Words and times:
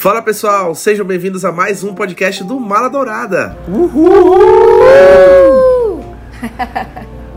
Fala 0.00 0.22
pessoal, 0.22 0.74
sejam 0.74 1.04
bem-vindos 1.04 1.44
a 1.44 1.52
mais 1.52 1.84
um 1.84 1.92
podcast 1.92 2.42
do 2.42 2.58
Mala 2.58 2.88
Dourada. 2.88 3.54
Uhul! 3.68 4.80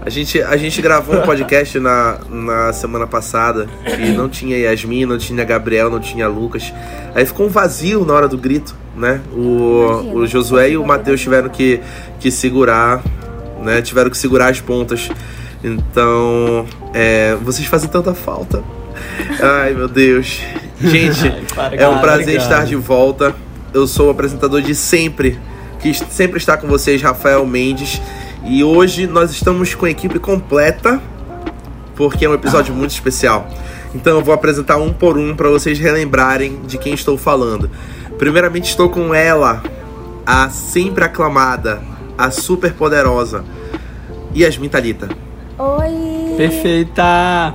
A 0.01 0.09
gente, 0.09 0.41
a 0.41 0.55
gente 0.55 0.81
gravou 0.81 1.17
um 1.17 1.21
podcast 1.23 1.77
na, 1.77 2.20
na 2.29 2.71
semana 2.71 3.05
passada 3.05 3.67
e 3.99 4.11
não 4.11 4.29
tinha 4.29 4.57
Yasmin, 4.57 5.05
não 5.05 5.17
tinha 5.17 5.43
Gabriel, 5.43 5.89
não 5.89 5.99
tinha 5.99 6.25
Lucas. 6.25 6.73
Aí 7.13 7.25
ficou 7.25 7.47
um 7.47 7.49
vazio 7.49 8.05
na 8.05 8.13
hora 8.13 8.29
do 8.29 8.38
grito, 8.38 8.73
né? 8.95 9.20
O, 9.34 10.20
o 10.20 10.25
Josué 10.25 10.70
e 10.70 10.77
o 10.77 10.85
Matheus 10.85 11.20
tiveram 11.20 11.49
que, 11.49 11.81
que 12.17 12.31
segurar, 12.31 13.03
né? 13.61 13.81
Tiveram 13.81 14.09
que 14.09 14.17
segurar 14.17 14.48
as 14.48 14.61
pontas. 14.61 15.09
Então, 15.61 16.66
é, 16.93 17.35
vocês 17.41 17.67
fazem 17.67 17.89
tanta 17.89 18.13
falta. 18.13 18.63
Ai, 19.41 19.73
meu 19.73 19.89
Deus. 19.89 20.39
Gente, 20.89 21.33
é 21.77 21.87
um 21.87 21.99
prazer 21.99 22.35
estar 22.35 22.65
de 22.65 22.75
volta. 22.75 23.33
Eu 23.73 23.87
sou 23.87 24.07
o 24.07 24.09
apresentador 24.09 24.61
de 24.61 24.75
sempre, 24.75 25.39
que 25.79 25.93
sempre 25.93 26.37
está 26.37 26.57
com 26.57 26.67
vocês, 26.67 27.01
Rafael 27.01 27.45
Mendes. 27.45 28.01
E 28.43 28.63
hoje 28.63 29.07
nós 29.07 29.31
estamos 29.31 29.73
com 29.73 29.85
a 29.85 29.89
equipe 29.89 30.19
completa, 30.19 31.01
porque 31.95 32.25
é 32.25 32.29
um 32.29 32.33
episódio 32.33 32.75
muito 32.75 32.91
especial. 32.91 33.47
Então 33.95 34.17
eu 34.17 34.23
vou 34.23 34.33
apresentar 34.33 34.75
um 34.77 34.91
por 34.91 35.17
um 35.17 35.33
para 35.35 35.49
vocês 35.49 35.79
relembrarem 35.79 36.59
de 36.65 36.77
quem 36.77 36.93
estou 36.93 37.17
falando. 37.17 37.71
Primeiramente 38.17 38.70
estou 38.70 38.89
com 38.89 39.13
ela, 39.13 39.63
a 40.25 40.49
sempre 40.49 41.05
aclamada, 41.05 41.81
a 42.18 42.29
super 42.29 42.73
poderosa, 42.73 43.45
Yasmin 44.35 44.68
Talita. 44.68 45.07
Oi! 45.57 46.35
Perfeita! 46.35 47.53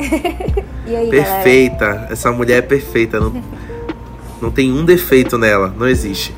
e 0.86 0.96
aí, 0.96 1.10
perfeita. 1.10 1.86
Galera? 1.86 2.12
Essa 2.12 2.32
mulher 2.32 2.58
é 2.58 2.62
perfeita. 2.62 3.20
Não, 3.20 3.42
não 4.40 4.50
tem 4.50 4.72
um 4.72 4.84
defeito 4.84 5.36
nela. 5.38 5.74
Não 5.76 5.88
existe. 5.88 6.34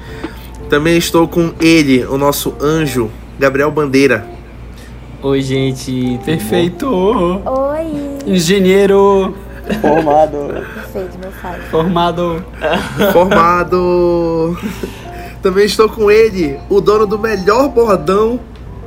Também 0.68 0.96
estou 0.96 1.28
com 1.28 1.52
ele, 1.60 2.04
o 2.06 2.16
nosso 2.16 2.54
anjo, 2.60 3.10
Gabriel 3.38 3.70
Bandeira. 3.70 4.26
Oi, 5.22 5.40
gente. 5.42 6.18
Perfeito! 6.24 6.88
Oi! 6.88 8.18
Engenheiro! 8.26 9.36
Formado! 9.80 10.48
Perfeito, 10.74 11.18
meu 11.18 11.30
pai. 11.40 11.60
Formado! 11.70 12.44
Formado! 13.12 14.58
Também 15.42 15.66
estou 15.66 15.88
com 15.88 16.10
ele, 16.10 16.58
o 16.68 16.80
dono 16.80 17.06
do 17.06 17.18
melhor 17.18 17.68
bordão 17.68 18.40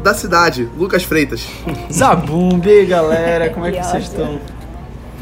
da 0.03 0.13
cidade, 0.13 0.69
Lucas 0.77 1.03
Freitas. 1.03 1.47
Zabumbi, 1.91 2.85
galera, 2.85 3.49
como 3.49 3.65
é 3.65 3.71
que, 3.71 3.77
Que 3.77 3.83
vocês 3.85 4.09
ódio. 4.13 4.39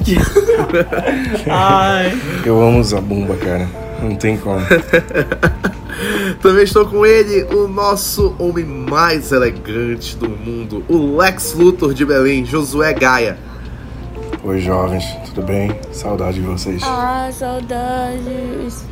Ai, 1.50 2.18
Eu 2.46 2.62
amo 2.62 2.84
Zabumba, 2.84 3.36
cara. 3.38 3.68
Não 4.02 4.16
tem 4.16 4.38
como. 4.38 4.60
Também 6.42 6.64
estou 6.64 6.86
com 6.86 7.06
ele, 7.06 7.44
o 7.56 7.68
nosso 7.68 8.36
homem 8.38 8.66
mais 8.66 9.32
elegante 9.32 10.18
do 10.18 10.28
mundo, 10.30 10.84
o 10.90 11.16
Lex 11.18 11.54
Luthor 11.54 11.94
de 11.94 12.06
Belém, 12.06 12.44
Josué 12.46 12.94
Gaia. 12.94 13.38
Oi, 14.44 14.60
jovens, 14.60 15.06
tudo 15.28 15.44
bem? 15.46 15.72
Saudade 15.94 16.42
de 16.42 16.46
vocês. 16.46 16.82
Ah, 16.84 17.30
saudades! 17.32 18.86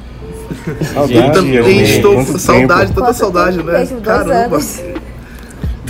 Saudade, 0.94 1.14
Gente, 1.14 1.34
Também 1.34 1.56
eu- 1.80 1.84
estou 1.84 2.16
com 2.26 2.38
saudade, 2.38 2.88
tempo? 2.88 3.02
tanta 3.02 3.14
saudade, 3.14 3.58
né? 3.64 3.80
mesmo? 3.80 4.00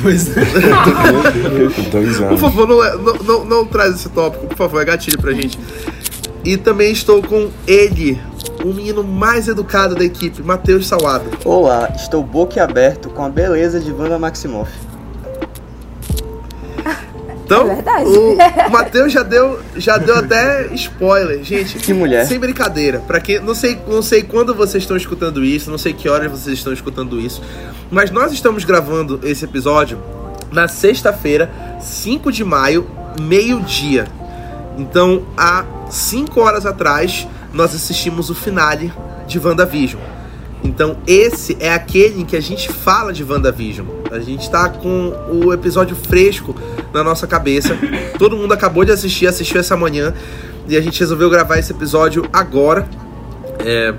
Dois 0.02 0.28
anos. 0.38 0.54
dois 0.54 1.88
Dois 1.92 2.18
Por 2.18 2.26
anos. 2.26 2.42
favor, 2.42 2.68
não, 2.68 2.98
não, 3.00 3.14
não, 3.24 3.46
não 3.46 3.66
traz 3.66 3.96
esse 3.96 4.10
tópico, 4.10 4.48
por 4.48 4.58
favor, 4.58 4.82
é 4.82 4.86
gatilho 4.86 5.20
pra 5.20 5.32
gente. 5.34 5.58
E 6.44 6.58
também 6.58 6.92
estou 6.92 7.22
com 7.22 7.50
ele, 7.68 8.20
o 8.66 8.74
menino 8.74 9.04
mais 9.04 9.48
educado 9.48 9.94
da 9.96 10.04
equipe, 10.04 10.42
Matheus 10.42 10.88
Salado. 10.88 11.26
Olá, 11.46 11.92
estou 11.96 12.24
boquiaberto 12.24 13.10
com 13.10 13.24
a 13.24 13.30
beleza 13.30 13.80
de 13.80 13.92
Wanda 13.92 14.18
Maximoff. 14.18 14.72
Então, 17.46 17.70
É 17.70 17.76
verdade. 17.76 18.06
o 18.06 18.72
Matheus 18.72 19.12
já 19.12 19.24
deu, 19.24 19.60
já 19.76 19.98
deu 19.98 20.16
até 20.16 20.68
spoiler, 20.74 21.44
gente. 21.44 21.78
Que 21.80 21.94
mulher. 21.94 22.26
Sem 22.26 22.40
brincadeira. 22.40 23.00
Para 23.00 23.20
quem 23.20 23.42
não 23.42 23.54
sei, 23.54 23.78
não 23.90 24.02
sei 24.02 24.24
quando 24.24 24.56
vocês 24.56 24.84
estão 24.84 24.96
escutando 24.96 25.44
isso, 25.44 25.70
não 25.70 25.78
sei 25.78 25.92
que 25.92 26.08
horas 26.08 26.32
vocês 26.32 26.58
estão 26.58 26.72
escutando 26.72 27.20
isso, 27.20 27.42
mas 27.92 28.10
nós 28.10 28.32
estamos 28.32 28.64
gravando 28.64 29.20
esse 29.24 29.44
episódio 29.44 30.02
na 30.50 30.68
sexta-feira, 30.68 31.52
5 31.80 32.32
de 32.32 32.44
maio, 32.44 32.90
meio-dia. 33.20 34.08
Então, 34.78 35.24
há 35.38 35.66
5 35.90 36.40
horas 36.40 36.66
atrás, 36.66 37.28
nós 37.54 37.76
assistimos 37.76 38.30
o 38.30 38.36
finale 38.36 38.92
de 39.28 39.38
WandaVision. 39.38 40.02
Então, 40.64 40.98
esse 41.06 41.58
é 41.60 41.74
aquele 41.74 42.22
em 42.22 42.26
que 42.26 42.36
a 42.36 42.42
gente 42.42 42.72
fala 42.72 43.12
de 43.12 43.24
WandaVision. 43.24 43.86
A 44.12 44.20
gente 44.20 44.50
tá 44.50 44.70
com 44.70 45.14
o 45.30 45.52
episódio 45.52 45.96
fresco 45.96 46.56
na 46.94 47.04
nossa 47.04 47.28
cabeça. 47.28 47.78
Todo 48.18 48.38
mundo 48.38 48.54
acabou 48.54 48.86
de 48.86 48.92
assistir, 48.92 49.28
assistiu 49.28 49.60
essa 49.60 49.76
manhã. 49.76 50.14
E 50.68 50.78
a 50.78 50.82
gente 50.82 51.00
resolveu 51.00 51.30
gravar 51.30 51.58
esse 51.58 51.72
episódio 51.72 52.24
agora, 52.32 52.88
é, 53.60 53.94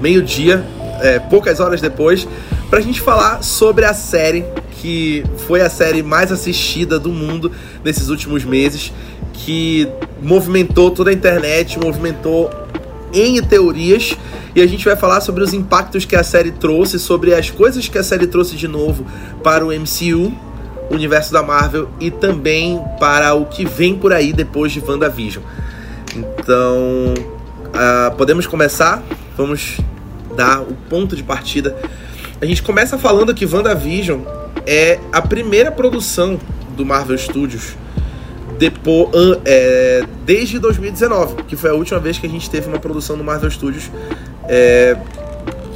meio-dia, 0.00 0.64
é, 1.00 1.18
poucas 1.18 1.58
horas 1.58 1.80
depois, 1.80 2.28
pra 2.72 2.80
gente 2.80 3.02
falar 3.02 3.42
sobre 3.42 3.84
a 3.84 3.92
série 3.92 4.46
que 4.80 5.22
foi 5.46 5.60
a 5.60 5.68
série 5.68 6.02
mais 6.02 6.32
assistida 6.32 6.98
do 6.98 7.10
mundo 7.10 7.52
nesses 7.84 8.08
últimos 8.08 8.46
meses, 8.46 8.90
que 9.34 9.86
movimentou 10.22 10.90
toda 10.90 11.10
a 11.10 11.12
internet, 11.12 11.78
movimentou 11.78 12.50
em 13.12 13.42
teorias 13.42 14.16
e 14.56 14.62
a 14.62 14.66
gente 14.66 14.86
vai 14.86 14.96
falar 14.96 15.20
sobre 15.20 15.44
os 15.44 15.52
impactos 15.52 16.06
que 16.06 16.16
a 16.16 16.24
série 16.24 16.50
trouxe, 16.50 16.98
sobre 16.98 17.34
as 17.34 17.50
coisas 17.50 17.88
que 17.88 17.98
a 17.98 18.02
série 18.02 18.26
trouxe 18.26 18.56
de 18.56 18.66
novo 18.66 19.04
para 19.42 19.66
o 19.66 19.68
MCU, 19.68 20.32
o 20.90 20.94
universo 20.94 21.30
da 21.30 21.42
Marvel 21.42 21.90
e 22.00 22.10
também 22.10 22.82
para 22.98 23.34
o 23.34 23.44
que 23.44 23.66
vem 23.66 23.94
por 23.96 24.14
aí 24.14 24.32
depois 24.32 24.72
de 24.72 24.80
WandaVision. 24.80 25.44
Então, 26.16 27.12
ah, 27.74 28.14
podemos 28.16 28.46
começar? 28.46 29.02
Vamos 29.36 29.76
dar 30.34 30.62
o 30.62 30.72
ponto 30.88 31.14
de 31.14 31.22
partida. 31.22 31.76
A 32.42 32.44
gente 32.44 32.60
começa 32.60 32.98
falando 32.98 33.32
que 33.32 33.46
WandaVision 33.46 34.22
é 34.66 34.98
a 35.12 35.22
primeira 35.22 35.70
produção 35.70 36.40
do 36.76 36.84
Marvel 36.84 37.16
Studios 37.16 37.76
depois, 38.58 39.10
é, 39.44 40.02
desde 40.26 40.58
2019, 40.58 41.44
que 41.44 41.54
foi 41.54 41.70
a 41.70 41.74
última 41.74 42.00
vez 42.00 42.18
que 42.18 42.26
a 42.26 42.28
gente 42.28 42.50
teve 42.50 42.66
uma 42.66 42.80
produção 42.80 43.16
no 43.16 43.22
Marvel 43.22 43.48
Studios, 43.48 43.88
é, 44.48 44.96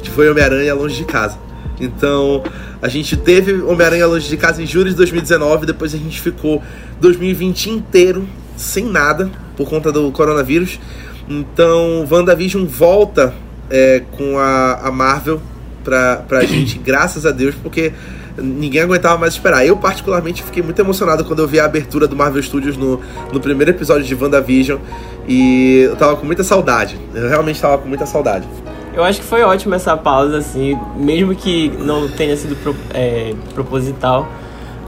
que 0.03 0.09
foi 0.09 0.29
Homem-Aranha 0.29 0.73
Longe 0.73 0.97
de 0.97 1.05
Casa. 1.05 1.39
Então, 1.79 2.43
a 2.81 2.89
gente 2.89 3.15
teve 3.15 3.61
Homem-Aranha 3.61 4.05
Longe 4.05 4.27
de 4.27 4.35
Casa 4.35 4.61
em 4.61 4.65
julho 4.65 4.89
de 4.89 4.95
2019, 4.97 5.65
depois 5.65 5.93
a 5.93 5.97
gente 5.97 6.19
ficou 6.19 6.61
2020 6.99 7.69
inteiro 7.69 8.27
sem 8.57 8.83
nada 8.83 9.31
por 9.55 9.69
conta 9.69 9.89
do 9.89 10.11
coronavírus. 10.11 10.81
Então, 11.29 12.05
WandaVision 12.11 12.65
volta 12.65 13.33
é, 13.69 14.03
com 14.17 14.37
a, 14.37 14.81
a 14.83 14.91
Marvel 14.91 15.41
pra, 15.87 16.17
pra 16.27 16.43
gente, 16.43 16.77
graças 16.83 17.25
a 17.25 17.31
Deus, 17.31 17.55
porque 17.55 17.93
ninguém 18.37 18.81
aguentava 18.81 19.17
mais 19.17 19.33
esperar. 19.33 19.65
Eu, 19.65 19.77
particularmente, 19.77 20.43
fiquei 20.43 20.61
muito 20.61 20.77
emocionado 20.79 21.23
quando 21.23 21.39
eu 21.39 21.47
vi 21.47 21.61
a 21.61 21.65
abertura 21.65 22.07
do 22.09 22.15
Marvel 22.15 22.43
Studios 22.43 22.75
no, 22.75 22.99
no 23.31 23.39
primeiro 23.39 23.71
episódio 23.71 24.03
de 24.03 24.13
WandaVision 24.13 24.79
e 25.27 25.83
eu 25.89 25.95
tava 25.95 26.17
com 26.17 26.25
muita 26.25 26.43
saudade. 26.43 26.99
Eu 27.15 27.29
realmente 27.29 27.61
tava 27.61 27.77
com 27.77 27.87
muita 27.87 28.05
saudade. 28.05 28.45
Eu 28.93 29.01
acho 29.03 29.21
que 29.21 29.25
foi 29.25 29.41
ótimo 29.43 29.75
essa 29.75 29.95
pausa, 29.95 30.39
assim, 30.39 30.77
mesmo 30.97 31.33
que 31.33 31.69
não 31.79 32.09
tenha 32.09 32.35
sido 32.35 32.55
pro- 32.57 32.75
é, 32.93 33.33
proposital, 33.53 34.27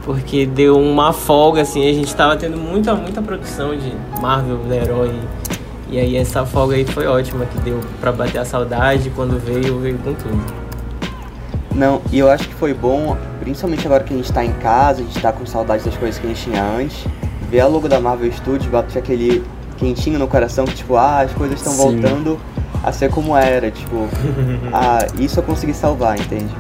porque 0.04 0.46
deu 0.46 0.78
uma 0.78 1.14
folga, 1.14 1.62
assim, 1.62 1.88
a 1.90 1.94
gente 1.94 2.14
tava 2.16 2.36
tendo 2.36 2.58
muita, 2.58 2.94
muita 2.94 3.22
produção 3.22 3.76
de 3.78 3.94
Marvel, 4.22 4.60
herói. 4.72 5.12
E 5.92 5.98
aí 6.00 6.18
essa 6.18 6.46
folga 6.46 6.76
aí 6.76 6.86
foi 6.86 7.08
ótima, 7.08 7.46
que 7.46 7.58
deu 7.60 7.80
pra 8.02 8.12
bater 8.12 8.40
a 8.40 8.46
saudade, 8.46 9.12
quando 9.16 9.40
veio, 9.40 9.80
veio 9.80 9.98
com 10.00 10.14
tudo. 10.14 10.69
Não, 11.80 12.02
e 12.12 12.20
eu 12.20 12.30
acho 12.30 12.46
que 12.46 12.54
foi 12.56 12.74
bom, 12.74 13.16
principalmente 13.40 13.88
agora 13.88 14.04
que 14.04 14.14
a 14.14 14.18
gente 14.18 14.34
tá 14.34 14.44
em 14.44 14.52
casa, 14.56 15.00
a 15.02 15.06
gente 15.06 15.22
tá 15.22 15.32
com 15.32 15.46
saudade 15.46 15.82
das 15.86 15.96
coisas 15.96 16.20
que 16.20 16.28
a 16.28 16.30
gente 16.30 16.44
tinha 16.44 16.62
antes, 16.62 17.06
ver 17.50 17.62
a 17.62 17.68
logo 17.68 17.88
da 17.88 18.02
Marvel 18.02 18.30
Studios, 18.34 18.70
bate 18.70 18.98
aquele 18.98 19.42
quentinho 19.78 20.20
no 20.20 20.28
coração, 20.28 20.66
que 20.66 20.76
tipo, 20.76 20.98
ah, 20.98 21.22
as 21.22 21.32
coisas 21.32 21.58
estão 21.58 21.72
voltando 21.78 22.38
a 22.84 22.92
ser 22.92 23.10
como 23.10 23.34
era, 23.34 23.72
tipo, 23.72 24.10
ah, 24.74 25.08
isso 25.18 25.40
eu 25.40 25.44
consegui 25.44 25.74
salvar, 25.74 26.20
entende? 26.20 26.54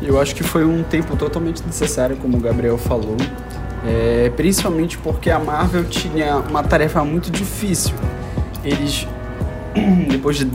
Eu 0.00 0.18
acho 0.18 0.34
que 0.34 0.42
foi 0.42 0.64
um 0.64 0.82
tempo 0.82 1.14
totalmente 1.14 1.62
necessário, 1.66 2.16
como 2.16 2.38
o 2.38 2.40
Gabriel 2.40 2.78
falou. 2.78 3.18
É, 3.86 4.32
principalmente 4.36 4.96
porque 4.96 5.30
a 5.30 5.38
Marvel 5.38 5.84
tinha 5.84 6.36
uma 6.36 6.62
tarefa 6.62 7.04
muito 7.04 7.30
difícil. 7.30 7.94
Eles, 8.64 9.06
depois 10.08 10.38
de 10.38 10.48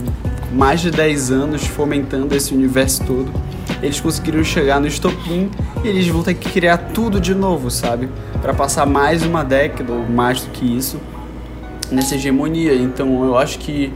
mais 0.54 0.80
de 0.80 0.90
10 0.90 1.30
anos 1.30 1.66
fomentando 1.66 2.34
esse 2.34 2.54
universo 2.54 3.04
todo, 3.04 3.30
eles 3.82 4.00
conseguiram 4.00 4.42
chegar 4.44 4.80
no 4.80 4.86
estopim 4.86 5.50
e 5.82 5.88
eles 5.88 6.06
vão 6.06 6.22
ter 6.22 6.34
que 6.34 6.50
criar 6.50 6.78
tudo 6.78 7.20
de 7.20 7.34
novo, 7.34 7.70
sabe? 7.70 8.08
Pra 8.40 8.54
passar 8.54 8.86
mais 8.86 9.22
uma 9.24 9.44
década 9.44 9.92
ou 9.92 10.08
mais 10.08 10.42
do 10.42 10.50
que 10.50 10.64
isso 10.64 10.98
nessa 11.90 12.14
hegemonia. 12.14 12.74
Então 12.74 13.24
eu 13.24 13.36
acho 13.36 13.58
que 13.58 13.92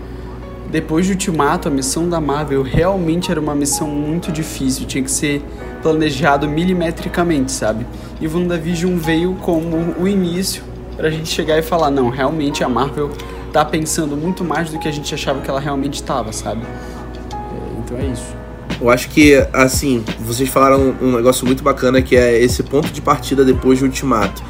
depois 0.71 1.07
de 1.07 1.13
Ultimato, 1.13 1.69
a 1.69 1.71
missão 1.71 2.09
da 2.09 2.21
Marvel 2.21 2.63
realmente 2.63 3.31
era 3.31 3.41
uma 3.41 3.55
missão 3.55 3.89
muito 3.89 4.31
difícil, 4.31 4.85
tinha 4.87 5.03
que 5.03 5.11
ser 5.11 5.43
planejado 5.83 6.49
milimetricamente, 6.49 7.53
sabe? 7.53 7.87
E 8.21 8.27
WandaVision 8.27 8.97
veio 8.97 9.35
como 9.41 9.95
o 9.99 10.07
início 10.07 10.63
pra 10.97 11.09
gente 11.09 11.29
chegar 11.29 11.57
e 11.57 11.63
falar, 11.63 11.91
não, 11.91 12.11
realmente 12.11 12.65
a 12.65 12.69
Marvel 12.69 13.11
tá 13.53 13.65
pensando 13.65 14.17
muito 14.17 14.45
mais 14.45 14.71
do 14.71 14.79
que 14.79 14.89
a 14.89 14.93
gente 14.93 15.13
achava 15.15 15.41
que 15.41 15.51
ela 15.51 15.61
realmente 15.61 15.95
estava, 15.95 16.33
sabe? 16.33 16.63
É, 16.63 17.79
Então 17.79 17.99
é 17.99 18.07
isso. 18.07 18.39
Eu 18.81 18.91
acho 18.91 19.09
que, 19.09 19.35
assim, 19.53 20.05
vocês 20.21 20.49
falaram 20.49 20.95
um 21.03 21.17
negócio 21.17 21.45
muito 21.45 21.65
bacana 21.65 22.01
que 22.01 22.17
é 22.17 22.41
esse 22.41 22.63
ponto 22.63 22.93
de 22.93 23.01
partida 23.01 23.45
depois 23.45 23.79
de 23.79 23.85
Ultimato. 23.85 24.43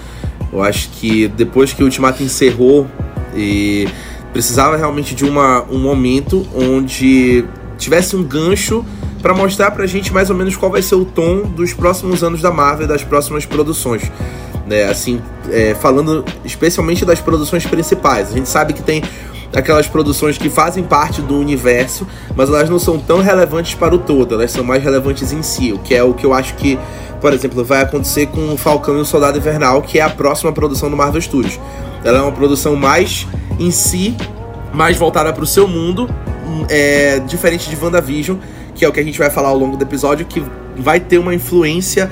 Eu 0.52 0.62
acho 0.62 0.90
que 0.90 1.28
depois 1.28 1.72
que 1.72 1.82
o 1.82 1.86
Ultimato 1.86 2.22
encerrou 2.22 2.86
e 3.34 3.88
precisava 4.32 4.76
realmente 4.76 5.14
de 5.14 5.24
uma, 5.24 5.62
um 5.70 5.78
momento 5.78 6.46
onde 6.54 7.44
tivesse 7.78 8.16
um 8.16 8.22
gancho 8.22 8.84
para 9.22 9.34
mostrar 9.34 9.70
pra 9.70 9.86
gente 9.86 10.12
mais 10.12 10.30
ou 10.30 10.36
menos 10.36 10.56
qual 10.56 10.70
vai 10.70 10.82
ser 10.82 10.94
o 10.94 11.04
tom 11.04 11.42
dos 11.42 11.72
próximos 11.72 12.22
anos 12.22 12.40
da 12.42 12.50
Marvel 12.50 12.86
das 12.86 13.02
próximas 13.02 13.46
produções. 13.46 14.02
Né? 14.68 14.84
Assim, 14.84 15.20
é, 15.50 15.74
falando 15.74 16.24
especialmente 16.44 17.04
das 17.04 17.20
produções 17.20 17.66
principais. 17.66 18.30
A 18.30 18.32
gente 18.32 18.48
sabe 18.48 18.72
que 18.72 18.82
tem 18.82 19.02
aquelas 19.54 19.86
produções 19.86 20.36
que 20.36 20.50
fazem 20.50 20.84
parte 20.84 21.22
do 21.22 21.38
universo, 21.38 22.06
mas 22.36 22.48
elas 22.48 22.68
não 22.68 22.78
são 22.78 22.98
tão 22.98 23.20
relevantes 23.20 23.74
para 23.74 23.94
o 23.94 23.98
todo, 23.98 24.34
elas 24.34 24.50
são 24.50 24.62
mais 24.62 24.82
relevantes 24.82 25.32
em 25.32 25.42
si, 25.42 25.72
o 25.72 25.78
que 25.78 25.94
é 25.94 26.02
o 26.02 26.12
que 26.12 26.26
eu 26.26 26.34
acho 26.34 26.54
que, 26.54 26.78
por 27.20 27.32
exemplo, 27.32 27.64
vai 27.64 27.82
acontecer 27.82 28.26
com 28.26 28.52
o 28.52 28.58
Falcão 28.58 28.98
e 28.98 29.00
o 29.00 29.04
Soldado 29.04 29.38
Invernal, 29.38 29.82
que 29.82 29.98
é 29.98 30.02
a 30.02 30.10
próxima 30.10 30.52
produção 30.52 30.90
do 30.90 30.96
Marvel 30.96 31.20
Studios. 31.20 31.58
Ela 32.04 32.18
é 32.18 32.20
uma 32.20 32.32
produção 32.32 32.76
mais 32.76 33.26
em 33.58 33.70
si, 33.70 34.14
mais 34.72 34.96
voltada 34.96 35.32
para 35.32 35.42
o 35.42 35.46
seu 35.46 35.66
mundo, 35.66 36.08
é, 36.68 37.18
diferente 37.20 37.68
de 37.70 37.76
WandaVision, 37.82 38.38
que 38.74 38.84
é 38.84 38.88
o 38.88 38.92
que 38.92 39.00
a 39.00 39.02
gente 39.02 39.18
vai 39.18 39.30
falar 39.30 39.48
ao 39.48 39.58
longo 39.58 39.76
do 39.76 39.82
episódio, 39.82 40.26
que 40.26 40.42
vai 40.76 41.00
ter 41.00 41.18
uma 41.18 41.34
influência 41.34 42.10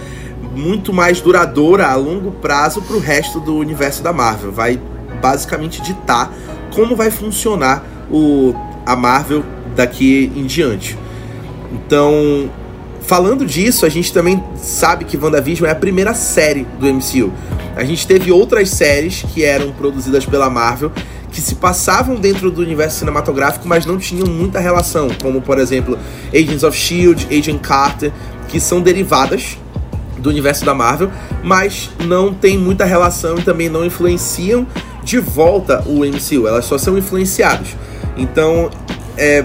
muito 0.56 0.92
mais 0.92 1.20
duradoura 1.20 1.86
a 1.86 1.94
longo 1.94 2.32
prazo 2.32 2.80
para 2.82 2.96
o 2.96 2.98
resto 2.98 3.38
do 3.38 3.56
universo 3.56 4.02
da 4.02 4.12
Marvel. 4.12 4.50
Vai 4.50 4.80
basicamente 5.20 5.82
ditar 5.82 6.32
como 6.74 6.96
vai 6.96 7.10
funcionar 7.10 7.84
o, 8.10 8.54
a 8.84 8.96
Marvel 8.96 9.44
daqui 9.74 10.32
em 10.34 10.46
diante. 10.46 10.98
Então, 11.72 12.50
falando 13.02 13.44
disso, 13.44 13.84
a 13.84 13.88
gente 13.88 14.12
também 14.12 14.42
sabe 14.56 15.04
que 15.04 15.16
WandaVision 15.16 15.68
é 15.68 15.72
a 15.72 15.76
primeira 15.76 16.14
série 16.14 16.66
do 16.78 16.86
MCU. 16.86 17.32
A 17.76 17.84
gente 17.84 18.06
teve 18.06 18.32
outras 18.32 18.70
séries 18.70 19.22
que 19.34 19.44
eram 19.44 19.72
produzidas 19.72 20.24
pela 20.24 20.48
Marvel 20.48 20.90
que 21.30 21.40
se 21.42 21.56
passavam 21.56 22.14
dentro 22.14 22.50
do 22.50 22.62
universo 22.62 23.00
cinematográfico, 23.00 23.68
mas 23.68 23.84
não 23.84 23.98
tinham 23.98 24.26
muita 24.26 24.58
relação, 24.58 25.08
como 25.20 25.42
por 25.42 25.58
exemplo 25.58 25.98
Agents 26.34 26.62
of 26.62 26.74
Shield, 26.74 27.26
Agent 27.30 27.60
Carter, 27.60 28.10
que 28.48 28.58
são 28.58 28.80
derivadas 28.80 29.58
do 30.18 30.30
universo 30.30 30.64
da 30.64 30.74
Marvel, 30.74 31.10
mas 31.42 31.90
não 32.04 32.32
tem 32.32 32.58
muita 32.58 32.84
relação 32.84 33.38
e 33.38 33.42
também 33.42 33.68
não 33.68 33.84
influenciam 33.84 34.66
de 35.02 35.18
volta 35.18 35.82
o 35.86 36.04
MCU, 36.04 36.48
elas 36.48 36.64
só 36.64 36.76
são 36.76 36.98
influenciadas. 36.98 37.76
Então, 38.16 38.70
é, 39.16 39.44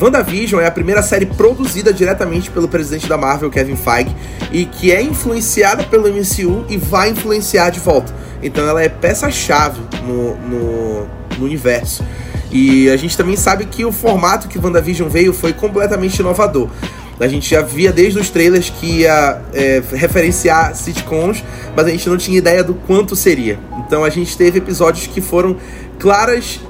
WandaVision 0.00 0.60
é 0.60 0.66
a 0.66 0.70
primeira 0.70 1.02
série 1.02 1.26
produzida 1.26 1.92
diretamente 1.92 2.50
pelo 2.50 2.68
presidente 2.68 3.08
da 3.08 3.16
Marvel, 3.16 3.50
Kevin 3.50 3.76
Feige, 3.76 4.14
e 4.52 4.66
que 4.66 4.92
é 4.92 5.02
influenciada 5.02 5.84
pelo 5.84 6.08
MCU 6.08 6.64
e 6.68 6.76
vai 6.76 7.10
influenciar 7.10 7.70
de 7.70 7.80
volta. 7.80 8.14
Então 8.42 8.66
ela 8.68 8.82
é 8.82 8.88
peça-chave 8.88 9.80
no, 10.04 10.36
no, 10.36 11.06
no 11.38 11.44
universo. 11.44 12.04
E 12.50 12.88
a 12.90 12.96
gente 12.96 13.16
também 13.16 13.36
sabe 13.36 13.66
que 13.66 13.84
o 13.84 13.92
formato 13.92 14.48
que 14.48 14.58
WandaVision 14.58 15.08
veio 15.08 15.32
foi 15.32 15.52
completamente 15.52 16.18
inovador. 16.18 16.68
A 17.18 17.28
gente 17.28 17.48
já 17.48 17.62
via 17.62 17.92
desde 17.92 18.18
os 18.18 18.28
trailers 18.28 18.68
que 18.68 19.00
ia 19.00 19.40
é, 19.54 19.82
referenciar 19.92 20.74
sitcoms, 20.76 21.42
mas 21.74 21.86
a 21.86 21.90
gente 21.90 22.08
não 22.08 22.16
tinha 22.16 22.36
ideia 22.36 22.62
do 22.62 22.74
quanto 22.74 23.16
seria. 23.16 23.58
Então 23.78 24.04
a 24.04 24.10
gente 24.10 24.36
teve 24.36 24.58
episódios 24.58 25.06
que 25.06 25.20
foram 25.20 25.56
claras 25.98 26.60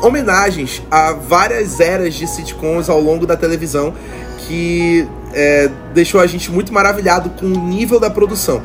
homenagens 0.00 0.82
a 0.90 1.12
várias 1.12 1.80
eras 1.80 2.14
de 2.14 2.26
sitcoms 2.26 2.90
ao 2.90 3.00
longo 3.00 3.26
da 3.26 3.36
televisão 3.36 3.94
que 4.46 5.08
é, 5.32 5.70
deixou 5.94 6.20
a 6.20 6.26
gente 6.26 6.50
muito 6.50 6.72
maravilhado 6.72 7.30
com 7.30 7.46
o 7.46 7.58
nível 7.68 7.98
da 7.98 8.10
produção. 8.10 8.62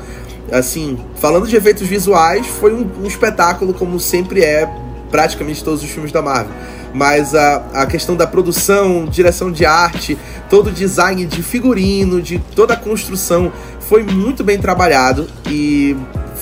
Assim, 0.51 0.99
falando 1.15 1.47
de 1.47 1.55
efeitos 1.55 1.87
visuais, 1.87 2.45
foi 2.45 2.73
um, 2.73 2.89
um 3.03 3.07
espetáculo 3.07 3.73
como 3.73 3.99
sempre 3.99 4.43
é 4.43 4.69
praticamente 5.09 5.63
todos 5.63 5.83
os 5.83 5.89
filmes 5.89 6.11
da 6.11 6.21
Marvel. 6.21 6.53
Mas 6.93 7.33
a, 7.33 7.63
a 7.73 7.85
questão 7.85 8.15
da 8.15 8.27
produção, 8.27 9.05
direção 9.05 9.51
de 9.51 9.65
arte, 9.65 10.17
todo 10.49 10.67
o 10.67 10.71
design 10.71 11.25
de 11.25 11.41
figurino, 11.41 12.21
de 12.21 12.39
toda 12.53 12.73
a 12.73 12.77
construção 12.77 13.51
foi 13.79 14.03
muito 14.03 14.43
bem 14.43 14.57
trabalhado 14.57 15.27
e 15.49 15.95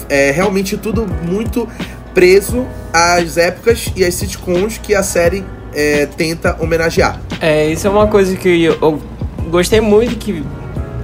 é 0.10 0.32
realmente 0.32 0.78
tudo 0.78 1.06
muito 1.24 1.68
preso 2.14 2.66
às 2.92 3.38
épocas 3.38 3.92
e 3.96 4.04
às 4.04 4.16
sitcoms 4.16 4.78
que 4.78 4.96
a 4.96 5.04
série 5.04 5.46
é, 5.74 6.06
tenta 6.06 6.58
homenagear. 6.60 7.20
É, 7.40 7.68
isso 7.68 7.88
é 7.88 7.90
uma 7.90 8.08
coisa 8.08 8.36
que 8.36 8.64
eu, 8.64 8.78
eu 8.82 9.02
gostei 9.50 9.80
muito 9.80 10.16
que 10.18 10.44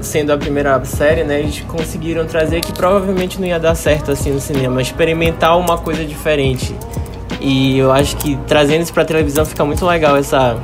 sendo 0.02 0.32
a 0.32 0.38
primeira 0.38 0.84
série, 0.86 1.24
né, 1.24 1.40
eles 1.40 1.62
conseguiram 1.62 2.26
trazer 2.26 2.62
que 2.62 2.72
provavelmente 2.72 3.40
não 3.40 3.48
ia 3.48 3.60
dar 3.60 3.76
certo 3.76 4.12
assim 4.12 4.32
no 4.32 4.40
cinema, 4.40 4.82
experimentar 4.82 5.58
uma 5.58 5.78
coisa 5.78 6.06
diferente. 6.06 6.76
E 7.48 7.78
eu 7.78 7.92
acho 7.92 8.18
que 8.18 8.36
trazendo 8.48 8.82
isso 8.82 8.92
pra 8.92 9.06
televisão 9.06 9.46
fica 9.46 9.64
muito 9.64 9.86
legal 9.86 10.18
essa 10.18 10.58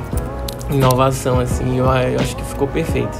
inovação, 0.68 1.38
assim, 1.38 1.78
eu, 1.78 1.86
eu 1.86 2.18
acho 2.18 2.34
que 2.34 2.42
ficou 2.42 2.66
perfeito. 2.66 3.16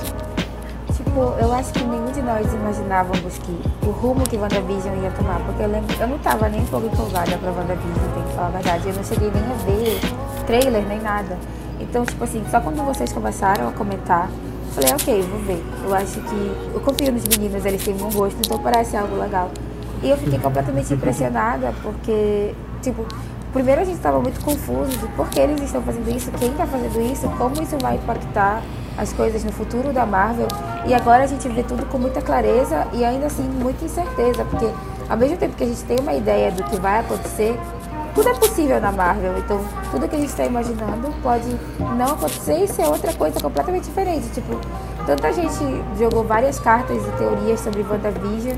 Tipo, 0.97 1.33
eu 1.41 1.53
acho 1.53 1.73
que 1.73 1.85
nenhum 1.85 2.11
de 2.11 2.21
nós 2.23 2.53
imaginávamos 2.53 3.39
que 3.39 3.57
o 3.87 3.91
rumo 3.91 4.25
que 4.25 4.37
WandaVision 4.37 4.97
ia 5.01 5.13
tomar, 5.13 5.39
porque 5.47 5.63
eu 5.63 5.69
lembro, 5.69 5.95
eu 6.01 6.09
não 6.09 6.19
tava 6.19 6.49
nem 6.49 6.61
um 6.61 6.67
pouco 6.67 6.89
empolgada 6.89 7.39
pra 7.39 7.53
WandaVision, 7.53 8.09
tem 8.15 8.23
que 8.25 8.35
falar 8.35 8.49
a 8.49 8.51
verdade, 8.51 8.89
eu 8.89 8.95
não 8.95 9.05
cheguei 9.05 9.31
nem 9.31 9.45
a 9.45 9.55
ver 9.65 10.01
trailer, 10.45 10.85
nem 10.89 11.01
nada. 11.01 11.39
Então, 11.79 12.05
tipo 12.05 12.25
assim, 12.25 12.43
só 12.51 12.61
quando 12.61 12.85
vocês 12.85 13.13
começaram 13.13 13.69
a 13.69 13.71
comentar, 13.71 14.29
falei, 14.75 14.93
ok, 14.93 15.23
vou 15.23 15.39
ver. 15.39 15.65
Eu 15.85 15.95
acho 15.95 16.21
que, 16.21 16.53
eu 16.75 16.81
confio 16.81 17.13
nos 17.13 17.23
meninos, 17.29 17.65
eles 17.65 17.85
têm 17.85 17.95
bom 17.95 18.11
gosto, 18.11 18.39
então 18.45 18.59
parece 18.59 18.97
algo 18.97 19.17
legal. 19.17 19.53
E 20.03 20.11
eu 20.11 20.17
fiquei 20.17 20.41
completamente 20.41 20.93
impressionada, 20.93 21.73
porque, 21.81 22.57
tipo, 22.83 23.07
primeiro 23.53 23.81
a 23.83 23.85
gente 23.85 23.97
estava 23.97 24.19
muito 24.21 24.43
confuso 24.45 24.91
de 24.97 25.07
por 25.09 25.29
que 25.29 25.39
eles 25.41 25.61
estão 25.61 25.83
fazendo 25.83 26.09
isso, 26.11 26.31
quem 26.33 26.51
está 26.51 26.67
fazendo 26.67 27.01
isso, 27.01 27.29
como 27.37 27.63
isso 27.63 27.77
vai 27.81 27.97
impactar 27.97 28.63
as 28.97 29.13
coisas 29.13 29.45
no 29.45 29.53
futuro 29.53 29.93
da 29.93 30.07
Marvel. 30.07 30.49
E 30.87 30.95
agora 30.95 31.25
a 31.25 31.27
gente 31.27 31.49
vê 31.49 31.63
tudo 31.63 31.87
com 31.87 31.99
muita 31.99 32.21
clareza 32.21 32.87
e 32.93 33.05
ainda 33.05 33.27
assim 33.27 33.43
muita 33.43 33.85
incerteza, 33.85 34.45
porque 34.45 34.69
ao 35.09 35.17
mesmo 35.17 35.37
tempo 35.37 35.57
que 35.57 35.65
a 35.65 35.67
gente 35.67 35.83
tem 35.85 35.99
uma 36.01 36.15
ideia 36.15 36.51
do 36.51 36.65
que 36.65 36.77
vai 36.77 37.01
acontecer, 37.01 37.59
tudo 38.15 38.29
é 38.29 38.35
possível 38.35 38.81
na 38.81 38.93
Marvel. 38.93 39.39
Então, 39.39 39.61
tudo 39.91 40.09
que 40.09 40.17
a 40.17 40.19
gente 40.19 40.29
está 40.29 40.45
imaginando 40.45 41.13
pode 41.23 41.49
não 41.97 42.13
acontecer 42.13 42.65
e 42.65 42.69
ser 42.69 42.85
outra 42.85 43.13
coisa 43.15 43.41
completamente 43.41 43.85
diferente. 43.85 44.29
Tipo, 44.31 44.59
tanta 45.07 45.33
gente 45.33 45.65
jogou 45.99 46.25
várias 46.25 46.59
cartas 46.59 46.97
e 46.97 47.11
teorias 47.13 47.61
sobre 47.61 47.83
WandaVision 47.83 48.57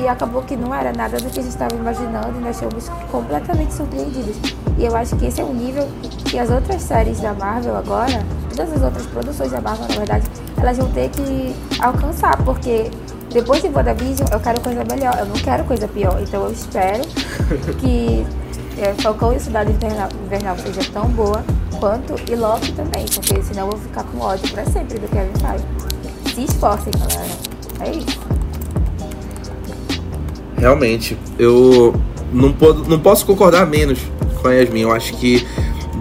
e 0.00 0.08
acabou 0.08 0.42
que 0.42 0.56
não 0.56 0.74
era 0.74 0.92
nada 0.92 1.16
do 1.18 1.30
que 1.30 1.38
a 1.38 1.42
gente 1.42 1.52
estava 1.52 1.74
imaginando 1.74 2.38
e 2.38 2.40
nós 2.40 2.58
fomos 2.58 2.88
completamente 3.10 3.72
surpreendidos. 3.72 4.36
E 4.78 4.84
eu 4.84 4.94
acho 4.96 5.16
que 5.16 5.26
esse 5.26 5.40
é 5.40 5.44
um 5.44 5.54
nível 5.54 5.88
que 6.24 6.38
as 6.38 6.50
outras 6.50 6.82
séries 6.82 7.20
da 7.20 7.32
Marvel 7.32 7.76
agora, 7.76 8.24
todas 8.50 8.72
as 8.72 8.82
outras 8.82 9.06
produções 9.06 9.52
da 9.52 9.60
Marvel, 9.60 9.86
na 9.88 9.94
verdade, 9.94 10.26
elas 10.56 10.76
vão 10.76 10.90
ter 10.90 11.08
que 11.10 11.54
alcançar, 11.80 12.36
porque 12.44 12.90
depois 13.32 13.62
de 13.62 13.68
WandaVision 13.68 14.28
eu 14.32 14.40
quero 14.40 14.60
coisa 14.60 14.84
melhor, 14.84 15.16
eu 15.18 15.26
não 15.26 15.36
quero 15.36 15.64
coisa 15.64 15.86
pior. 15.88 16.20
Então 16.20 16.44
eu 16.44 16.52
espero 16.52 17.02
que 17.78 18.26
é, 18.78 18.92
Falcão 19.02 19.32
e 19.32 19.40
Cidade 19.40 19.72
Invernal, 19.72 20.08
Invernal 20.24 20.58
seja 20.58 20.80
tão 20.92 21.08
boa 21.08 21.42
quanto 21.78 22.14
e 22.30 22.34
Loki 22.34 22.72
também, 22.72 23.04
porque 23.14 23.42
senão 23.42 23.66
eu 23.66 23.70
vou 23.72 23.80
ficar 23.80 24.04
com 24.04 24.18
ódio 24.20 24.50
pra 24.50 24.64
sempre 24.66 24.98
do 24.98 25.08
Kevin 25.08 25.32
Feige. 25.40 26.34
Se 26.34 26.44
esforcem, 26.44 26.92
galera. 26.98 27.32
É 27.80 27.90
isso. 27.96 28.20
Realmente, 30.58 31.16
eu 31.38 31.94
não, 32.32 32.54
não 32.88 32.98
posso 32.98 33.26
concordar 33.26 33.66
menos 33.66 33.98
com 34.40 34.48
a 34.48 34.54
Yasmin. 34.54 34.80
Eu 34.82 34.92
acho 34.92 35.14
que 35.14 35.46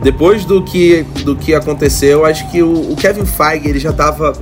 depois 0.02 0.46
do 0.46 0.64
que, 0.64 1.04
do 1.24 1.36
que 1.36 1.54
aconteceu, 1.54 2.20
eu 2.20 2.26
acho 2.26 2.50
que 2.52 2.62
o, 2.62 2.92
o 2.92 2.96
Kevin 2.96 3.26
Feige 3.26 3.68
ele 3.68 3.80
já 3.80 3.90
estava 3.92 4.34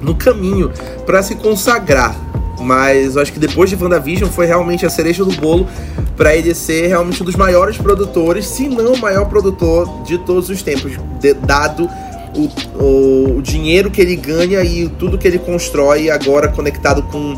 no 0.00 0.14
caminho 0.14 0.70
para 1.04 1.22
se 1.22 1.34
consagrar. 1.34 2.16
Mas 2.58 3.16
eu 3.16 3.22
acho 3.22 3.32
que 3.32 3.38
depois 3.38 3.70
de 3.70 3.76
WandaVision 3.76 4.28
foi 4.30 4.44
realmente 4.44 4.84
a 4.84 4.90
cereja 4.90 5.24
do 5.24 5.32
bolo 5.32 5.66
para 6.14 6.36
ele 6.36 6.54
ser 6.54 6.88
realmente 6.88 7.22
um 7.22 7.24
dos 7.24 7.34
maiores 7.34 7.78
produtores, 7.78 8.46
se 8.46 8.68
não 8.68 8.92
o 8.92 8.98
maior 8.98 9.24
produtor 9.26 10.02
de 10.04 10.18
todos 10.18 10.50
os 10.50 10.62
tempos, 10.62 10.92
de- 11.18 11.32
dado 11.32 11.88
o, 12.36 12.50
o, 12.78 13.38
o 13.38 13.42
dinheiro 13.42 13.90
que 13.90 13.98
ele 14.02 14.14
ganha 14.14 14.62
e 14.62 14.86
tudo 14.90 15.16
que 15.16 15.26
ele 15.26 15.38
constrói 15.38 16.10
agora 16.10 16.48
conectado 16.48 17.02
com 17.04 17.34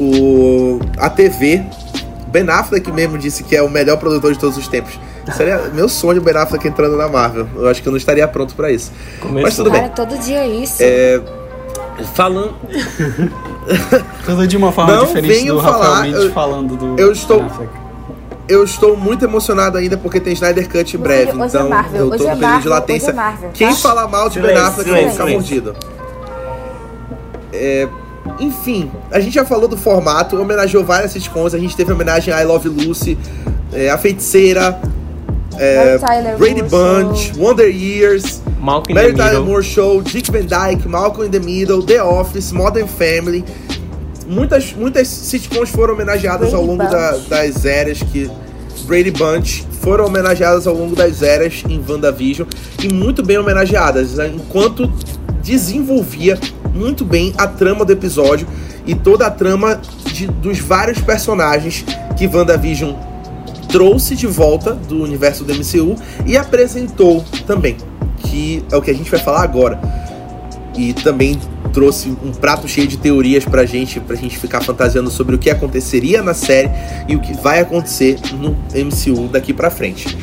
o, 0.00 0.80
a 0.98 1.08
TV. 1.10 1.62
Ben 2.28 2.48
Affleck 2.48 2.90
mesmo 2.92 3.18
disse 3.18 3.42
que 3.42 3.56
é 3.56 3.62
o 3.62 3.68
melhor 3.68 3.96
produtor 3.98 4.32
de 4.32 4.38
todos 4.38 4.56
os 4.56 4.68
tempos. 4.68 4.98
Seria 5.36 5.58
meu 5.74 5.88
sonho 5.88 6.20
o 6.20 6.24
Ben 6.24 6.36
Affleck 6.36 6.66
entrando 6.66 6.96
na 6.96 7.08
Marvel. 7.08 7.46
Eu 7.56 7.68
acho 7.68 7.82
que 7.82 7.88
eu 7.88 7.90
não 7.90 7.96
estaria 7.98 8.26
pronto 8.28 8.54
pra 8.54 8.70
isso. 8.70 8.92
Começou. 9.20 9.42
Mas 9.42 9.56
tudo 9.56 9.70
bem. 9.70 9.80
Cara, 9.82 9.92
todo 9.92 10.16
dia 10.18 10.38
é 10.38 10.48
isso. 10.48 10.76
É, 10.80 11.20
falando, 12.14 12.54
Tudo 14.24 14.46
de 14.46 14.56
uma 14.56 14.72
forma 14.72 14.94
Não 14.94 15.06
diferente 15.06 15.46
do 15.46 15.58
Rafael 15.58 15.82
falar, 15.84 16.02
Mendes 16.02 16.22
eu- 16.24 16.32
falando 16.32 16.76
do 16.76 17.00
eu 17.00 17.12
estou- 17.12 17.38
Ben 17.38 17.46
Affleck. 17.46 17.72
eu 18.48 18.64
estou 18.64 18.96
muito 18.96 19.24
emocionado 19.24 19.76
ainda 19.76 19.96
porque 19.98 20.18
tem 20.20 20.32
Snyder 20.32 20.64
Cut 20.68 20.76
em 20.78 20.80
Hoje- 20.82 20.96
breve. 20.98 21.32
hoje 21.32 21.40
é 21.42 21.46
então 21.46 21.68
Marvel, 21.68 22.00
eu 22.00 22.06
hoje 22.08 22.18
tô 22.18 22.24
é 22.24 22.34
no 22.34 22.36
período 22.40 22.40
de 22.40 22.46
Marvel, 22.46 22.70
latência. 22.72 23.08
hoje 23.08 23.18
é 23.18 23.22
Marvel, 23.22 23.50
Quem 23.52 23.68
tá? 23.68 23.74
falar 23.74 24.08
mal 24.08 24.28
de 24.28 24.40
Ben 24.40 24.50
Silêncio, 24.50 24.68
Affleck 24.70 24.90
vai 24.90 24.98
ficar 25.10 25.12
silêncio. 25.12 25.34
mordido. 25.34 25.76
É, 27.52 27.88
enfim, 28.38 28.90
a 29.10 29.20
gente 29.20 29.34
já 29.34 29.44
falou 29.44 29.68
do 29.68 29.76
formato, 29.76 30.40
homenageou 30.40 30.84
várias 30.84 31.12
sitcoms. 31.12 31.54
A 31.54 31.58
gente 31.58 31.76
teve 31.76 31.92
homenagem 31.92 32.32
a 32.32 32.42
I 32.42 32.44
Love 32.44 32.68
Lucy, 32.68 33.18
é, 33.72 33.90
A 33.90 33.98
Feiticeira, 33.98 34.80
é, 35.58 35.98
Brady 36.38 36.62
Bunch, 36.62 37.32
Show. 37.34 37.42
Wonder 37.44 37.68
Years, 37.68 38.40
Malcolm 38.60 38.92
in 38.92 38.94
Mary 38.94 39.12
the 39.14 39.22
Tyler. 39.22 39.40
Moore 39.44 39.62
Show, 39.62 40.02
Dick 40.02 40.30
Van 40.30 40.40
Dyke, 40.46 40.86
Malcolm 40.88 41.26
in 41.26 41.30
the 41.30 41.40
Middle, 41.40 41.82
The 41.82 42.02
Office, 42.02 42.52
Modern 42.52 42.86
Family. 42.86 43.44
Muitas, 44.26 44.72
muitas 44.74 45.08
sitcoms 45.08 45.70
foram 45.70 45.94
homenageadas 45.94 46.50
Brady 46.50 46.54
ao 46.54 46.64
longo 46.64 46.84
da- 46.84 47.16
das 47.28 47.64
eras 47.64 47.98
que 48.00 48.30
Brady 48.84 49.10
Bunch 49.10 49.66
foram 49.80 50.06
homenageadas 50.06 50.66
ao 50.66 50.74
longo 50.74 50.94
das 50.94 51.20
eras 51.22 51.62
em 51.68 51.82
WandaVision 51.86 52.46
e 52.82 52.92
muito 52.92 53.24
bem 53.24 53.38
homenageadas, 53.38 54.14
né, 54.14 54.30
enquanto 54.32 54.86
desenvolvia 55.42 56.38
muito 56.74 57.04
bem 57.04 57.32
a 57.36 57.46
trama 57.46 57.84
do 57.84 57.92
episódio 57.92 58.46
e 58.86 58.94
toda 58.94 59.26
a 59.26 59.30
trama 59.30 59.80
de- 60.12 60.26
dos 60.26 60.58
vários 60.58 61.00
personagens 61.00 61.84
que 62.16 62.26
WandaVision 62.26 62.94
trouxe 63.68 64.16
de 64.16 64.26
volta 64.26 64.72
do 64.72 65.02
universo 65.02 65.44
do 65.44 65.52
MCU 65.54 65.96
e 66.26 66.36
apresentou 66.36 67.24
também, 67.46 67.76
que 68.18 68.64
é 68.70 68.76
o 68.76 68.82
que 68.82 68.90
a 68.90 68.94
gente 68.94 69.10
vai 69.10 69.20
falar 69.20 69.42
agora. 69.42 69.80
E 70.76 70.92
também 70.92 71.38
trouxe 71.72 72.08
um 72.24 72.32
prato 72.32 72.66
cheio 72.66 72.88
de 72.88 72.96
teorias 72.96 73.44
pra 73.44 73.64
gente, 73.64 74.00
pra 74.00 74.16
gente 74.16 74.36
ficar 74.38 74.60
fantasiando 74.60 75.10
sobre 75.10 75.36
o 75.36 75.38
que 75.38 75.50
aconteceria 75.50 76.20
na 76.22 76.34
série 76.34 76.70
e 77.08 77.14
o 77.14 77.20
que 77.20 77.32
vai 77.34 77.60
acontecer 77.60 78.18
no 78.32 78.56
MCU 78.74 79.28
daqui 79.28 79.52
pra 79.52 79.70
frente. 79.70 80.18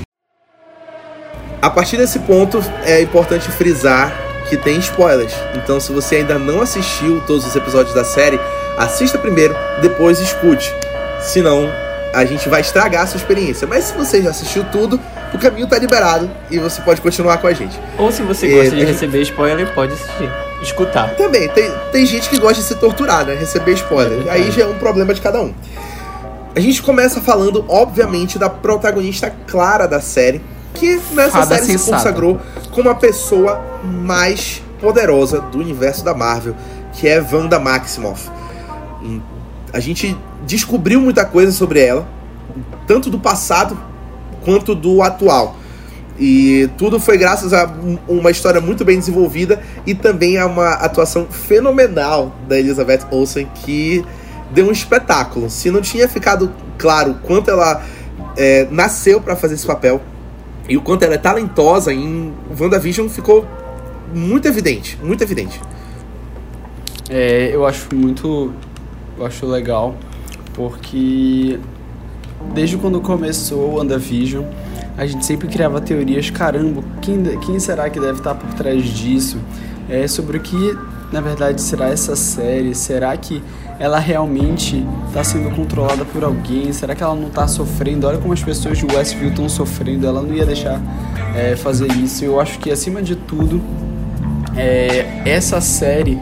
A 1.62 1.70
partir 1.70 1.98
desse 1.98 2.20
ponto, 2.20 2.64
é 2.84 3.02
importante 3.02 3.50
frisar 3.52 4.14
que 4.50 4.58
tem 4.58 4.78
spoilers. 4.80 5.34
Então, 5.56 5.80
se 5.80 5.92
você 5.92 6.18
ainda 6.18 6.38
não 6.40 6.62
assistiu 6.62 7.22
todos 7.28 7.46
os 7.46 7.56
episódios 7.56 7.94
da 7.94 8.04
série, 8.04 8.40
assista 8.78 9.18
primeiro, 9.18 9.56
depois 9.82 10.20
escute. 10.20 10.74
Senão, 11.22 11.70
a 12.14 12.24
gente 12.26 12.48
vai 12.50 12.62
estragar 12.62 13.04
a 13.04 13.08
sua 13.08 13.18
experiência. 13.18 13.68
Mas 13.68 13.86
se 13.86 13.94
você 13.94 14.22
já 14.22 14.30
assistiu 14.30 14.64
tudo, 14.72 15.00
o 15.34 15.38
caminho 15.38 15.68
tá 15.68 15.78
liberado 15.78 16.30
e 16.50 16.58
você 16.60 16.82
pode 16.82 17.02
continuar 17.02 17.38
com 17.40 17.48
a 17.48 17.54
gente. 17.54 17.78
Ou 17.98 18.12
se 18.12 18.22
você 18.22 18.48
É, 18.48 18.50
gosta 18.56 18.70
de 18.70 18.76
a 18.76 18.80
gente- 18.80 18.94
receber 18.94 19.22
spoiler, 19.24 19.74
pode 19.74 19.94
assistir. 19.94 20.30
Escutar. 20.62 21.14
Também, 21.16 21.48
tem, 21.50 21.72
tem 21.92 22.06
gente 22.06 22.30
que 22.30 22.40
gosta 22.40 22.62
de 22.62 22.68
se 22.68 22.76
torturar, 22.76 23.26
né? 23.26 23.36
Receber 23.36 23.74
spoiler. 23.74 24.26
É 24.28 24.32
Aí 24.32 24.52
já 24.52 24.64
é 24.64 24.66
um 24.66 24.74
problema 24.80 25.14
de 25.14 25.22
cada 25.22 25.40
um. 25.42 25.54
A 26.56 26.60
gente 26.60 26.82
começa 26.82 27.22
falando, 27.22 27.64
obviamente, 27.68 28.40
da 28.40 28.50
protagonista 28.50 29.32
clara 29.46 29.88
da 29.88 30.02
série, 30.02 30.42
que 30.74 31.00
nessa 31.12 31.32
Fada 31.40 31.56
série 31.56 31.66
se 31.68 31.72
sensata. 31.74 31.98
consagrou 31.98 32.40
como 32.78 32.92
a 32.92 32.96
pessoa 32.96 33.60
mais 33.84 34.62
poderosa 34.80 35.42
do 35.42 35.58
universo 35.58 36.06
da 36.06 36.14
Marvel, 36.14 36.54
que 36.94 37.08
é 37.08 37.20
Wanda 37.20 37.60
Maximoff. 37.60 38.30
A 39.74 39.80
gente 39.80 40.16
descobriu 40.46 41.02
muita 41.02 41.26
coisa 41.26 41.52
sobre 41.52 41.80
ela, 41.80 42.08
tanto 42.86 43.10
do 43.10 43.18
passado 43.18 43.76
quanto 44.46 44.76
do 44.76 45.02
atual. 45.02 45.56
E 46.20 46.70
tudo 46.78 47.00
foi 47.00 47.18
graças 47.18 47.52
a 47.52 47.66
um- 47.66 47.98
uma 48.08 48.30
história 48.30 48.62
muito 48.62 48.86
bem 48.86 49.00
desenvolvida 49.00 49.60
e 49.84 49.96
também 49.96 50.38
a 50.38 50.46
uma 50.46 50.74
atuação 50.74 51.26
fenomenal 51.26 52.36
da 52.48 52.60
Elizabeth 52.60 53.08
Olsen, 53.10 53.48
que 53.56 54.06
deu 54.52 54.68
um 54.68 54.72
espetáculo. 54.72 55.50
Se 55.50 55.72
não 55.72 55.82
tinha 55.82 56.08
ficado 56.08 56.52
claro 56.78 57.16
quanto 57.24 57.50
ela 57.50 57.82
é, 58.38 58.68
nasceu 58.70 59.20
para 59.20 59.36
fazer 59.36 59.56
esse 59.56 59.66
papel 59.66 60.00
e 60.68 60.76
o 60.76 60.82
quanto 60.82 61.04
ela 61.04 61.16
é 61.16 61.18
talentosa 61.18 61.94
em 61.94 62.34
WandaVision, 62.60 63.08
ficou 63.08 63.46
muito 64.14 64.48
evidente, 64.48 64.98
muito 65.02 65.24
evidente. 65.24 65.62
É, 67.10 67.50
eu 67.54 67.66
acho 67.66 67.94
muito. 67.96 68.54
Eu 69.18 69.26
acho 69.26 69.46
legal, 69.46 69.96
porque 70.54 71.60
desde 72.54 72.78
quando 72.78 73.00
começou 73.02 73.72
o 73.72 73.76
WandaVision, 73.78 74.46
a 74.98 75.06
gente 75.06 75.26
sempre 75.26 75.48
criava 75.48 75.80
teorias, 75.80 76.30
caramba, 76.30 76.84
quem, 77.02 77.24
quem 77.40 77.60
será 77.60 77.90
que 77.90 78.00
deve 78.00 78.20
estar 78.20 78.36
por 78.36 78.54
trás 78.54 78.84
disso? 78.84 79.38
É, 79.90 80.08
sobre 80.08 80.38
o 80.38 80.42
que, 80.42 80.78
na 81.12 81.22
verdade, 81.22 81.62
será 81.62 81.90
essa 81.90 82.16
série? 82.16 82.76
Será 82.76 83.16
que 83.16 83.42
ela 83.80 84.00
realmente 84.00 84.86
está 85.08 85.24
sendo 85.24 85.54
controlada 85.56 86.04
por 86.06 86.24
alguém? 86.24 86.72
Será 86.74 86.96
que 86.96 87.04
ela 87.04 87.16
não 87.16 87.28
está 87.28 87.48
sofrendo? 87.48 88.08
Olha 88.08 88.18
como 88.18 88.34
as 88.34 88.44
pessoas 88.44 88.78
de 88.78 88.86
Westview 88.86 89.30
estão 89.30 89.48
sofrendo, 89.48 90.08
ela 90.08 90.22
não 90.22 90.34
ia 90.34 90.46
deixar 90.46 90.82
é, 91.36 91.56
fazer 91.56 91.92
isso. 91.94 92.26
Eu 92.26 92.40
acho 92.40 92.58
que, 92.60 92.72
acima 92.72 93.02
de 93.02 93.16
tudo, 93.16 93.62
é, 94.56 95.22
essa 95.26 95.62
série 95.62 96.18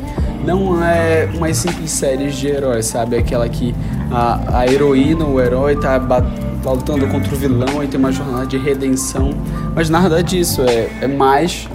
não 0.46 0.84
é 0.84 1.30
uma 1.34 1.52
simples 1.54 1.92
série 1.92 2.30
de 2.30 2.48
heróis, 2.48 2.86
sabe? 2.86 3.18
Aquela 3.18 3.48
que 3.50 3.74
a, 4.12 4.60
a 4.60 4.68
heroína, 4.68 5.26
o 5.26 5.40
herói 5.42 5.76
tá, 5.76 5.98
ba- 5.98 6.26
tá 6.62 6.72
lutando 6.72 7.08
contra 7.08 7.34
o 7.34 7.38
vilão 7.38 7.84
e 7.84 7.88
tem 7.88 8.00
uma 8.00 8.12
jornada 8.12 8.46
de 8.46 8.58
redenção. 8.58 9.32
Mas 9.74 9.90
nada 9.90 10.22
disso, 10.22 10.62
é, 10.62 10.90
é 11.02 11.08
mais, 11.08 11.68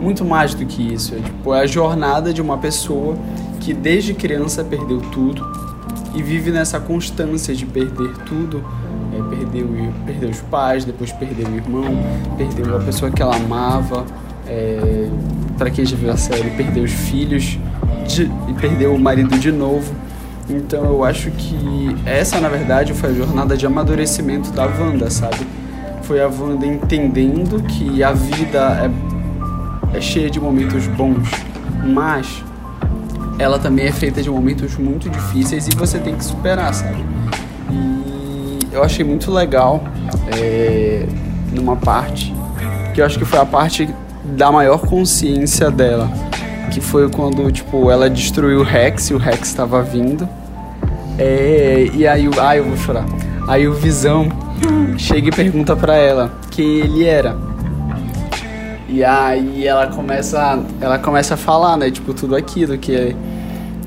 muito 0.00 0.24
mais 0.24 0.54
do 0.54 0.64
que 0.64 0.94
isso. 0.94 1.14
É, 1.14 1.18
tipo, 1.18 1.54
é 1.54 1.60
a 1.60 1.66
jornada 1.66 2.32
de 2.32 2.40
uma 2.42 2.58
pessoa 2.58 3.16
que 3.60 3.72
desde 3.74 4.14
criança 4.14 4.64
perdeu 4.64 5.00
tudo 5.12 5.46
e 6.14 6.22
vive 6.22 6.50
nessa 6.50 6.80
constância 6.80 7.54
de 7.54 7.64
perder 7.66 8.16
tudo. 8.26 8.64
É, 9.12 9.36
perdeu, 9.36 9.68
perdeu 10.06 10.30
os 10.30 10.40
pais, 10.42 10.84
depois 10.84 11.12
perdeu 11.12 11.46
o 11.48 11.54
irmão, 11.54 11.84
perdeu 12.36 12.76
a 12.76 12.80
pessoa 12.80 13.10
que 13.10 13.20
ela 13.22 13.36
amava. 13.36 14.04
É, 14.46 15.08
para 15.58 15.70
quem 15.70 15.84
já 15.84 15.96
viu 15.96 16.10
a 16.10 16.16
série, 16.16 16.50
perdeu 16.50 16.82
os 16.84 16.92
filhos 16.92 17.58
de- 18.08 18.30
e 18.48 18.54
perdeu 18.60 18.94
o 18.94 18.98
marido 18.98 19.38
de 19.38 19.52
novo. 19.52 19.92
Então 20.48 20.84
eu 20.84 21.04
acho 21.04 21.30
que 21.30 21.94
essa, 22.04 22.40
na 22.40 22.48
verdade, 22.48 22.92
foi 22.94 23.10
a 23.10 23.12
jornada 23.12 23.56
de 23.56 23.66
amadurecimento 23.66 24.50
da 24.50 24.64
Wanda, 24.66 25.08
sabe? 25.10 25.46
Foi 26.02 26.20
a 26.20 26.26
Wanda 26.26 26.66
entendendo 26.66 27.62
que 27.62 28.02
a 28.02 28.12
vida 28.12 28.90
é, 29.92 29.98
é 29.98 30.00
cheia 30.00 30.28
de 30.28 30.40
momentos 30.40 30.86
bons, 30.88 31.28
mas 31.86 32.42
ela 33.40 33.58
também 33.58 33.86
é 33.86 33.92
feita 33.92 34.22
de 34.22 34.28
momentos 34.30 34.76
muito 34.76 35.08
difíceis 35.08 35.66
e 35.66 35.70
você 35.74 35.98
tem 35.98 36.14
que 36.14 36.24
superar, 36.24 36.72
sabe? 36.74 37.04
E 37.70 38.58
eu 38.72 38.82
achei 38.84 39.04
muito 39.04 39.30
legal 39.32 39.82
é, 40.36 41.06
numa 41.52 41.76
parte, 41.76 42.34
que 42.94 43.00
eu 43.00 43.06
acho 43.06 43.18
que 43.18 43.24
foi 43.24 43.38
a 43.38 43.46
parte 43.46 43.88
da 44.24 44.52
maior 44.52 44.78
consciência 44.80 45.70
dela, 45.70 46.10
que 46.70 46.80
foi 46.80 47.08
quando, 47.08 47.50
tipo, 47.50 47.90
ela 47.90 48.08
destruiu 48.10 48.60
o 48.60 48.62
Rex 48.62 49.10
e 49.10 49.14
o 49.14 49.18
Rex 49.18 49.48
estava 49.48 49.82
vindo. 49.82 50.28
É, 51.18 51.90
e 51.92 52.06
aí, 52.06 52.28
o- 52.28 52.40
ai, 52.40 52.58
eu 52.60 52.64
vou 52.64 52.76
chorar. 52.76 53.04
Aí 53.48 53.66
o 53.66 53.72
Visão 53.74 54.28
chega 54.96 55.28
e 55.28 55.32
pergunta 55.32 55.74
pra 55.74 55.96
ela 55.96 56.30
quem 56.50 56.78
ele 56.80 57.04
era. 57.04 57.36
E 58.88 59.04
aí 59.04 59.66
ela 59.66 59.86
começa, 59.88 60.58
ela 60.80 60.98
começa 60.98 61.34
a 61.34 61.36
falar, 61.36 61.76
né, 61.76 61.90
tipo, 61.90 62.12
tudo 62.12 62.34
aquilo 62.36 62.76
que 62.78 63.14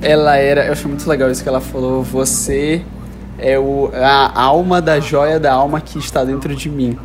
ela 0.03 0.36
era, 0.38 0.65
eu 0.65 0.74
achei 0.74 0.88
muito 0.88 1.07
legal 1.10 1.29
isso 1.31 1.41
que 1.41 1.50
ela 1.50 1.62
falou, 1.62 2.03
você 2.03 2.81
é 3.39 3.57
o, 3.57 3.89
a 3.93 4.41
alma 4.41 4.81
da 4.81 5.00
joia 5.00 5.39
da 5.39 5.53
alma 5.53 5.81
que 5.81 5.98
está 5.98 6.24
dentro 6.24 6.55
de 6.55 6.69
mim. 6.69 6.98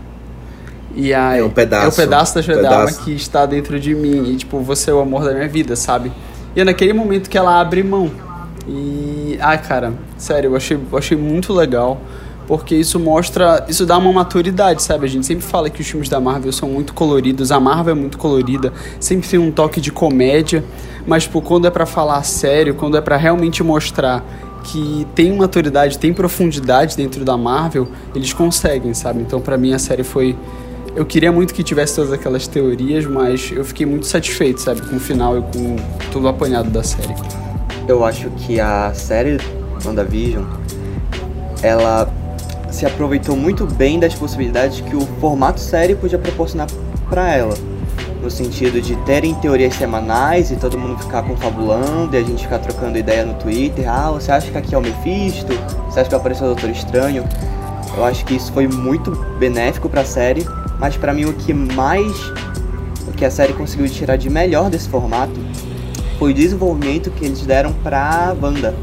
E 0.95 1.15
aí, 1.15 1.41
É 1.41 1.45
um 1.45 1.51
pedaço, 1.51 1.87
É 1.87 1.89
o 1.89 1.93
pedaço 1.93 2.35
da 2.35 2.43
joia 2.43 2.61
da 2.63 2.69
alma 2.71 2.87
pedaço. 2.87 3.05
que 3.05 3.15
está 3.15 3.47
dentro 3.47 3.79
de 3.79 3.95
mim. 3.95 4.33
E, 4.33 4.37
tipo, 4.37 4.59
você 4.61 4.91
é 4.91 4.95
o 4.95 5.01
amor 5.01 5.25
da 5.25 5.33
minha 5.33 5.49
vida, 5.49 5.77
sabe? 5.77 6.11
E 6.57 6.61
é 6.61 6.65
naquele 6.65 6.93
momento 6.93 7.31
que 7.31 7.39
ela 7.39 7.61
abre 7.61 7.83
mão. 7.83 8.11
E, 8.67 9.39
ai, 9.41 9.59
cara, 9.59 9.93
sério, 10.17 10.51
eu 10.51 10.57
achei, 10.57 10.77
eu 10.91 10.99
achei 10.99 11.17
muito 11.17 11.53
legal. 11.53 12.01
Porque 12.49 12.75
isso 12.75 12.99
mostra, 12.99 13.67
isso 13.69 13.85
dá 13.85 13.99
uma 13.99 14.11
maturidade, 14.11 14.83
sabe? 14.83 15.05
A 15.05 15.09
gente 15.09 15.27
sempre 15.27 15.45
fala 15.45 15.69
que 15.69 15.83
os 15.83 15.87
filmes 15.87 16.09
da 16.09 16.19
Marvel 16.19 16.51
são 16.51 16.71
muito 16.71 16.95
coloridos, 16.95 17.53
a 17.53 17.61
Marvel 17.61 17.95
é 17.95 17.99
muito 17.99 18.17
colorida, 18.17 18.73
sempre 18.99 19.29
tem 19.29 19.39
um 19.39 19.53
toque 19.53 19.83
de 19.83 19.93
comédia, 19.93 20.65
mas 21.07 21.25
tipo, 21.25 21.43
quando 21.43 21.67
é 21.67 21.71
pra 21.71 21.85
falar 21.85 22.23
sério, 22.23 22.75
quando 22.75 22.97
é 22.97 23.03
pra 23.03 23.19
realmente 23.19 23.63
mostrar 23.63 24.25
que 24.65 25.07
tem 25.15 25.37
maturidade, 25.37 25.99
tem 25.99 26.13
profundidade 26.15 26.97
dentro 26.97 27.23
da 27.23 27.37
Marvel, 27.37 27.87
eles 28.15 28.33
conseguem, 28.33 28.95
sabe? 28.95 29.21
Então 29.21 29.43
pra 29.43 29.59
mim 29.59 29.75
a 29.75 29.79
série 29.79 30.03
foi 30.03 30.35
eu 30.97 31.05
queria 31.05 31.31
muito 31.31 31.53
que 31.53 31.63
tivesse 31.63 31.97
todas 31.97 32.13
aquelas 32.13 32.49
teorias, 32.49 33.05
mas 33.05 33.53
eu 33.55 33.65
fiquei 33.65 33.85
muito 33.85 34.07
satisfeito, 34.07 34.61
sabe, 34.61 34.81
com 34.81 34.97
o 34.97 35.01
final 35.01 35.39
e 35.39 35.43
com 35.43 35.77
tudo 36.11 36.27
apanhado 36.27 36.71
da 36.71 36.83
série. 36.83 37.15
Eu 37.87 38.05
acho 38.05 38.31
que 38.31 38.59
a 38.59 38.93
série 38.95 39.39
WandaVision, 39.85 40.45
ela 41.63 42.11
se 42.71 42.87
aproveitou 42.87 43.37
muito 43.37 43.67
bem 43.67 43.99
das 43.99 44.15
possibilidades 44.15 44.81
que 44.81 44.95
o 44.95 45.01
formato 45.21 45.61
série 45.61 45.95
podia 45.95 46.19
proporcionar 46.19 46.69
para 47.09 47.35
ela. 47.35 47.55
No 48.23 48.31
sentido 48.31 48.81
de 48.81 48.97
terem 49.05 49.35
teorias 49.35 49.75
semanais 49.75 50.51
e 50.51 50.57
todo 50.57 50.79
mundo 50.79 50.99
ficar 50.99 51.23
confabulando 51.23 52.15
e 52.15 52.19
a 52.19 52.23
gente 52.23 52.43
ficar 52.43 52.59
trocando 52.59 52.99
ideia 52.99 53.25
no 53.25 53.35
Twitter. 53.35 53.89
Ah, 53.89 54.11
você 54.11 54.31
acha 54.33 54.51
que 54.51 54.59
aqui 54.59 54.75
é 54.75 54.79
o 54.79 54.81
Mephisto? 54.81 55.53
Você 55.87 56.01
acha 56.01 56.09
que 56.09 56.15
apareceu 56.15 56.47
o 56.47 56.51
Doutor 56.51 56.71
Estranho? 56.71 57.25
Eu 57.97 58.05
acho 58.05 58.25
que 58.25 58.35
isso 58.35 58.53
foi 58.53 58.67
muito 58.67 59.13
benéfico 59.39 59.89
para 59.89 60.03
a 60.03 60.05
série, 60.05 60.47
mas 60.79 60.97
para 60.97 61.13
mim 61.13 61.25
o 61.25 61.33
que 61.33 61.55
mais 61.55 62.13
o 63.07 63.13
que 63.13 63.25
a 63.25 63.31
série 63.31 63.53
conseguiu 63.53 63.89
tirar 63.89 64.17
de 64.17 64.29
melhor 64.29 64.69
desse 64.69 64.89
formato 64.89 65.41
foi 66.19 66.33
o 66.33 66.35
desenvolvimento 66.35 67.11
que 67.11 67.25
eles 67.25 67.41
deram 67.43 67.73
pra 67.73 68.37
Wanda. 68.41 68.75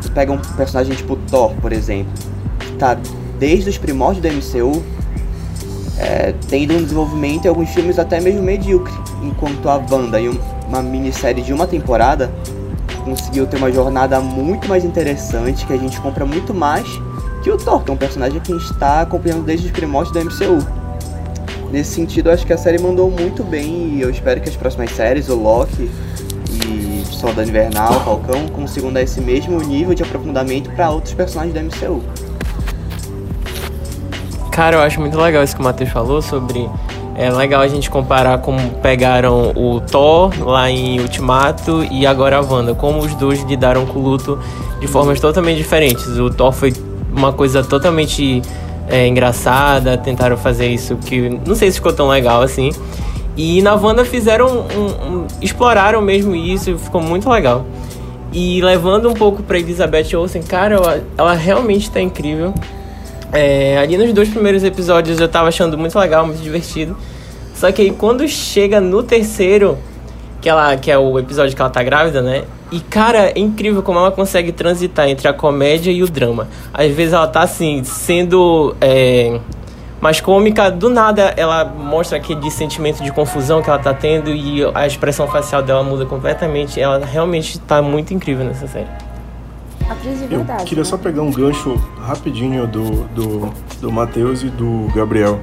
Você 0.00 0.10
pega 0.10 0.32
um 0.32 0.38
personagem 0.38 0.96
tipo 0.96 1.16
Thor, 1.30 1.52
por 1.60 1.72
exemplo, 1.72 2.12
que 2.58 2.72
tá 2.72 2.98
desde 3.40 3.70
os 3.70 3.78
primórdios 3.78 4.22
do 4.22 4.28
MCU, 4.28 4.82
é, 5.98 6.34
tendo 6.48 6.74
um 6.74 6.82
desenvolvimento 6.82 7.46
em 7.46 7.48
alguns 7.48 7.70
filmes 7.70 7.98
até 7.98 8.20
mesmo 8.20 8.42
medíocre, 8.42 8.92
enquanto 9.22 9.68
a 9.68 9.76
Wanda, 9.90 10.20
em 10.20 10.38
uma 10.68 10.82
minissérie 10.82 11.42
de 11.42 11.52
uma 11.52 11.66
temporada, 11.66 12.30
conseguiu 13.02 13.46
ter 13.46 13.56
uma 13.56 13.72
jornada 13.72 14.20
muito 14.20 14.68
mais 14.68 14.84
interessante, 14.84 15.66
que 15.66 15.72
a 15.72 15.78
gente 15.78 15.98
compra 16.00 16.26
muito 16.26 16.54
mais 16.54 16.86
que 17.42 17.50
o 17.50 17.56
Thor, 17.56 17.82
que 17.82 17.90
é 17.90 17.94
um 17.94 17.96
personagem 17.96 18.38
que 18.40 18.52
a 18.52 18.58
gente 18.58 18.70
está 18.70 19.00
acompanhando 19.00 19.42
desde 19.44 19.66
os 19.66 19.72
primórdios 19.72 20.12
do 20.12 20.22
MCU. 20.22 20.80
Nesse 21.72 21.94
sentido, 21.94 22.30
acho 22.30 22.46
que 22.46 22.52
a 22.52 22.58
série 22.58 22.78
mandou 22.78 23.10
muito 23.10 23.42
bem 23.42 23.94
e 23.94 24.02
eu 24.02 24.10
espero 24.10 24.40
que 24.40 24.48
as 24.50 24.56
próximas 24.56 24.90
séries, 24.90 25.30
o 25.30 25.36
Loki 25.36 25.90
e 26.50 27.04
Soldado 27.06 27.48
Invernal, 27.48 28.04
Falcão, 28.04 28.48
consigam 28.48 28.92
dar 28.92 29.02
esse 29.02 29.20
mesmo 29.20 29.58
nível 29.60 29.94
de 29.94 30.02
aprofundamento 30.02 30.70
para 30.72 30.90
outros 30.90 31.14
personagens 31.14 31.54
da 31.54 31.62
MCU. 31.62 32.02
Cara, 34.50 34.76
eu 34.76 34.80
acho 34.80 35.00
muito 35.00 35.18
legal 35.18 35.42
isso 35.42 35.54
que 35.54 35.60
o 35.60 35.64
Matheus 35.64 35.90
falou 35.90 36.20
sobre. 36.20 36.68
É 37.16 37.30
legal 37.30 37.60
a 37.60 37.68
gente 37.68 37.90
comparar 37.90 38.38
como 38.38 38.58
pegaram 38.82 39.52
o 39.54 39.80
Thor 39.80 40.32
lá 40.40 40.70
em 40.70 41.00
Ultimato 41.00 41.84
e 41.90 42.06
agora 42.06 42.38
a 42.38 42.40
Wanda, 42.40 42.74
como 42.74 43.00
os 43.00 43.14
dois 43.14 43.42
lidaram 43.42 43.84
com 43.84 43.98
o 43.98 44.02
luto 44.02 44.38
de 44.80 44.86
formas 44.86 45.20
totalmente 45.20 45.58
diferentes. 45.58 46.06
O 46.18 46.30
Thor 46.30 46.52
foi 46.52 46.72
uma 47.14 47.32
coisa 47.32 47.62
totalmente 47.62 48.40
é, 48.88 49.06
engraçada, 49.06 49.98
tentaram 49.98 50.36
fazer 50.36 50.68
isso 50.68 50.96
que 50.96 51.40
não 51.46 51.54
sei 51.54 51.70
se 51.70 51.76
ficou 51.76 51.92
tão 51.92 52.08
legal 52.08 52.42
assim. 52.42 52.70
E 53.36 53.62
na 53.62 53.74
Wanda 53.74 54.04
fizeram 54.04 54.46
um, 54.48 54.86
um, 54.86 55.26
exploraram 55.40 56.00
mesmo 56.00 56.34
isso 56.34 56.70
e 56.70 56.78
ficou 56.78 57.00
muito 57.00 57.28
legal. 57.28 57.64
E 58.32 58.60
levando 58.62 59.08
um 59.08 59.14
pouco 59.14 59.42
pra 59.42 59.58
Elizabeth 59.58 60.14
Olsen, 60.16 60.42
cara, 60.42 60.76
ela, 60.76 61.04
ela 61.16 61.34
realmente 61.34 61.90
tá 61.90 62.00
incrível. 62.00 62.54
É, 63.32 63.78
ali 63.78 63.96
nos 63.96 64.12
dois 64.12 64.28
primeiros 64.28 64.64
episódios 64.64 65.20
eu 65.20 65.28
tava 65.28 65.48
achando 65.48 65.78
muito 65.78 65.98
legal, 65.98 66.26
muito 66.26 66.42
divertido. 66.42 66.96
Só 67.54 67.70
que 67.70 67.82
aí 67.82 67.90
quando 67.90 68.26
chega 68.28 68.80
no 68.80 69.02
terceiro, 69.02 69.78
que, 70.40 70.48
ela, 70.48 70.76
que 70.76 70.90
é 70.90 70.98
o 70.98 71.18
episódio 71.18 71.54
que 71.54 71.60
ela 71.60 71.70
tá 71.70 71.82
grávida, 71.82 72.22
né? 72.22 72.44
E, 72.72 72.80
cara, 72.80 73.30
é 73.30 73.38
incrível 73.38 73.82
como 73.82 73.98
ela 73.98 74.12
consegue 74.12 74.52
transitar 74.52 75.08
entre 75.08 75.26
a 75.26 75.32
comédia 75.32 75.90
e 75.90 76.02
o 76.02 76.08
drama. 76.08 76.48
Às 76.72 76.92
vezes 76.92 77.12
ela 77.12 77.26
tá, 77.26 77.42
assim, 77.42 77.82
sendo 77.82 78.74
é, 78.80 79.40
mais 80.00 80.20
cômica, 80.20 80.70
do 80.70 80.88
nada 80.88 81.34
ela 81.36 81.64
mostra 81.64 82.16
aquele 82.16 82.50
sentimento 82.50 83.02
de 83.02 83.12
confusão 83.12 83.60
que 83.60 83.68
ela 83.68 83.78
tá 83.78 83.92
tendo 83.92 84.30
e 84.30 84.64
a 84.72 84.86
expressão 84.86 85.26
facial 85.26 85.62
dela 85.62 85.82
muda 85.82 86.06
completamente. 86.06 86.80
Ela 86.80 87.04
realmente 87.04 87.58
tá 87.58 87.82
muito 87.82 88.14
incrível 88.14 88.44
nessa 88.44 88.66
série. 88.66 89.09
Atriz 89.90 90.20
de 90.20 90.26
verdade. 90.28 90.62
Eu 90.62 90.66
queria 90.66 90.84
né? 90.84 90.88
só 90.88 90.96
pegar 90.96 91.22
um 91.22 91.32
gancho 91.32 91.74
rapidinho 92.00 92.64
do, 92.64 93.08
do, 93.08 93.52
do 93.80 93.90
Matheus 93.90 94.44
e 94.44 94.46
do 94.46 94.86
Gabriel, 94.94 95.40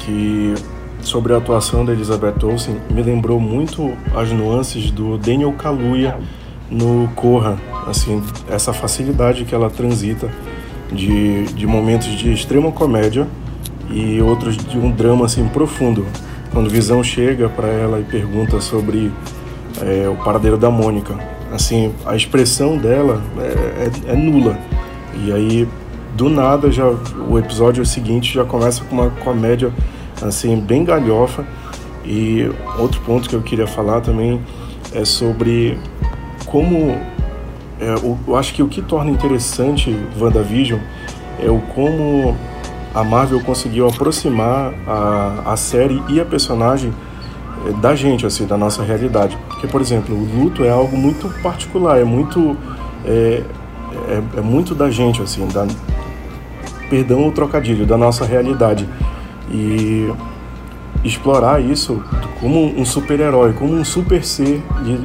que 0.00 0.54
sobre 1.00 1.32
a 1.32 1.38
atuação 1.38 1.82
da 1.82 1.92
Elizabeth 1.92 2.44
Olsen 2.44 2.76
me 2.90 3.02
lembrou 3.02 3.40
muito 3.40 3.92
as 4.14 4.30
nuances 4.30 4.90
do 4.90 5.16
Daniel 5.16 5.52
Kaluuya 5.52 6.18
no 6.70 7.08
Corra, 7.14 7.56
assim, 7.86 8.22
essa 8.50 8.74
facilidade 8.74 9.46
que 9.46 9.54
ela 9.54 9.70
transita 9.70 10.28
de, 10.92 11.44
de 11.46 11.66
momentos 11.66 12.08
de 12.08 12.34
extrema 12.34 12.70
comédia 12.70 13.26
e 13.90 14.20
outros 14.20 14.58
de 14.58 14.78
um 14.78 14.90
drama 14.90 15.24
assim 15.24 15.48
profundo. 15.48 16.06
Quando 16.52 16.68
Visão 16.68 17.02
chega 17.02 17.48
para 17.48 17.68
ela 17.68 17.98
e 17.98 18.04
pergunta 18.04 18.60
sobre 18.60 19.10
é, 19.80 20.06
o 20.08 20.16
paradeiro 20.22 20.58
da 20.58 20.70
Mônica, 20.70 21.18
assim, 21.54 21.92
a 22.04 22.16
expressão 22.16 22.76
dela 22.76 23.22
é, 23.38 24.10
é, 24.10 24.12
é 24.12 24.16
nula. 24.16 24.58
E 25.14 25.32
aí, 25.32 25.68
do 26.14 26.28
nada, 26.28 26.70
já 26.70 26.84
o 26.86 27.38
episódio 27.38 27.84
seguinte 27.86 28.34
já 28.34 28.44
começa 28.44 28.82
com 28.84 28.94
uma 28.94 29.10
comédia 29.10 29.72
assim 30.20 30.58
bem 30.58 30.84
galhofa. 30.84 31.44
E 32.04 32.50
outro 32.78 33.00
ponto 33.02 33.28
que 33.28 33.34
eu 33.34 33.42
queria 33.42 33.66
falar 33.66 34.00
também 34.00 34.40
é 34.92 35.04
sobre 35.04 35.78
como 36.46 36.96
é, 37.80 37.94
eu 38.26 38.36
acho 38.36 38.54
que 38.54 38.62
o 38.62 38.68
que 38.68 38.82
torna 38.82 39.10
interessante 39.10 39.96
WandaVision 40.18 40.80
é 41.42 41.50
o 41.50 41.60
como 41.74 42.36
a 42.94 43.02
Marvel 43.02 43.40
conseguiu 43.40 43.88
aproximar 43.88 44.72
a, 44.86 45.52
a 45.52 45.56
série 45.56 46.00
e 46.08 46.20
a 46.20 46.24
personagem 46.24 46.92
é, 47.66 47.72
da 47.80 47.94
gente, 47.94 48.24
assim, 48.24 48.46
da 48.46 48.56
nossa 48.56 48.82
realidade. 48.82 49.36
Porque, 49.64 49.66
por 49.66 49.80
exemplo, 49.80 50.14
o 50.14 50.24
luto 50.24 50.64
é 50.64 50.70
algo 50.70 50.96
muito 50.96 51.28
particular, 51.42 51.98
é 51.98 52.04
muito 52.04 52.56
é, 53.04 53.42
é, 54.08 54.22
é 54.38 54.40
muito 54.40 54.74
da 54.74 54.90
gente, 54.90 55.22
assim, 55.22 55.46
da 55.48 55.66
perdão 56.90 57.26
o 57.26 57.32
trocadilho, 57.32 57.86
da 57.86 57.96
nossa 57.96 58.26
realidade 58.26 58.86
e 59.50 60.12
explorar 61.02 61.62
isso 61.62 62.02
como 62.40 62.78
um 62.78 62.84
super-herói, 62.84 63.52
como 63.54 63.74
um 63.74 63.84
super 63.84 64.24
ser 64.24 64.62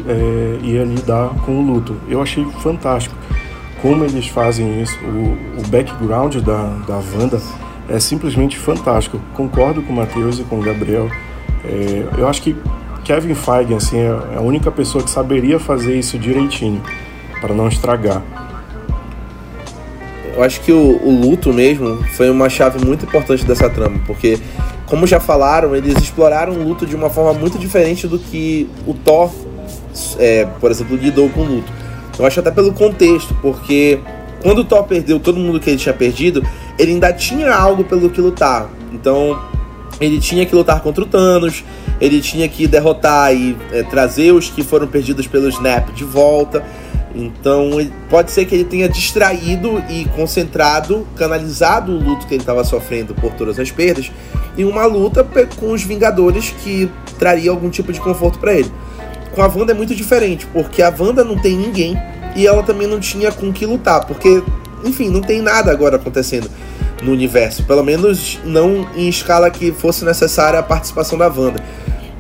é, 0.07 0.59
ia 0.61 0.83
lidar 0.83 1.29
com 1.45 1.59
o 1.59 1.61
luto. 1.61 1.95
Eu 2.07 2.21
achei 2.21 2.45
fantástico 2.61 3.15
como 3.81 4.03
eles 4.03 4.27
fazem 4.27 4.81
isso. 4.81 4.97
O, 5.05 5.61
o 5.61 5.67
background 5.69 6.35
da, 6.37 6.63
da 6.85 6.95
Wanda 6.95 7.41
é 7.87 7.99
simplesmente 7.99 8.57
fantástico. 8.57 9.19
Concordo 9.33 9.81
com 9.81 9.93
o 9.93 9.95
Matheus 9.95 10.39
e 10.39 10.43
com 10.43 10.59
o 10.59 10.61
Gabriel. 10.61 11.09
É, 11.63 12.07
eu 12.17 12.27
acho 12.27 12.41
que 12.41 12.55
Kevin 13.03 13.33
Feige 13.33 13.73
assim, 13.73 13.97
é 13.97 14.37
a 14.37 14.41
única 14.41 14.71
pessoa 14.71 15.03
que 15.03 15.09
saberia 15.09 15.59
fazer 15.59 15.97
isso 15.97 16.17
direitinho, 16.17 16.81
para 17.41 17.53
não 17.53 17.67
estragar. 17.67 18.21
Eu 20.35 20.43
acho 20.43 20.61
que 20.61 20.71
o, 20.71 20.99
o, 21.03 21.19
luto 21.19 21.51
mesmo 21.51 22.01
foi 22.13 22.29
uma 22.29 22.49
chave 22.49 22.83
muito 22.85 23.05
importante 23.05 23.45
dessa 23.45 23.69
trama, 23.69 23.99
porque, 24.05 24.39
como 24.85 25.05
já 25.05 25.19
falaram, 25.19 25.75
eles 25.75 25.97
exploraram 25.97 26.53
o 26.53 26.63
luto 26.63 26.85
de 26.85 26.95
uma 26.95 27.09
forma 27.09 27.33
muito 27.33 27.57
diferente 27.57 28.07
do 28.07 28.17
que 28.17 28.69
o 28.87 28.93
Thor, 28.93 29.31
é, 30.17 30.45
por 30.59 30.71
exemplo, 30.71 30.95
lidou 30.95 31.29
com 31.29 31.41
o 31.41 31.45
luto. 31.45 31.71
Eu 32.17 32.25
acho 32.25 32.39
até 32.39 32.51
pelo 32.51 32.71
contexto, 32.71 33.35
porque 33.41 33.99
quando 34.41 34.59
o 34.59 34.63
Thor 34.63 34.83
perdeu 34.83 35.19
todo 35.19 35.37
mundo 35.37 35.59
que 35.59 35.69
ele 35.69 35.77
tinha 35.77 35.93
perdido, 35.93 36.41
ele 36.77 36.93
ainda 36.93 37.11
tinha 37.11 37.53
algo 37.53 37.83
pelo 37.83 38.09
que 38.09 38.21
lutar. 38.21 38.69
Então, 38.93 39.37
ele 39.99 40.19
tinha 40.19 40.45
que 40.45 40.55
lutar 40.55 40.81
contra 40.81 41.03
o 41.03 41.07
Thanos, 41.07 41.63
ele 41.99 42.21
tinha 42.21 42.47
que 42.47 42.67
derrotar 42.67 43.33
e 43.33 43.55
é, 43.71 43.83
trazer 43.83 44.31
os 44.31 44.49
que 44.49 44.63
foram 44.63 44.87
perdidos 44.87 45.27
pelo 45.27 45.49
Snap 45.49 45.89
de 45.91 46.03
volta. 46.03 46.63
Então 47.13 47.71
pode 48.09 48.31
ser 48.31 48.45
que 48.45 48.53
ele 48.53 48.63
tenha 48.63 48.87
distraído 48.87 49.83
e 49.89 50.05
concentrado, 50.15 51.07
canalizado 51.15 51.91
o 51.91 51.99
luto 51.99 52.27
que 52.27 52.35
ele 52.35 52.41
estava 52.41 52.63
sofrendo 52.63 53.15
por 53.15 53.33
todas 53.33 53.59
as 53.59 53.71
perdas 53.71 54.11
em 54.57 54.63
uma 54.63 54.85
luta 54.85 55.25
com 55.57 55.71
os 55.71 55.83
Vingadores 55.83 56.53
que 56.63 56.89
traria 57.17 57.49
algum 57.49 57.69
tipo 57.69 57.91
de 57.91 57.99
conforto 57.99 58.39
para 58.39 58.53
ele. 58.53 58.71
Com 59.33 59.41
a 59.41 59.47
Wanda 59.47 59.71
é 59.71 59.75
muito 59.75 59.95
diferente, 59.95 60.45
porque 60.47 60.81
a 60.81 60.93
Wanda 60.97 61.23
não 61.23 61.37
tem 61.37 61.57
ninguém 61.57 61.97
e 62.35 62.45
ela 62.45 62.61
também 62.61 62.87
não 62.87 62.99
tinha 62.99 63.31
com 63.31 63.51
que 63.51 63.65
lutar, 63.65 64.05
porque, 64.05 64.43
enfim, 64.83 65.09
não 65.09 65.21
tem 65.21 65.41
nada 65.41 65.71
agora 65.71 65.95
acontecendo 65.95 66.49
no 67.01 67.11
universo, 67.11 67.63
pelo 67.63 67.83
menos 67.83 68.39
não 68.43 68.87
em 68.95 69.07
escala 69.07 69.49
que 69.49 69.71
fosse 69.71 70.03
necessária 70.03 70.59
a 70.59 70.63
participação 70.63 71.17
da 71.17 71.27
Wanda. 71.27 71.63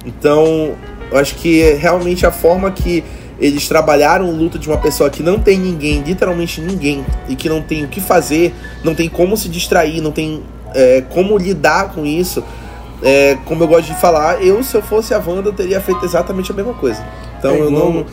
Então, 0.05 0.75
eu 1.11 1.17
acho 1.17 1.35
que 1.35 1.73
realmente 1.73 2.25
a 2.25 2.31
forma 2.31 2.71
que 2.71 3.03
eles 3.39 3.67
trabalharam 3.67 4.29
o 4.29 4.35
luto 4.35 4.59
de 4.59 4.67
uma 4.67 4.77
pessoa 4.77 5.09
que 5.09 5.23
não 5.23 5.39
tem 5.39 5.57
ninguém, 5.57 6.01
literalmente 6.01 6.59
ninguém, 6.61 7.05
e 7.27 7.35
que 7.35 7.47
não 7.47 7.61
tem 7.61 7.85
o 7.85 7.87
que 7.87 8.01
fazer, 8.01 8.53
não 8.83 8.93
tem 8.93 9.07
como 9.07 9.35
se 9.37 9.47
distrair, 9.47 10.01
não 10.01 10.11
tem 10.11 10.43
é, 10.73 11.01
como 11.09 11.37
lidar 11.37 11.93
com 11.93 12.05
isso. 12.05 12.43
É, 13.01 13.37
como 13.45 13.63
eu 13.63 13.67
gosto 13.67 13.87
de 13.87 13.99
falar, 13.99 14.43
eu, 14.43 14.61
se 14.61 14.75
eu 14.75 14.81
fosse 14.81 15.13
a 15.13 15.19
Wanda, 15.25 15.53
teria 15.53 15.79
feito 15.79 16.03
exatamente 16.03 16.51
a 16.51 16.55
mesma 16.55 16.73
coisa. 16.73 17.05
Então 17.37 17.51
é 17.51 17.59
eu 17.59 17.71
não 17.71 18.05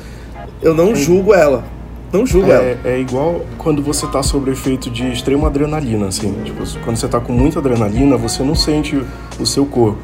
eu 0.63 0.75
não 0.75 0.95
julgo 0.95 1.35
ela. 1.35 1.65
Não 2.13 2.25
julgo 2.25 2.51
ela. 2.51 2.63
É, 2.63 2.79
é 2.85 3.01
igual 3.01 3.43
quando 3.59 3.83
você 3.83 4.07
tá 4.07 4.23
sob 4.23 4.51
efeito 4.51 4.91
de 4.91 5.11
extrema 5.11 5.49
adrenalina, 5.49 6.07
assim. 6.07 6.33
Tipo, 6.45 6.63
quando 6.85 6.97
você 6.97 7.09
tá 7.09 7.21
com 7.21 7.33
muita 7.33 7.59
adrenalina, 7.59 8.17
você 8.17 8.43
não 8.43 8.55
sente 8.55 9.03
o 9.39 9.47
seu 9.47 9.67
corpo. 9.67 9.99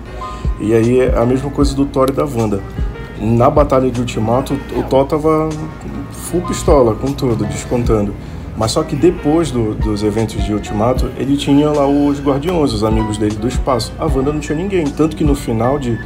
E 0.60 0.74
aí 0.74 1.00
é 1.00 1.16
a 1.16 1.24
mesma 1.24 1.50
coisa 1.50 1.74
do 1.74 1.86
Thor 1.86 2.10
e 2.10 2.12
da 2.12 2.24
Wanda 2.24 2.60
na 3.22 3.48
batalha 3.48 3.88
de 3.90 4.00
Ultimato, 4.00 4.58
o 4.76 4.82
Thor 4.82 5.06
tava 5.06 5.48
full 6.10 6.42
pistola 6.42 6.94
com 6.94 7.12
tudo, 7.12 7.44
descontando. 7.44 8.14
Mas 8.56 8.72
só 8.72 8.82
que 8.82 8.96
depois 8.96 9.50
do, 9.50 9.74
dos 9.74 10.02
eventos 10.02 10.44
de 10.44 10.52
Ultimato, 10.52 11.10
ele 11.16 11.36
tinha 11.36 11.70
lá 11.70 11.86
os 11.86 12.20
Guardiões, 12.20 12.72
os 12.72 12.84
amigos 12.84 13.16
dele 13.16 13.36
do 13.36 13.48
espaço. 13.48 13.92
A 13.98 14.04
Wanda 14.04 14.32
não 14.32 14.40
tinha 14.40 14.56
ninguém. 14.56 14.84
Tanto 14.84 15.16
que 15.16 15.24
no 15.24 15.34
final 15.34 15.78
de, 15.78 15.98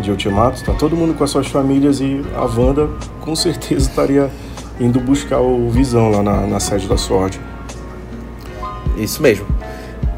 de 0.00 0.10
Ultimato, 0.10 0.64
tá 0.64 0.72
todo 0.72 0.96
mundo 0.96 1.12
com 1.12 1.24
as 1.24 1.30
suas 1.30 1.48
famílias 1.48 2.00
e 2.00 2.22
a 2.34 2.44
Wanda 2.44 2.88
com 3.20 3.34
certeza 3.36 3.88
estaria 3.88 4.30
indo 4.80 4.98
buscar 4.98 5.38
o 5.40 5.68
Visão 5.70 6.10
lá 6.10 6.22
na, 6.22 6.46
na 6.46 6.58
sede 6.58 6.88
da 6.88 6.96
SWORD. 6.96 7.38
Isso 8.96 9.22
mesmo. 9.22 9.46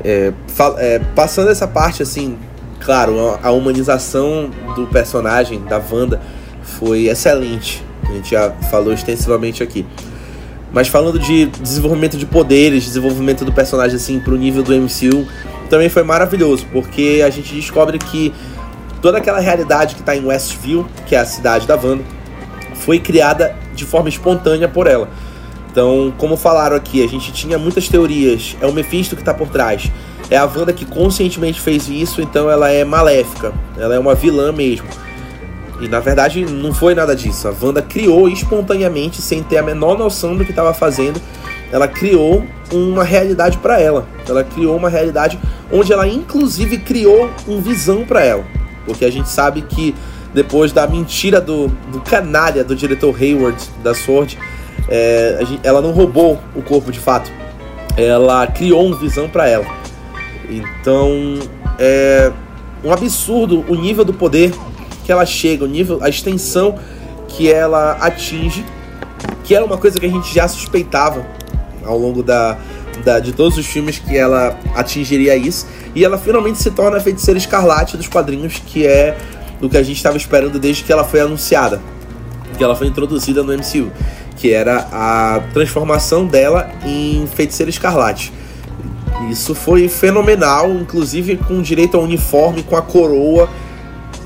É, 0.05 0.33
é, 0.79 0.99
passando 1.15 1.51
essa 1.51 1.67
parte, 1.67 2.03
assim, 2.03 2.39
claro, 2.81 3.39
a, 3.43 3.51
humanização 3.51 4.51
do 4.75 4.87
personagem, 4.87 5.63
da 5.65 5.81
Wanda, 5.91 6.21
foi 6.63 7.07
excelente. 7.07 7.85
A 8.09 8.13
gente 8.13 8.31
já 8.31 8.51
falou 8.71 8.93
extensivamente 8.93 9.63
aqui. 9.63 9.85
Mas 10.73 10.89
falando 10.89 11.19
de 11.19 11.47
desenvolvimento 11.47 12.17
de 12.17 12.25
poderes, 12.25 12.85
desenvolvimento 12.85 13.45
do 13.45 13.53
personagem 13.53 13.97
assim 13.97 14.19
pro 14.19 14.37
nível 14.37 14.63
do 14.63 14.73
MCU, 14.75 15.27
também 15.69 15.89
foi 15.89 16.03
maravilhoso, 16.03 16.67
porque 16.73 17.23
a 17.25 17.31
gente 17.31 17.55
descobre 17.55 17.99
que 17.99 18.33
toda 19.03 19.19
aquela 19.19 19.39
realidade 19.39 19.95
que 19.95 20.01
está 20.01 20.17
em 20.17 20.25
Westview, 20.25 20.87
que 21.07 21.15
é 21.15 21.19
a 21.19 21.27
cidade 21.27 21.67
da 21.67 21.77
Wanda, 21.77 22.03
foi 22.75 22.99
criada 22.99 23.55
de 23.75 23.85
forma 23.85 24.09
espontânea 24.09 24.69
por 24.69 24.87
ela. 24.87 25.09
Então, 25.71 26.13
como 26.19 26.37
falaram 26.37 26.77
aqui, 26.77 27.03
a 27.03 27.09
gente 27.09 27.33
tinha 27.33 27.59
muitas 27.59 27.89
teorias. 27.89 28.57
É 28.61 28.67
o 28.67 28.73
Mephisto 28.73 29.17
que 29.17 29.23
está 29.23 29.33
por 29.33 29.49
trás. 29.49 29.91
É 30.31 30.37
a 30.37 30.45
Wanda 30.45 30.73
que 30.73 30.85
conscientemente 30.85 31.61
fez 31.61 31.89
isso, 31.89 32.21
então 32.21 32.51
ela 32.51 32.71
é 32.71 32.85
maléfica. 32.85 33.53
Ela 33.77 33.95
é 33.95 33.99
uma 33.99 34.15
vilã 34.15 34.53
mesmo. 34.53 34.87
E 35.81 35.89
na 35.89 35.99
verdade 35.99 36.45
não 36.45 36.73
foi 36.73 36.95
nada 36.95 37.17
disso. 37.17 37.49
A 37.49 37.55
Wanda 37.61 37.83
criou 37.83 38.29
espontaneamente, 38.29 39.21
sem 39.21 39.43
ter 39.43 39.59
a 39.59 39.63
menor 39.63 39.99
noção 39.99 40.37
do 40.37 40.45
que 40.45 40.51
estava 40.51 40.73
fazendo, 40.75 41.21
ela 41.71 41.89
criou 41.89 42.45
uma 42.71 43.03
realidade 43.03 43.57
para 43.59 43.81
ela. 43.81 44.07
Ela 44.29 44.45
criou 44.45 44.77
uma 44.77 44.89
realidade 44.89 45.41
onde 45.73 45.93
ela 45.93 46.07
inclusive 46.07 46.79
criou 46.79 47.31
um 47.49 47.61
visão 47.61 48.05
para 48.05 48.23
ela. 48.23 48.45
Porque 48.85 49.05
a 49.05 49.11
gente 49.11 49.29
sabe 49.29 49.63
que 49.63 49.95
depois 50.35 50.73
da 50.73 50.87
mentira 50.87 51.41
do, 51.41 51.69
do 51.91 52.01
canalha 52.01 52.65
do 52.65 52.75
diretor 52.75 53.15
Hayward 53.21 53.59
da 53.83 53.95
Sword, 53.95 54.39
é, 54.89 55.41
ela 55.63 55.81
não 55.81 55.93
roubou 55.93 56.41
o 56.55 56.63
corpo 56.63 56.91
de 56.91 56.99
fato. 56.99 57.31
Ela 57.97 58.47
criou 58.47 58.87
um 58.87 58.95
visão 58.95 59.29
para 59.29 59.49
ela. 59.49 59.67
Então 60.49 61.39
é 61.79 62.33
um 62.85 62.93
absurdo 62.93 63.65
o 63.69 63.75
nível 63.75 64.05
do 64.05 64.13
poder 64.13 64.53
que 65.05 65.13
ela 65.13 65.27
chega, 65.27 65.65
o 65.65 65.69
nível, 65.69 65.99
a 66.03 66.09
extensão 66.09 66.79
que 67.29 67.51
ela 67.51 67.93
atinge, 68.01 68.65
que 69.45 69.55
era 69.55 69.65
uma 69.65 69.79
coisa 69.79 69.99
que 69.99 70.07
a 70.07 70.09
gente 70.09 70.33
já 70.33 70.47
suspeitava 70.49 71.25
ao 71.85 71.99
longo 71.99 72.23
da, 72.23 72.57
da, 73.05 73.19
de 73.19 73.33
todos 73.33 73.59
os 73.59 73.67
filmes 73.67 73.99
que 73.99 74.17
ela 74.17 74.59
atingiria 74.75 75.37
isso. 75.37 75.67
E 75.95 76.05
ela 76.05 76.19
finalmente 76.19 76.59
se 76.63 76.71
torna 76.71 76.97
a 76.97 77.01
feiticeira 77.01 77.39
escarlate 77.39 77.97
dos 77.97 78.09
quadrinhos, 78.09 78.63
que 78.67 78.87
é 78.87 79.17
o 79.63 79.69
que 79.69 79.77
a 79.77 79.83
gente 79.83 79.97
estava 79.97 80.17
esperando 80.17 80.59
desde 80.59 80.83
que 80.83 80.93
ela 80.93 81.05
foi 81.05 81.21
anunciada, 81.21 81.81
que 82.59 82.63
ela 82.63 82.75
foi 82.75 82.89
introduzida 82.89 83.43
no 83.43 83.53
MCU, 83.53 83.91
que 84.37 84.53
era 84.53 84.89
a 84.93 85.41
transformação 85.53 86.27
dela 86.27 86.71
em 86.85 87.27
feiticeira 87.27 87.71
escarlate. 87.71 88.33
Isso 89.31 89.55
foi 89.55 89.89
fenomenal, 89.89 90.71
inclusive 90.71 91.37
com 91.37 91.63
direito 91.63 91.97
ao 91.97 92.03
uniforme, 92.03 92.63
com 92.63 92.77
a 92.77 92.83
coroa 92.83 93.49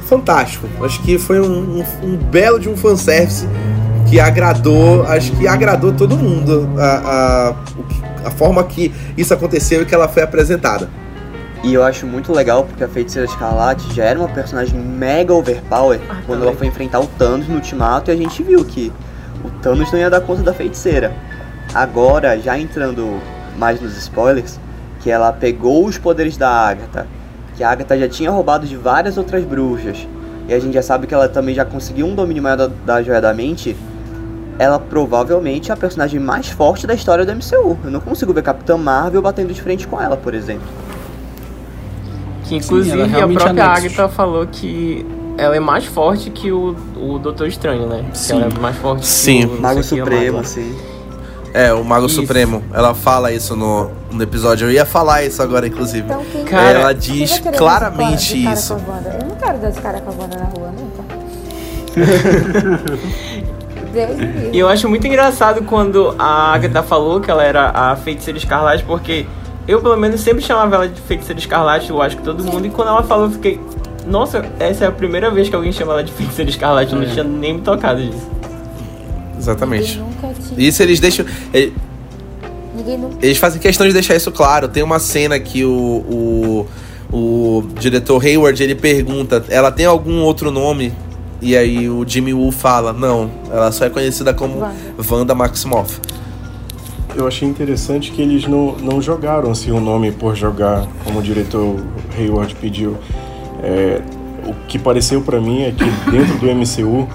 fantástico. 0.09 0.67
Acho 0.83 1.03
que 1.03 1.19
foi 1.19 1.41
um, 1.41 1.81
um, 1.81 1.85
um 2.03 2.17
belo 2.17 2.59
de 2.59 2.69
um 2.69 2.77
fanservice 2.77 3.47
que 4.09 4.19
agradou, 4.21 5.03
acho 5.03 5.33
que 5.33 5.47
agradou 5.47 5.93
todo 5.93 6.17
mundo 6.17 6.69
a, 6.79 7.55
a, 8.25 8.29
a 8.29 8.31
forma 8.31 8.63
que 8.65 8.93
isso 9.17 9.35
aconteceu 9.35 9.83
e 9.83 9.85
que 9.85 9.95
ela 9.95 10.09
foi 10.09 10.23
apresentada. 10.23 10.89
E 11.63 11.75
eu 11.75 11.83
acho 11.83 12.07
muito 12.07 12.33
legal 12.33 12.65
porque 12.65 12.85
a 12.85 12.89
Feiticeira 12.89 13.29
Escarlate 13.29 13.93
já 13.95 14.05
era 14.05 14.19
uma 14.19 14.29
personagem 14.29 14.79
mega 14.79 15.35
overpower 15.35 16.01
ah, 16.09 16.15
quando 16.27 16.41
também. 16.41 16.49
ela 16.49 16.57
foi 16.57 16.67
enfrentar 16.67 17.01
o 17.01 17.07
Thanos 17.07 17.49
no 17.49 17.57
Ultimato 17.57 18.11
e 18.11 18.15
a 18.15 18.17
gente 18.17 18.43
viu 18.43 18.65
que 18.65 18.93
o 19.45 19.51
Thanos 19.61 19.91
não 19.91 19.99
ia 19.99 20.11
dar 20.11 20.21
conta 20.21 20.43
da 20.43 20.55
Feiticeira. 20.55 21.13
Agora, 21.75 22.39
já 22.39 22.59
entrando 22.59 23.21
mais 23.59 23.81
nos 23.81 23.97
spoilers, 23.97 24.61
que 25.01 25.11
ela 25.11 25.33
pegou 25.33 25.87
os 25.87 25.99
poderes 25.99 26.37
da 26.37 26.49
Agatha 26.49 27.07
que 27.57 27.65
a 27.65 27.71
Agatha 27.71 27.99
já 27.99 28.09
tinha 28.09 28.31
roubado 28.31 28.67
de 28.67 28.77
várias 28.77 29.17
outras 29.17 29.43
bruxas, 29.43 30.07
e 30.47 30.53
a 30.53 30.61
gente 30.61 30.75
já 30.75 30.83
sabe 30.83 31.07
que 31.07 31.15
ela 31.15 31.29
também 31.29 31.55
já 31.55 31.65
conseguiu 31.65 32.07
um 32.07 32.15
domínio 32.15 32.43
maior 32.43 32.57
da, 32.57 32.67
da 32.67 33.03
Joia 33.03 33.21
da 33.21 33.33
Mente, 33.33 33.75
ela 34.59 34.79
provavelmente 34.79 35.71
é 35.71 35.75
a 35.75 35.77
personagem 35.77 36.21
mais 36.21 36.49
forte 36.49 36.87
da 36.87 36.95
história 36.95 37.25
do 37.25 37.33
MCU. 37.33 37.79
Eu 37.85 37.91
não 37.91 38.01
consigo 38.01 38.33
ver 38.33 38.43
Capitã 38.43 38.77
Marvel 38.77 39.21
batendo 39.21 39.53
de 39.53 39.61
frente 39.61 39.87
com 39.87 40.01
ela, 40.01 40.17
por 40.17 40.35
exemplo. 40.35 40.67
Que 42.47 42.57
inclusive 42.57 42.97
Sim, 42.97 43.15
a 43.15 43.29
própria 43.29 43.65
Agatha 43.65 44.09
falou 44.09 44.47
que 44.47 45.05
ela 45.37 45.57
é 45.57 45.61
mais 45.61 45.85
forte 45.85 46.31
que 46.31 46.53
o, 46.53 46.77
o 46.97 47.19
Doutor 47.19 47.49
Estranho, 47.49 47.87
né? 47.87 48.05
Sim. 48.13 48.27
Que 48.27 48.43
ela 48.43 48.53
é 48.57 48.61
mais 48.61 48.77
forte 48.77 49.07
sim. 49.07 49.41
que 49.41 49.55
o 49.55 49.61
Mago 49.61 49.83
Supremo, 49.83 50.45
sim. 50.45 50.77
É, 51.53 51.73
o 51.73 51.83
Mago 51.83 52.07
isso. 52.07 52.21
Supremo. 52.21 52.63
Ela 52.73 52.95
fala 52.95 53.33
isso 53.33 53.57
no, 53.57 53.91
no 54.13 54.23
episódio. 54.23 54.69
Eu 54.69 54.73
ia 54.73 54.85
falar 54.85 55.25
isso 55.25 55.43
agora, 55.43 55.67
inclusive. 55.67 56.05
Então, 56.05 56.23
quem, 56.31 56.45
cara, 56.45 56.81
ela 56.81 56.93
diz 56.93 57.41
claramente 57.57 58.47
isso. 58.47 58.75
Eu 58.75 59.27
não 59.27 59.37
quero 59.37 59.59
dar 59.59 59.71
de 59.71 59.81
cara 59.81 60.01
com 60.01 60.11
a 60.11 60.23
Wanda 60.23 60.37
na 60.37 60.45
rua, 60.45 60.71
nunca. 60.71 61.17
e 64.53 64.59
eu 64.59 64.69
acho 64.69 64.89
muito 64.89 65.07
engraçado 65.07 65.63
quando 65.65 66.15
a 66.19 66.53
Agatha 66.53 66.83
falou 66.83 67.21
que 67.21 67.31
ela 67.31 67.43
era 67.43 67.71
a 67.71 67.97
feiticeira 67.97 68.39
escarlate, 68.39 68.85
porque 68.85 69.27
eu, 69.67 69.81
pelo 69.81 69.97
menos, 69.97 70.21
sempre 70.21 70.43
chamava 70.43 70.77
ela 70.77 70.89
de 70.89 71.01
feiticeira 71.01 71.39
escarlate, 71.39 71.91
eu 71.91 72.01
acho 72.01 72.17
que 72.17 72.23
todo 72.23 72.45
mundo. 72.45 72.67
E 72.67 72.71
quando 72.71 72.89
ela 72.89 73.03
falou, 73.03 73.27
eu 73.27 73.33
fiquei. 73.33 73.61
Nossa, 74.07 74.45
essa 74.61 74.85
é 74.85 74.89
a 74.89 74.93
primeira 74.93 75.31
vez 75.31 75.49
que 75.49 75.57
alguém 75.57 75.73
chama 75.73 75.93
ela 75.95 76.05
de 76.05 76.13
feiticeira 76.13 76.49
escarlate. 76.49 76.93
Eu 76.93 77.01
não 77.01 77.07
é. 77.07 77.11
tinha 77.11 77.25
nem 77.25 77.55
me 77.55 77.61
tocado 77.61 78.01
disso. 78.01 78.31
Exatamente. 79.37 80.01
Isso 80.57 80.83
eles 80.83 81.01
deixam. 81.01 81.27
Eles, 81.53 81.73
eles 83.21 83.39
fazem 83.39 83.61
questão 83.61 83.87
de 83.87 83.93
deixar 83.93 84.15
isso 84.15 84.31
claro. 84.31 84.69
Tem 84.69 84.83
uma 84.83 85.01
cena 85.01 85.39
que 85.41 85.65
o, 85.65 85.69
o, 85.73 86.67
o 87.13 87.65
diretor 87.81 88.25
Hayward 88.25 88.63
ele 88.63 88.75
pergunta: 88.77 89.45
ela 89.49 89.73
tem 89.73 89.87
algum 89.87 90.23
outro 90.23 90.51
nome? 90.53 90.93
E 91.41 91.57
aí 91.57 91.89
o 91.89 92.05
Jimmy 92.07 92.33
Woo 92.33 92.53
fala: 92.53 92.93
não, 92.93 93.31
ela 93.51 93.73
só 93.73 93.85
é 93.85 93.91
conhecida 93.91 94.33
como 94.33 94.61
Wanda, 94.61 94.75
Wanda 95.11 95.35
Maximoff. 95.35 96.01
Eu 97.17 97.27
achei 97.27 97.49
interessante 97.49 98.13
que 98.13 98.21
eles 98.21 98.47
não, 98.47 98.77
não 98.77 99.01
jogaram 99.01 99.51
assim 99.51 99.71
o 99.71 99.81
nome 99.81 100.13
por 100.13 100.37
jogar, 100.37 100.87
como 101.03 101.21
o 101.21 101.23
diretor 101.23 101.77
Hayward 102.17 102.55
pediu. 102.57 102.95
É, 103.63 104.03
o 104.47 104.53
que 104.69 104.79
pareceu 104.79 105.23
para 105.23 105.41
mim 105.41 105.63
é 105.63 105.71
que 105.71 105.85
dentro 106.11 106.37
do 106.39 106.47
MCU 106.47 107.09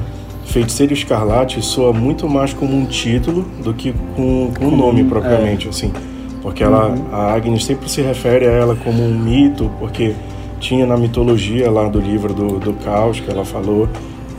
Feiticeiro 0.46 0.92
Escarlate 0.92 1.62
soa 1.62 1.94
muito 1.94 2.28
mais 2.28 2.52
como 2.52 2.76
um 2.76 2.86
título 2.86 3.44
do 3.64 3.76
que 3.76 3.94
com, 4.16 4.52
com 4.58 4.66
um 4.66 4.76
nome 4.76 5.04
propriamente, 5.04 5.68
é. 5.68 5.70
assim. 5.70 5.94
Porque 6.42 6.64
ela, 6.64 6.88
uhum. 6.88 7.06
a 7.12 7.34
Agnes 7.34 7.64
sempre 7.64 7.88
se 7.88 8.02
refere 8.02 8.48
a 8.48 8.52
ela 8.52 8.76
como 8.76 9.04
um 9.04 9.18
mito, 9.18 9.70
porque 9.80 10.16
tinha 10.60 10.86
na 10.86 10.98
mitologia 10.98 11.70
lá 11.70 11.88
do 11.88 12.00
livro 12.00 12.34
do, 12.34 12.60
do 12.60 12.74
Caos 12.74 13.20
que 13.20 13.30
ela 13.30 13.46
falou. 13.46 13.88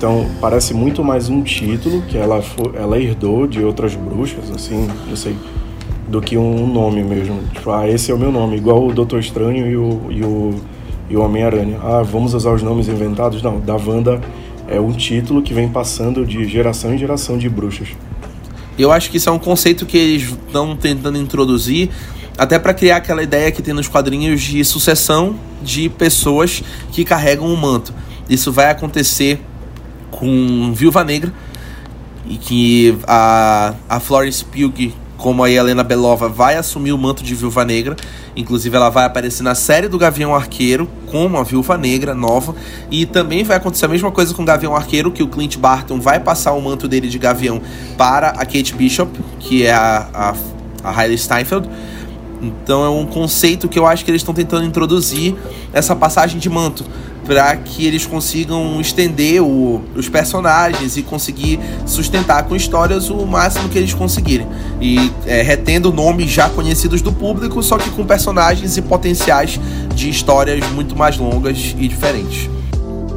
Então 0.03 0.29
parece 0.41 0.75
muito 0.75 1.05
mais 1.05 1.29
um 1.29 1.45
título 1.45 2.03
que 2.03 2.19
ela, 2.19 2.43
ela 2.75 2.99
herdou 2.99 3.47
de 3.47 3.63
outras 3.63 3.95
bruxas, 3.95 4.51
assim, 4.51 4.89
não 5.07 5.15
sei, 5.15 5.37
do 6.09 6.21
que 6.21 6.37
um 6.37 6.67
nome 6.67 7.05
mesmo. 7.05 7.41
Tipo, 7.55 7.71
ah, 7.71 7.89
esse 7.89 8.11
é 8.11 8.15
o 8.15 8.19
meu 8.19 8.33
nome, 8.33 8.57
igual 8.57 8.85
o 8.85 8.93
Doutor 8.93 9.21
Estranho 9.21 9.65
e 9.65 9.77
o, 9.77 10.11
e 10.11 10.25
o, 10.25 10.61
e 11.09 11.17
o 11.17 11.23
Homem-Aranha. 11.23 11.79
Ah, 11.81 12.03
vamos 12.03 12.35
usar 12.35 12.51
os 12.51 12.65
nomes 12.65 12.89
inventados? 12.89 13.41
Não, 13.43 13.61
da 13.61 13.77
Wanda 13.77 14.21
é 14.67 14.81
um 14.81 14.91
título 14.91 15.41
que 15.41 15.55
vem 15.55 15.69
passando 15.69 16.27
de 16.27 16.49
geração 16.49 16.93
em 16.93 16.99
geração 16.99 17.39
de 17.39 17.49
bruxas. 17.49 17.87
Eu 18.77 18.91
acho 18.91 19.09
que 19.09 19.19
isso 19.19 19.29
é 19.29 19.33
um 19.33 19.39
conceito 19.39 19.87
que 19.87 19.97
eles 19.97 20.23
estão 20.25 20.75
tentando 20.75 21.17
introduzir, 21.17 21.91
até 22.37 22.59
para 22.59 22.75
criar 22.75 22.97
aquela 22.97 23.23
ideia 23.23 23.53
que 23.53 23.63
tem 23.63 23.73
nos 23.73 23.87
quadrinhos 23.87 24.43
de 24.43 24.65
sucessão 24.65 25.37
de 25.63 25.89
pessoas 25.89 26.61
que 26.91 27.05
carregam 27.05 27.47
o 27.47 27.53
um 27.53 27.57
manto. 27.57 27.95
Isso 28.29 28.51
vai 28.51 28.69
acontecer 28.69 29.41
com 30.13 30.73
Viúva 30.73 31.03
Negra 31.03 31.33
e 32.25 32.37
que 32.37 32.97
a, 33.07 33.75
a 33.89 33.99
Florence 33.99 34.45
Pugh 34.45 34.93
como 35.23 35.45
a 35.45 35.51
Helena 35.51 35.85
Belova 35.85 36.29
vai 36.29 36.57
assumir 36.57 36.93
o 36.93 36.99
manto 36.99 37.23
de 37.23 37.33
Viúva 37.33 37.65
Negra. 37.65 37.95
Inclusive, 38.35 38.75
ela 38.75 38.91
vai 38.91 39.05
aparecer 39.05 39.45
na 39.45 39.55
série 39.55 39.87
do 39.87 39.97
Gavião 39.97 40.35
Arqueiro 40.35 40.89
como 41.13 41.39
a 41.39 41.45
Viúva 41.45 41.79
Negra 41.79 42.13
nova. 42.13 42.57
E 42.91 43.07
também 43.07 43.45
vai 43.45 43.57
acontecer 43.57 43.85
a 43.85 43.89
mesma 43.89 44.11
coisa 44.11 44.35
com 44.35 44.43
o 44.43 44.45
Gavião 44.45 44.75
Arqueiro, 44.75 45.13
que 45.13 45.23
o 45.23 45.29
Clint 45.29 45.57
Barton 45.59 46.01
vai 46.01 46.19
passar 46.19 46.53
o 46.55 46.61
manto 46.61 46.89
dele 46.89 47.09
de 47.09 47.19
Gavião 47.19 47.63
para 47.97 48.31
a 48.31 48.45
Kate 48.45 48.75
Bishop, 48.75 49.17
que 49.39 49.65
é 49.65 49.73
a, 49.73 50.09
a, 50.13 50.35
a 50.83 51.01
Hailey 51.01 51.17
Steinfeld. 51.17 51.69
Então 52.43 52.85
é 52.85 52.91
um 52.91 53.07
conceito 53.07 53.69
que 53.69 53.79
eu 53.79 53.87
acho 53.87 54.05
que 54.05 54.11
eles 54.11 54.21
estão 54.21 54.35
tentando 54.35 54.65
introduzir 54.65 55.35
essa 55.73 55.95
passagem 55.95 56.41
de 56.41 56.51
manto 56.51 56.85
para 57.25 57.55
que 57.57 57.87
eles 57.87 58.05
consigam 58.05 58.81
estender 58.81 59.41
o, 59.41 59.81
os 59.95 60.09
personagens 60.09 60.97
e 60.97 61.03
conseguir 61.03 61.61
sustentar 61.87 62.43
com 62.43 62.57
histórias 62.57 63.11
o 63.11 63.25
máximo 63.25 63.69
que 63.69 63.79
eles 63.79 63.95
conseguirem. 63.95 64.47
E 64.81 65.13
é, 65.25 65.41
retendo 65.41 65.93
nomes 65.93 66.31
já 66.31 66.49
conhecidos 66.51 67.01
do 67.01 67.13
público, 67.13 67.63
só 67.63 67.79
que 67.79 67.89
com 67.91 68.05
personagens 68.05 68.77
e 68.77 68.83
potenciais 68.83 69.61
de 69.95 70.11
histórias 70.11 70.69
muito 70.73 70.97
mais 70.97 71.17
longas 71.17 71.77
e 71.79 71.87
diferentes. 71.87 72.51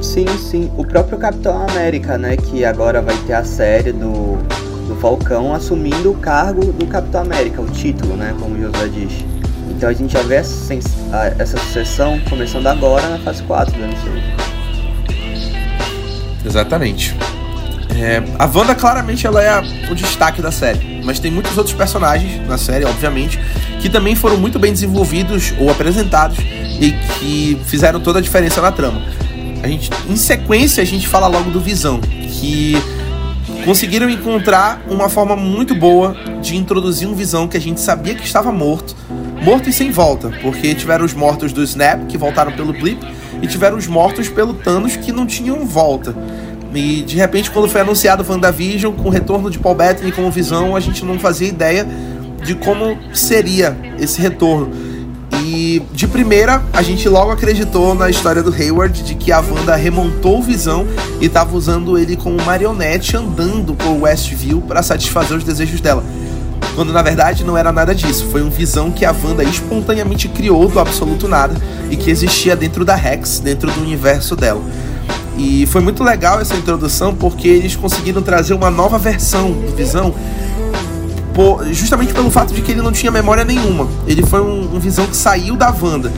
Sim, 0.02 0.28
sim. 0.38 0.72
O 0.78 0.86
próprio 0.86 1.18
Capitão 1.18 1.66
América, 1.68 2.16
né? 2.16 2.38
Que 2.38 2.64
agora 2.64 3.02
vai 3.02 3.18
ter 3.26 3.34
a 3.34 3.44
série 3.44 3.92
do, 3.92 4.38
do 4.96 5.02
Falcão 5.02 5.54
assumindo 5.54 6.12
o 6.12 6.16
cargo 6.16 6.72
do 6.72 6.88
Capitão 6.88 7.22
América, 7.22 7.62
o 7.62 7.68
título, 7.68 8.16
né? 8.16 8.34
Como 8.40 8.56
o 8.56 8.62
José 8.62 8.88
diz. 8.88 9.12
Então 9.70 9.90
a 9.90 9.94
gente 9.94 10.14
já 10.14 10.22
vê 10.22 10.36
essa, 10.36 10.74
essa 11.38 11.58
sucessão 11.58 12.20
começando 12.30 12.68
agora 12.68 13.10
na 13.10 13.20
fase 13.20 13.44
4 13.44 13.74
do 13.74 13.80
MCU. 13.80 14.46
Exatamente. 16.46 17.16
É, 17.98 18.22
a 18.40 18.46
Wanda 18.46 18.76
claramente 18.76 19.26
ela 19.26 19.42
é 19.42 19.62
o 19.90 19.96
destaque 19.96 20.42
da 20.42 20.52
série, 20.52 21.02
mas 21.04 21.20
tem 21.20 21.32
muitos 21.32 21.58
outros 21.58 21.76
personagens 21.76 22.46
na 22.48 22.58
série, 22.58 22.86
obviamente, 22.86 23.40
que 23.80 23.90
também 23.90 24.16
foram 24.16 24.38
muito 24.38 24.60
bem 24.60 24.72
desenvolvidos 24.72 25.54
ou 25.60 25.70
apresentados 25.70 26.38
e 26.80 26.92
que 26.92 27.60
fizeram 27.66 28.00
toda 28.00 28.20
a 28.20 28.22
diferença 28.22 28.62
na 28.62 28.72
trama. 28.72 29.02
A 29.64 29.68
gente, 29.68 29.90
em 30.10 30.16
sequência, 30.16 30.84
a 30.84 30.86
gente 30.86 31.08
fala 31.08 31.28
logo 31.28 31.50
do 31.50 31.60
Visão, 31.60 32.00
que 32.00 32.76
conseguiram 33.66 34.08
encontrar 34.08 34.80
uma 34.88 35.10
forma 35.10 35.36
muito 35.36 35.74
boa 35.74 36.16
de 36.40 36.56
introduzir 36.56 37.08
um 37.08 37.16
Visão 37.16 37.48
que 37.48 37.58
a 37.58 37.60
gente 37.60 37.82
sabia 37.82 38.14
que 38.14 38.24
estava 38.24 38.52
morto, 38.52 38.96
morto 39.42 39.68
e 39.68 39.74
sem 39.74 39.90
volta, 39.90 40.30
porque 40.42 40.76
tiveram 40.76 41.04
os 41.04 41.16
mortos 41.16 41.52
do 41.52 41.64
Snap, 41.64 42.06
que 42.06 42.18
voltaram 42.18 42.52
pelo 42.52 42.72
Blip, 42.72 43.04
e 43.42 43.48
tiveram 43.48 43.76
os 43.76 43.88
mortos 43.88 44.30
pelo 44.30 44.54
Thanos, 44.54 44.96
que 44.96 45.12
não 45.12 45.26
tinham 45.26 45.66
volta. 45.66 46.16
E 46.76 47.02
de 47.02 47.16
repente, 47.16 47.50
quando 47.50 47.68
foi 47.68 47.82
anunciado 47.82 48.24
o 48.24 48.32
WandaVision, 48.32 48.94
com 48.94 49.08
o 49.08 49.12
retorno 49.12 49.50
de 49.50 49.58
Paul 49.58 49.76
Bettany 49.76 50.12
como 50.12 50.30
Visão, 50.30 50.76
a 50.76 50.80
gente 50.80 51.04
não 51.04 51.18
fazia 51.18 51.48
ideia 51.48 51.88
de 52.44 52.54
como 52.54 52.98
seria 53.14 53.76
esse 54.00 54.22
retorno. 54.22 54.72
E 55.76 55.80
de 55.92 56.08
primeira, 56.08 56.64
a 56.72 56.82
gente 56.82 57.10
logo 57.10 57.32
acreditou 57.32 57.94
na 57.94 58.10
história 58.10 58.42
do 58.42 58.50
Hayward 58.50 59.04
de 59.04 59.14
que 59.14 59.30
a 59.30 59.42
Wanda 59.42 59.76
remontou 59.76 60.40
o 60.40 60.42
Visão 60.42 60.88
e 61.20 61.26
estava 61.26 61.54
usando 61.54 61.98
ele 61.98 62.16
como 62.16 62.42
marionete 62.46 63.18
andando 63.18 63.76
por 63.76 64.04
Westview 64.04 64.62
para 64.62 64.82
satisfazer 64.82 65.36
os 65.36 65.44
desejos 65.44 65.82
dela. 65.82 66.02
Quando 66.76 66.94
na 66.94 67.02
verdade 67.02 67.44
não 67.44 67.58
era 67.58 67.74
nada 67.74 67.94
disso, 67.94 68.26
foi 68.32 68.42
um 68.42 68.50
Visão 68.50 68.90
que 68.90 69.04
a 69.04 69.12
Wanda 69.12 69.44
espontaneamente 69.44 70.30
criou 70.30 70.70
do 70.70 70.80
absoluto 70.80 71.28
nada 71.28 71.56
e 71.92 71.98
que 71.98 72.10
existia 72.10 72.56
dentro 72.56 72.86
da 72.86 72.96
Rex, 72.96 73.42
dentro 73.42 73.70
do 73.70 73.82
universo 73.82 74.34
dela. 74.34 74.62
E 75.38 75.66
foi 75.66 75.82
muito 75.82 76.06
legal 76.06 76.40
essa 76.40 76.56
introdução 76.56 77.14
porque 77.14 77.50
eles 77.50 77.76
conseguiram 77.76 78.22
trazer 78.22 78.54
uma 78.54 78.72
nova 78.72 78.98
versão 78.98 79.52
do 79.52 79.76
Visão 79.76 80.16
por, 81.36 81.66
justamente 81.74 82.14
pelo 82.14 82.32
fato 82.32 82.54
de 82.54 82.62
que 82.62 82.72
ele 82.72 82.82
não 82.82 82.94
tinha 82.94 83.12
memória 83.12 83.44
nenhuma. 83.44 83.90
Ele 84.08 84.24
foi 84.26 84.42
um, 84.42 84.74
um 84.74 84.80
visão 84.80 85.06
que 85.06 85.16
saiu 85.16 85.58
da 85.58 85.70
Wanda. 85.70 86.12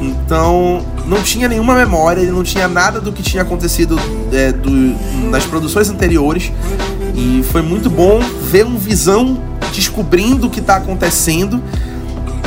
Então, 0.00 0.86
não 1.06 1.20
tinha 1.22 1.48
nenhuma 1.48 1.74
memória, 1.74 2.22
ele 2.22 2.30
não 2.30 2.44
tinha 2.44 2.68
nada 2.68 3.00
do 3.00 3.12
que 3.12 3.22
tinha 3.22 3.42
acontecido 3.42 4.00
é, 4.32 4.52
do, 4.52 4.70
nas 5.28 5.44
produções 5.44 5.90
anteriores. 5.90 6.52
E 7.16 7.42
foi 7.50 7.60
muito 7.60 7.90
bom 7.90 8.20
ver 8.48 8.64
um 8.64 8.78
visão 8.78 9.42
descobrindo 9.74 10.46
o 10.46 10.50
que 10.50 10.60
está 10.60 10.76
acontecendo. 10.76 11.60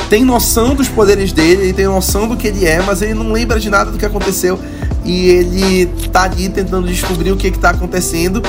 Tem 0.09 0.23
noção 0.23 0.73
dos 0.73 0.87
poderes 0.87 1.33
dele, 1.33 1.63
ele 1.63 1.73
tem 1.73 1.85
noção 1.85 2.27
do 2.27 2.37
que 2.37 2.47
ele 2.47 2.65
é, 2.65 2.81
mas 2.81 3.01
ele 3.01 3.13
não 3.13 3.33
lembra 3.33 3.59
de 3.59 3.69
nada 3.69 3.91
do 3.91 3.97
que 3.97 4.05
aconteceu. 4.05 4.57
E 5.03 5.27
ele 5.27 5.87
tá 6.11 6.23
ali 6.23 6.47
tentando 6.47 6.87
descobrir 6.87 7.33
o 7.33 7.37
que, 7.37 7.47
está 7.47 7.71
acontecendo, 7.71 8.41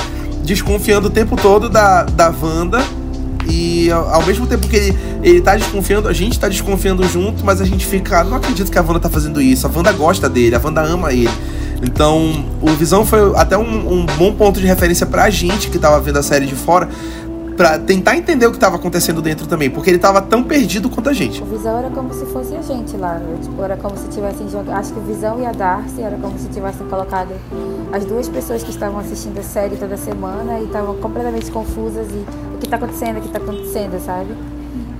desconfiando 0.45 1.07
o 1.07 1.09
tempo 1.09 1.35
todo 1.35 1.67
da, 1.67 2.03
da 2.03 2.29
Wanda 2.29 2.81
e 3.49 3.91
ao, 3.91 4.25
mesmo 4.25 4.47
tempo 4.47 4.67
que 4.67 4.75
ele, 4.75 4.97
ele 5.23 5.41
tá 5.41 5.55
desconfiando, 5.55 6.07
a 6.07 6.13
gente 6.13 6.39
tá 6.39 6.47
desconfiando 6.47 7.07
junto, 7.07 7.45
mas 7.45 7.61
a 7.61 7.65
gente 7.65 7.85
fica, 7.85 8.23
não 8.23 8.37
acredito 8.37 8.71
que 8.71 8.77
a 8.77 8.81
Wanda 8.81 8.99
tá 8.99 9.09
fazendo 9.09 9.41
isso. 9.41 9.67
A 9.67 9.69
Wanda 9.69 9.91
gosta 9.91 10.29
dele, 10.29 10.55
a 10.55 10.61
Wanda 10.63 10.81
ama 10.81 11.13
ele. 11.13 11.29
Então, 11.81 12.45
o 12.61 12.69
Visão 12.71 13.05
foi 13.05 13.33
até 13.35 13.57
um, 13.57 14.01
um 14.01 14.05
bom 14.05 14.33
ponto 14.33 14.59
de 14.59 14.65
referência 14.65 15.05
pra 15.05 15.29
gente 15.29 15.69
que 15.69 15.77
tava 15.77 15.99
vendo 15.99 16.17
a 16.17 16.23
série 16.23 16.45
de 16.45 16.55
fora, 16.55 16.89
para 17.55 17.79
tentar 17.79 18.17
entender 18.17 18.45
o 18.45 18.51
que 18.51 18.57
estava 18.57 18.75
acontecendo 18.75 19.21
dentro 19.21 19.47
também, 19.47 19.69
porque 19.69 19.89
ele 19.89 19.97
estava 19.97 20.21
tão 20.21 20.43
perdido 20.43 20.89
quanto 20.89 21.09
a 21.09 21.13
gente. 21.13 21.41
O 21.41 21.45
Visão 21.45 21.79
era 21.79 21.89
como 21.89 22.13
se 22.13 22.25
fosse 22.25 22.55
a 22.55 22.61
gente 22.61 22.97
lá, 22.97 23.13
né? 23.13 23.37
tipo, 23.41 23.61
era 23.61 23.77
como 23.77 23.97
se 23.97 24.07
tivessem 24.09 24.49
jogado, 24.49 24.77
acho 24.77 24.93
que 24.93 24.99
o 24.99 25.03
Visão 25.03 25.39
e 25.39 25.45
a 25.45 25.51
Darcy 25.51 26.01
era 26.01 26.17
como 26.17 26.37
se 26.37 26.49
tivessem 26.49 26.85
colocado 26.87 27.29
as 27.91 28.05
duas 28.05 28.27
pessoas 28.27 28.63
que 28.63 28.69
estavam 28.69 28.99
assistindo 28.99 29.37
a 29.39 29.43
série 29.43 29.75
toda 29.77 29.97
semana 29.97 30.59
e 30.59 30.65
estavam 30.65 30.95
completamente 30.97 31.51
confusas 31.51 32.07
e 32.11 32.25
o 32.55 32.57
que 32.57 32.65
está 32.65 32.77
acontecendo, 32.77 33.17
o 33.17 33.21
que 33.21 33.27
está 33.27 33.39
acontecendo, 33.39 33.99
sabe? 34.03 34.35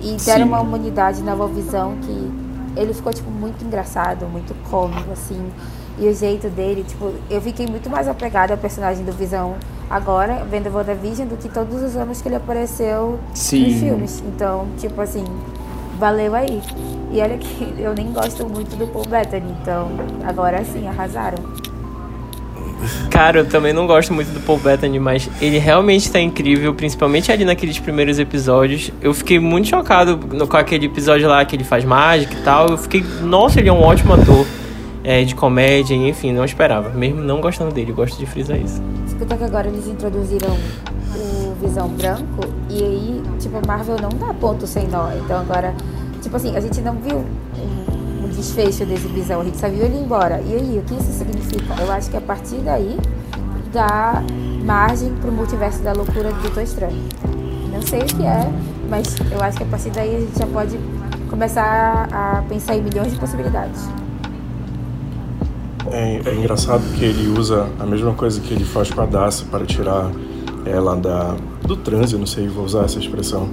E 0.02 0.16
deram 0.24 0.44
Sim. 0.44 0.50
uma 0.50 0.62
humanidade 0.62 1.22
nova 1.24 1.48
visão 1.48 1.96
que 2.02 2.32
ele 2.80 2.94
ficou 2.94 3.14
tipo 3.14 3.30
muito 3.32 3.64
engraçado, 3.66 4.26
muito 4.28 4.54
cômico 4.70 5.12
assim. 5.12 5.50
E 5.98 6.08
o 6.08 6.14
jeito 6.14 6.50
dele, 6.50 6.84
tipo, 6.84 7.14
eu 7.30 7.42
fiquei 7.42 7.66
muito 7.68 7.90
mais 7.90 8.08
apegada 8.08 8.54
ao 8.54 8.58
personagem 8.58 9.06
do 9.06 9.14
Visão 9.14 9.56
agora, 9.90 10.46
vendo 10.50 10.70
WandaVision, 10.70 11.28
do 11.28 11.38
que 11.38 11.48
todos 11.48 11.82
os 11.82 11.96
anos 11.96 12.22
que 12.22 12.28
ele 12.28 12.36
apareceu 12.36 13.18
Sim. 13.34 13.64
nos 13.64 13.80
filmes. 13.80 14.24
Então, 14.28 14.68
tipo 14.78 15.00
assim, 15.00 15.24
valeu 15.98 16.36
aí. 16.36 16.62
E 17.12 17.22
olha 17.22 17.38
que 17.38 17.76
eu 17.80 17.94
nem 17.94 18.12
gosto 18.12 18.46
muito 18.48 18.76
do 18.76 18.88
Paul 18.88 19.06
Bettany, 19.08 19.56
então 19.62 19.88
agora 20.26 20.64
sim, 20.66 20.86
arrasaram. 20.86 21.38
Cara, 23.10 23.40
eu 23.40 23.46
também 23.46 23.74
não 23.74 23.88
gosto 23.88 24.14
muito 24.14 24.30
do 24.30 24.40
Paul 24.40 24.60
Bettany, 24.60 25.00
mas 25.00 25.30
ele 25.42 25.58
realmente 25.58 26.12
tá 26.12 26.20
incrível, 26.20 26.74
principalmente 26.74 27.32
ali 27.32 27.46
naqueles 27.46 27.80
primeiros 27.80 28.20
episódios. 28.20 28.92
Eu 29.02 29.14
fiquei 29.14 29.40
muito 29.40 29.68
chocado 29.68 30.18
com 30.48 30.58
aquele 30.58 30.86
episódio 30.86 31.28
lá 31.28 31.44
que 31.46 31.56
ele 31.56 31.64
faz 31.64 31.84
mágica 31.84 32.34
e 32.34 32.42
tal. 32.44 32.70
Eu 32.70 32.78
fiquei, 32.78 33.04
nossa, 33.22 33.60
ele 33.60 33.70
é 33.70 33.74
um 33.74 33.82
ótimo 33.82 34.14
ator 34.14 34.46
é, 35.04 35.24
de 35.24 35.36
comédia, 35.36 35.96
enfim, 35.96 36.34
não 36.34 36.44
esperava. 36.44 36.90
Mesmo 36.90 37.22
não 37.22 37.40
gostando 37.40 37.74
dele, 37.74 37.92
gosto 37.92 38.18
de 38.18 38.26
frisar 38.26 38.58
isso. 38.58 38.82
Escuta 39.08 39.38
que 39.38 39.44
agora 39.44 39.68
eles 39.68 39.88
introduziram 39.88 40.58
o 41.16 41.56
Visão 41.62 41.88
Branco 41.90 42.42
e 42.70 42.84
aí, 42.84 43.24
tipo, 43.40 43.58
a 43.58 43.62
Marvel 43.66 43.98
não 44.02 44.10
dá 44.10 44.34
ponto 44.34 44.66
sem 44.66 44.88
nó. 44.88 45.12
Então 45.24 45.40
agora, 45.40 45.74
tipo 46.22 46.36
assim, 46.36 46.56
a 46.56 46.60
gente 46.60 46.82
não 46.82 46.96
viu 46.96 47.24
desfecho 48.36 48.86
desse 48.86 49.08
Visão, 49.08 49.42
a 49.42 49.44
gente 49.44 49.58
só 49.58 49.70
viu 49.70 49.86
ele 49.86 49.98
embora. 49.98 50.42
E 50.46 50.54
aí, 50.54 50.80
o 50.80 50.82
que 50.84 50.94
isso 50.94 51.12
significa? 51.12 51.82
Eu 51.82 51.92
acho 51.92 52.10
que 52.10 52.18
a 52.18 52.22
partir 52.22 52.58
daí 52.58 52.98
dá 53.74 54.24
margem 54.64 55.14
pro 55.22 55.32
multiverso 55.32 55.82
da 55.84 55.94
loucura 55.94 56.32
do 56.32 56.42
Doutor 56.42 56.64
Estranho. 56.64 57.04
Não 57.72 57.82
sei 57.82 58.00
o 58.00 58.06
que 58.06 58.24
é, 58.24 58.52
mas 58.90 59.16
eu 59.32 59.42
acho 59.42 59.58
que 59.58 59.64
a 59.64 59.68
partir 59.68 59.90
daí 59.90 60.16
a 60.16 60.20
gente 60.20 60.40
já 60.40 60.48
pode 60.48 60.80
começar 61.30 62.08
a 62.12 62.42
pensar 62.48 62.76
em 62.76 62.82
milhões 62.82 63.12
de 63.12 63.20
possibilidades. 63.20 63.88
É, 65.92 66.22
é, 66.26 66.36
engraçado 66.36 66.82
que 66.98 67.06
ele 67.06 67.28
usa 67.38 67.68
a 67.80 67.86
mesma 67.86 68.14
coisa 68.14 68.42
que 68.42 68.54
ele 68.54 68.64
faz 68.64 68.90
com 68.90 69.02
a 69.02 69.06
Dacia 69.06 69.46
para 69.52 69.66
tirar 69.66 70.10
ela 70.66 70.96
da, 70.96 71.36
do 71.64 71.76
transe, 71.76 72.18
não 72.18 72.26
sei, 72.26 72.48
vou 72.48 72.66
usar 72.66 72.86
essa 72.86 72.98
expressão, 72.98 73.50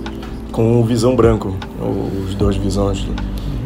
com 0.51 0.81
o 0.81 0.85
visão 0.85 1.15
branco, 1.15 1.55
os 2.27 2.35
dois 2.35 2.57
visões. 2.57 3.07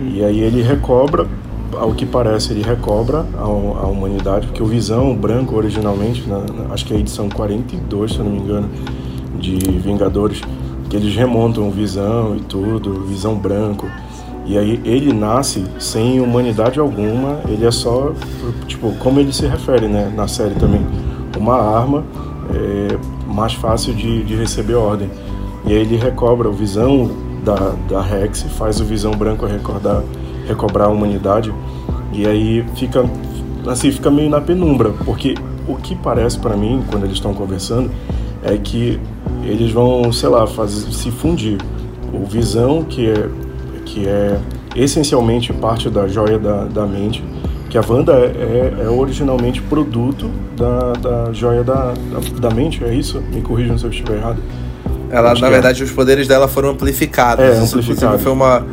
Uhum. 0.01 0.11
E 0.15 0.25
aí 0.25 0.41
ele 0.41 0.63
recobra, 0.63 1.27
ao 1.73 1.93
que 1.93 2.05
parece, 2.05 2.53
ele 2.53 2.63
recobra 2.63 3.27
a, 3.37 3.43
a 3.43 3.87
humanidade, 3.87 4.47
porque 4.47 4.63
o 4.63 4.67
visão 4.67 5.15
branco 5.15 5.57
originalmente, 5.57 6.29
na, 6.29 6.39
na, 6.41 6.75
acho 6.75 6.85
que 6.85 6.95
é 6.95 6.97
a 6.97 7.01
edição 7.01 7.29
42, 7.29 8.13
se 8.13 8.19
eu 8.19 8.25
não 8.25 8.33
me 8.33 8.39
engano, 8.39 8.69
de 9.39 9.57
Vingadores, 9.79 10.41
que 10.89 10.97
eles 10.97 11.15
remontam 11.15 11.69
o 11.69 11.71
visão 11.71 12.37
e 12.37 12.41
tudo, 12.41 13.05
visão 13.05 13.35
branco. 13.35 13.89
E 14.47 14.57
aí 14.57 14.81
ele 14.85 15.13
nasce 15.13 15.65
sem 15.79 16.21
humanidade 16.21 16.79
alguma, 16.79 17.41
ele 17.49 17.67
é 17.67 17.71
só, 17.71 18.13
tipo, 18.69 18.93
como 18.99 19.19
ele 19.19 19.33
se 19.33 19.47
refere, 19.47 19.89
né, 19.89 20.13
na 20.15 20.29
série 20.29 20.55
também, 20.55 20.87
uma 21.37 21.57
arma 21.57 22.05
é, 22.55 22.97
mais 23.27 23.55
fácil 23.55 23.93
de, 23.93 24.23
de 24.23 24.37
receber 24.37 24.75
ordem. 24.75 25.11
E 25.67 25.73
aí 25.73 25.81
ele 25.81 25.97
recobra 25.97 26.49
o 26.49 26.53
visão 26.53 27.11
da, 27.47 27.77
da 27.89 28.03
Rex, 28.03 28.43
faz 28.59 28.81
o 28.81 28.85
visão 28.85 29.13
branco 29.13 29.47
recordar, 29.47 30.03
recobrar 30.49 30.89
a 30.89 30.91
humanidade, 30.91 31.55
e 32.13 32.27
aí 32.27 32.65
fica, 32.75 33.09
assim, 33.69 33.93
fica 33.93 34.11
meio 34.11 34.29
na 34.29 34.41
penumbra, 34.41 34.91
porque 35.05 35.35
o 35.69 35.77
que 35.77 35.95
parece 35.95 36.39
para 36.41 36.57
mim, 36.57 36.85
quando 36.91 37.05
eles 37.05 37.17
estão 37.17 37.33
conversando, 37.33 37.91
é 38.43 38.57
que 38.57 39.01
eles 39.45 39.71
vão, 39.71 40.13
sei 40.13 40.29
lá, 40.29 40.47
fazer, 40.47 40.93
se 40.93 41.11
fundir. 41.11 41.59
O 42.13 42.25
visão, 42.25 42.83
que 42.83 43.09
é 43.09 43.29
que 43.85 44.07
é 44.07 44.39
essencialmente 44.75 45.53
parte 45.53 45.89
da 45.89 46.09
joia 46.09 46.39
da, 46.39 46.65
da 46.65 46.87
mente, 46.87 47.23
que 47.71 47.79
a 47.79 47.83
Wanda 47.89 48.13
é, 48.13 48.75
é, 48.81 48.85
é 48.85 48.89
originalmente 48.89 49.63
produto 49.63 50.29
da, 50.57 50.93
da 50.93 51.33
joia 51.33 51.63
da, 51.63 51.93
da, 51.93 52.49
da, 52.49 52.55
mente, 52.55 52.83
é 52.85 52.93
isso? 52.93 53.21
Me 53.33 53.41
corrijam 53.41 53.79
se 53.79 53.85
eu 53.85 53.91
estiver 53.91 54.17
errado. 54.17 54.43
Ela, 55.11 55.33
Acho 55.33 55.41
na 55.41 55.49
é. 55.49 55.51
verdade, 55.51 55.81
é. 55.81 55.85
os 55.85 55.91
poderes 55.91 56.27
dela 56.27 56.49
foram 56.49 56.71
amplificados. 56.71 57.45
É, 57.45 57.59
amplificado. 57.59 58.19
foi 58.19 58.33
uma, 58.33 58.67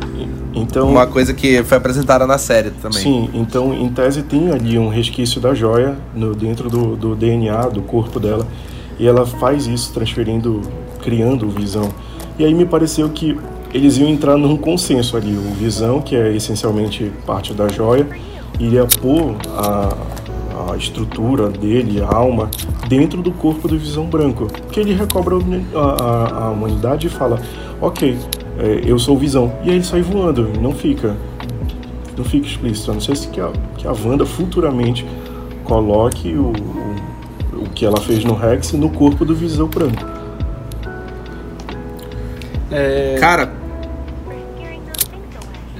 Então, 0.54 0.88
Uma 0.88 1.06
coisa 1.06 1.34
que 1.34 1.62
foi 1.64 1.76
apresentada 1.76 2.26
na 2.26 2.38
série 2.38 2.70
também. 2.70 3.02
Sim, 3.02 3.30
então 3.34 3.74
em 3.74 3.88
tese 3.88 4.22
tem 4.22 4.50
ali 4.50 4.78
um 4.78 4.88
resquício 4.88 5.40
da 5.40 5.52
joia 5.54 5.96
no, 6.14 6.34
dentro 6.34 6.70
do, 6.70 6.96
do 6.96 7.16
DNA, 7.16 7.68
do 7.68 7.82
corpo 7.82 8.20
dela, 8.20 8.46
e 8.98 9.06
ela 9.06 9.26
faz 9.26 9.66
isso 9.66 9.92
transferindo, 9.92 10.62
criando 11.02 11.46
o 11.46 11.50
Visão. 11.50 11.88
E 12.38 12.44
aí 12.44 12.54
me 12.54 12.64
pareceu 12.64 13.08
que 13.08 13.36
eles 13.72 13.98
iam 13.98 14.08
entrar 14.08 14.36
num 14.36 14.56
consenso 14.56 15.16
ali, 15.16 15.36
o 15.36 15.54
Visão, 15.54 16.00
que 16.00 16.14
é 16.14 16.32
essencialmente 16.32 17.10
parte 17.26 17.52
da 17.52 17.68
joia, 17.68 18.06
iria 18.60 18.86
pôr 19.00 19.34
a, 19.56 19.96
a 20.74 20.76
estrutura 20.76 21.48
dele, 21.48 22.02
a 22.02 22.06
alma, 22.06 22.50
dentro 22.88 23.22
do 23.22 23.30
corpo 23.32 23.68
do 23.68 23.78
Visão 23.78 24.06
Branco, 24.06 24.46
que 24.70 24.80
ele 24.80 24.92
recobra 24.92 25.36
a, 25.74 25.78
a, 25.78 26.44
a 26.46 26.50
humanidade 26.50 27.06
e 27.06 27.10
fala, 27.10 27.40
ok, 27.80 28.18
é, 28.58 28.82
eu 28.84 28.98
sou 28.98 29.16
o 29.16 29.18
Visão, 29.18 29.52
e 29.64 29.70
aí 29.70 29.76
ele 29.76 29.84
sai 29.84 30.02
voando, 30.02 30.50
não 30.60 30.72
fica 30.72 31.16
não 32.16 32.24
fica 32.24 32.46
explícito. 32.46 32.90
A 32.90 32.94
não 32.94 33.00
sei 33.00 33.16
se 33.16 33.28
que 33.28 33.40
a, 33.40 33.50
que 33.76 33.86
a 33.86 33.92
Wanda 33.92 34.24
futuramente 34.24 35.04
coloque 35.64 36.34
o, 36.34 36.52
o, 36.52 37.64
o 37.64 37.70
que 37.74 37.84
ela 37.84 38.00
fez 38.00 38.24
no 38.24 38.34
Rex 38.34 38.72
no 38.72 38.90
corpo 38.90 39.24
do 39.24 39.34
Visão 39.34 39.66
Branco. 39.66 40.04
É, 42.70 43.16
Cara, 43.18 43.52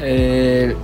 é, 0.01 0.77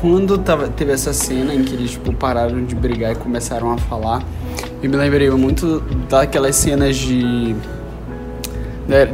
quando 0.00 0.38
tava, 0.38 0.68
teve 0.68 0.92
essa 0.92 1.12
cena 1.12 1.54
em 1.54 1.62
que 1.62 1.74
eles 1.74 1.92
tipo, 1.92 2.12
pararam 2.12 2.64
de 2.64 2.74
brigar 2.74 3.12
e 3.12 3.14
começaram 3.14 3.70
a 3.70 3.76
falar, 3.76 4.22
eu 4.82 4.88
me 4.88 4.96
lembrei 4.96 5.30
muito 5.30 5.80
daquelas 6.08 6.56
cenas 6.56 6.96
de, 6.96 7.54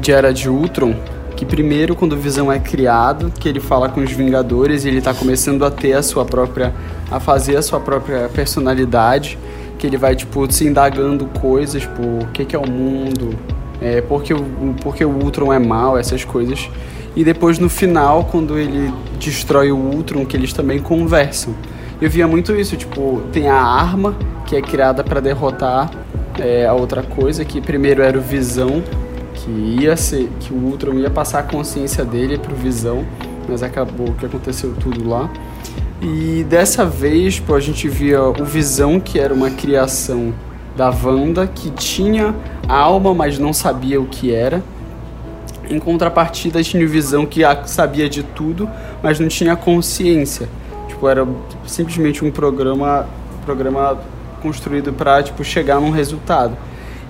de 0.01 0.13
Era 0.13 0.33
de 0.33 0.49
Ultron, 0.49 0.95
que 1.35 1.45
primeiro 1.45 1.95
quando 1.97 2.13
o 2.13 2.17
Visão 2.17 2.51
é 2.51 2.59
criado, 2.59 3.33
que 3.39 3.49
ele 3.49 3.61
fala 3.61 3.89
com 3.89 4.01
os 4.01 4.13
Vingadores 4.13 4.85
e 4.85 4.89
ele 4.89 5.03
tá 5.03 5.13
começando 5.13 5.65
a 5.65 5.71
ter 5.71 5.93
a 5.93 6.03
sua 6.03 6.25
própria, 6.25 6.73
a 7.11 7.19
fazer 7.19 7.57
a 7.57 7.63
sua 7.63 7.81
própria 7.81 8.29
personalidade, 8.29 9.39
que 9.79 9.87
ele 9.87 9.97
vai 9.97 10.15
tipo 10.15 10.51
se 10.51 10.67
indagando 10.67 11.27
coisas, 11.41 11.83
tipo, 11.83 12.03
o 12.03 12.29
que 12.33 12.45
que 12.45 12.55
é 12.55 12.59
o 12.59 12.69
mundo, 12.69 13.37
é, 13.81 14.01
porque, 14.01 14.33
porque 14.83 15.05
o 15.05 15.11
Ultron 15.11 15.53
é 15.53 15.59
mal, 15.59 15.99
essas 15.99 16.25
coisas. 16.25 16.71
E 17.17 17.25
depois 17.25 17.59
no 17.59 17.69
final, 17.71 18.25
quando 18.31 18.59
ele 18.59 18.93
destrói 19.19 19.73
o 19.73 19.77
Ultron, 19.77 20.27
que 20.27 20.37
eles 20.37 20.53
também 20.53 20.79
conversam. 20.79 21.55
Eu 22.01 22.11
via 22.11 22.29
muito 22.29 22.55
isso, 22.55 22.77
tipo, 22.77 23.23
tem 23.33 23.49
a 23.49 23.57
arma 23.59 24.15
que 24.45 24.55
é 24.55 24.61
criada 24.61 25.03
para 25.03 25.19
derrotar 25.19 25.91
é, 26.39 26.67
a 26.67 26.75
outra 26.75 27.03
coisa, 27.03 27.43
que 27.43 27.59
primeiro 27.61 28.03
era 28.03 28.19
o 28.19 28.21
Visão, 28.21 28.83
que 29.35 29.51
ia 29.51 29.97
ser, 29.97 30.29
que 30.41 30.53
o 30.53 30.57
Ultron 30.57 30.95
ia 30.95 31.09
passar 31.09 31.39
a 31.39 31.43
consciência 31.43 32.05
dele 32.05 32.37
pro 32.37 32.55
Visão, 32.55 33.03
mas 33.49 33.63
acabou 33.63 34.13
que 34.13 34.27
aconteceu 34.27 34.75
tudo 34.79 35.09
lá. 35.09 35.31
E 36.03 36.45
dessa 36.49 36.85
vez, 36.85 37.41
pô, 37.41 37.55
a 37.55 37.61
gente 37.61 37.89
via 37.89 38.23
o 38.23 38.45
Visão, 38.45 39.01
que 39.01 39.19
era 39.19 39.33
uma 39.33 39.51
criação 39.51 40.35
da 40.77 40.91
Wanda, 40.91 41.47
que 41.47 41.71
tinha 41.71 42.35
alma, 42.69 43.15
mas 43.15 43.39
não 43.39 43.55
sabia 43.55 43.99
o 43.99 44.07
que 44.07 44.35
era. 44.35 44.63
Em 45.69 45.79
contrapartida, 45.79 46.63
tinha 46.63 46.87
Visão 46.87 47.27
que 47.27 47.43
sabia 47.65 48.09
de 48.09 48.23
tudo, 48.23 48.69
mas 49.03 49.19
não 49.19 49.29
tinha 49.29 49.57
consciência. 49.57 50.49
Tipo, 50.89 51.09
era 51.09 51.27
simplesmente 51.67 52.25
um 52.25 52.31
programa, 52.31 53.07
programa 53.45 53.99
construído 54.41 54.93
para 54.93 55.23
tipo 55.23 55.43
chegar 55.43 55.81
num 55.81 55.91
resultado. 55.91 56.57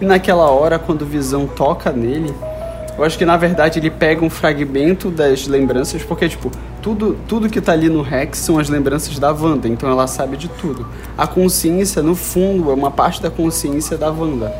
E 0.00 0.04
naquela 0.04 0.50
hora, 0.50 0.78
quando 0.78 1.04
Visão 1.04 1.46
toca 1.46 1.92
nele, 1.92 2.34
eu 2.98 3.04
acho 3.04 3.18
que 3.18 3.26
na 3.26 3.36
verdade 3.36 3.78
ele 3.78 3.90
pega 3.90 4.24
um 4.24 4.30
fragmento 4.30 5.10
das 5.10 5.46
lembranças, 5.46 6.02
porque 6.02 6.28
tipo, 6.28 6.50
tudo, 6.80 7.16
tudo 7.28 7.48
que 7.48 7.60
tá 7.60 7.72
ali 7.72 7.90
no 7.90 8.00
Rex 8.00 8.38
são 8.38 8.58
as 8.58 8.68
lembranças 8.70 9.18
da 9.18 9.32
Wanda, 9.32 9.68
então 9.68 9.90
ela 9.90 10.06
sabe 10.06 10.36
de 10.36 10.48
tudo. 10.48 10.86
A 11.16 11.26
consciência, 11.26 12.02
no 12.02 12.14
fundo, 12.14 12.70
é 12.70 12.74
uma 12.74 12.90
parte 12.90 13.20
da 13.20 13.30
consciência 13.30 13.98
da 13.98 14.10
Wanda. 14.10 14.52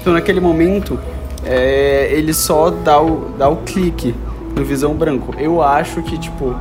Então 0.00 0.12
naquele 0.12 0.40
momento, 0.40 0.98
é, 1.48 2.10
ele 2.12 2.34
só 2.34 2.68
dá 2.68 3.00
o, 3.00 3.30
dá 3.38 3.48
o 3.48 3.56
clique 3.56 4.14
no 4.54 4.62
Visão 4.62 4.94
Branco. 4.94 5.34
Eu 5.38 5.62
acho 5.62 6.02
que, 6.02 6.18
tipo, 6.18 6.54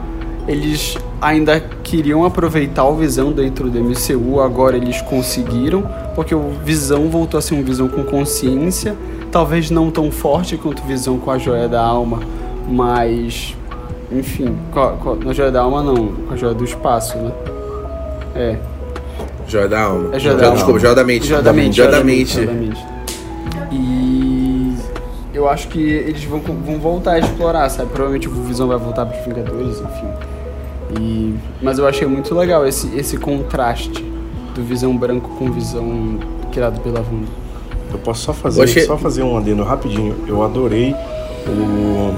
eles 0.48 0.98
ainda 1.22 1.60
queriam 1.84 2.24
aproveitar 2.24 2.86
o 2.86 2.96
Visão 2.96 3.34
dentro 3.34 3.70
do 3.70 3.80
MCU, 3.80 4.40
agora 4.40 4.78
eles 4.78 5.02
conseguiram, 5.02 5.84
porque 6.16 6.34
o 6.34 6.52
Visão 6.64 7.10
voltou 7.10 7.38
a 7.38 7.42
ser 7.42 7.56
um 7.56 7.64
Visão 7.64 7.90
com 7.90 8.02
consciência, 8.04 8.96
talvez 9.30 9.70
não 9.70 9.92
tão 9.92 10.10
forte 10.10 10.56
quanto 10.56 10.82
o 10.82 10.86
Visão 10.86 11.20
com 11.20 11.32
a 11.32 11.38
Joia 11.38 11.68
da 11.68 11.82
Alma, 11.82 12.22
mas, 12.70 13.58
enfim, 14.10 14.56
com 14.72 14.80
a, 14.80 14.92
com 14.94 15.12
a, 15.12 15.16
na 15.18 15.34
Joia 15.34 15.52
da 15.52 15.62
Alma 15.62 15.84
não, 15.84 16.08
com 16.08 16.34
a 16.34 16.38
Joia 16.38 16.54
do 16.54 16.64
Espaço, 16.64 17.18
né? 17.18 17.32
É, 18.36 18.58
Joia 19.48 19.68
da 19.68 19.82
alma. 19.82 20.16
É 20.16 20.20
Joia 20.20 20.36
da 20.36 20.46
Alma. 20.46 20.56
Desculpa, 20.56 20.80
Joia 20.80 20.96
da 20.96 21.04
mente. 21.04 21.28
Joia 21.28 21.42
da 21.42 21.54
Mente, 21.54 21.78
Joia 21.78 21.92
da 21.92 22.04
mente. 22.04 22.38
Eu 25.38 25.48
acho 25.48 25.68
que 25.68 25.80
eles 25.80 26.24
vão, 26.24 26.40
vão 26.40 26.80
voltar 26.80 27.14
a 27.14 27.20
explorar, 27.20 27.70
sabe? 27.70 27.90
Provavelmente 27.92 28.28
o 28.28 28.32
Visão 28.44 28.68
vai 28.68 28.78
voltar 28.78 29.06
para 29.06 29.20
os 29.20 29.24
Vingadores, 29.26 29.80
enfim. 29.82 30.08
E, 31.00 31.36
mas 31.62 31.78
eu 31.78 31.88
achei 31.88 32.08
muito 32.08 32.34
legal 32.34 32.66
esse, 32.66 32.88
esse 32.98 33.18
contraste 33.18 34.04
do 34.56 34.64
Visão 34.64 34.98
branco 34.98 35.30
com 35.38 35.52
Visão 35.52 36.20
criado 36.52 36.82
pela 36.82 37.02
Wanda. 37.02 37.28
Eu 37.92 38.00
posso 38.00 38.24
só 38.24 38.34
fazer, 38.34 38.64
Oxê. 38.64 38.82
só 38.82 38.98
fazer 38.98 39.22
um 39.22 39.38
adendo 39.38 39.64
rapidinho. 39.64 40.16
Eu 40.28 40.42
adorei 40.44 40.96
o, 41.48 42.14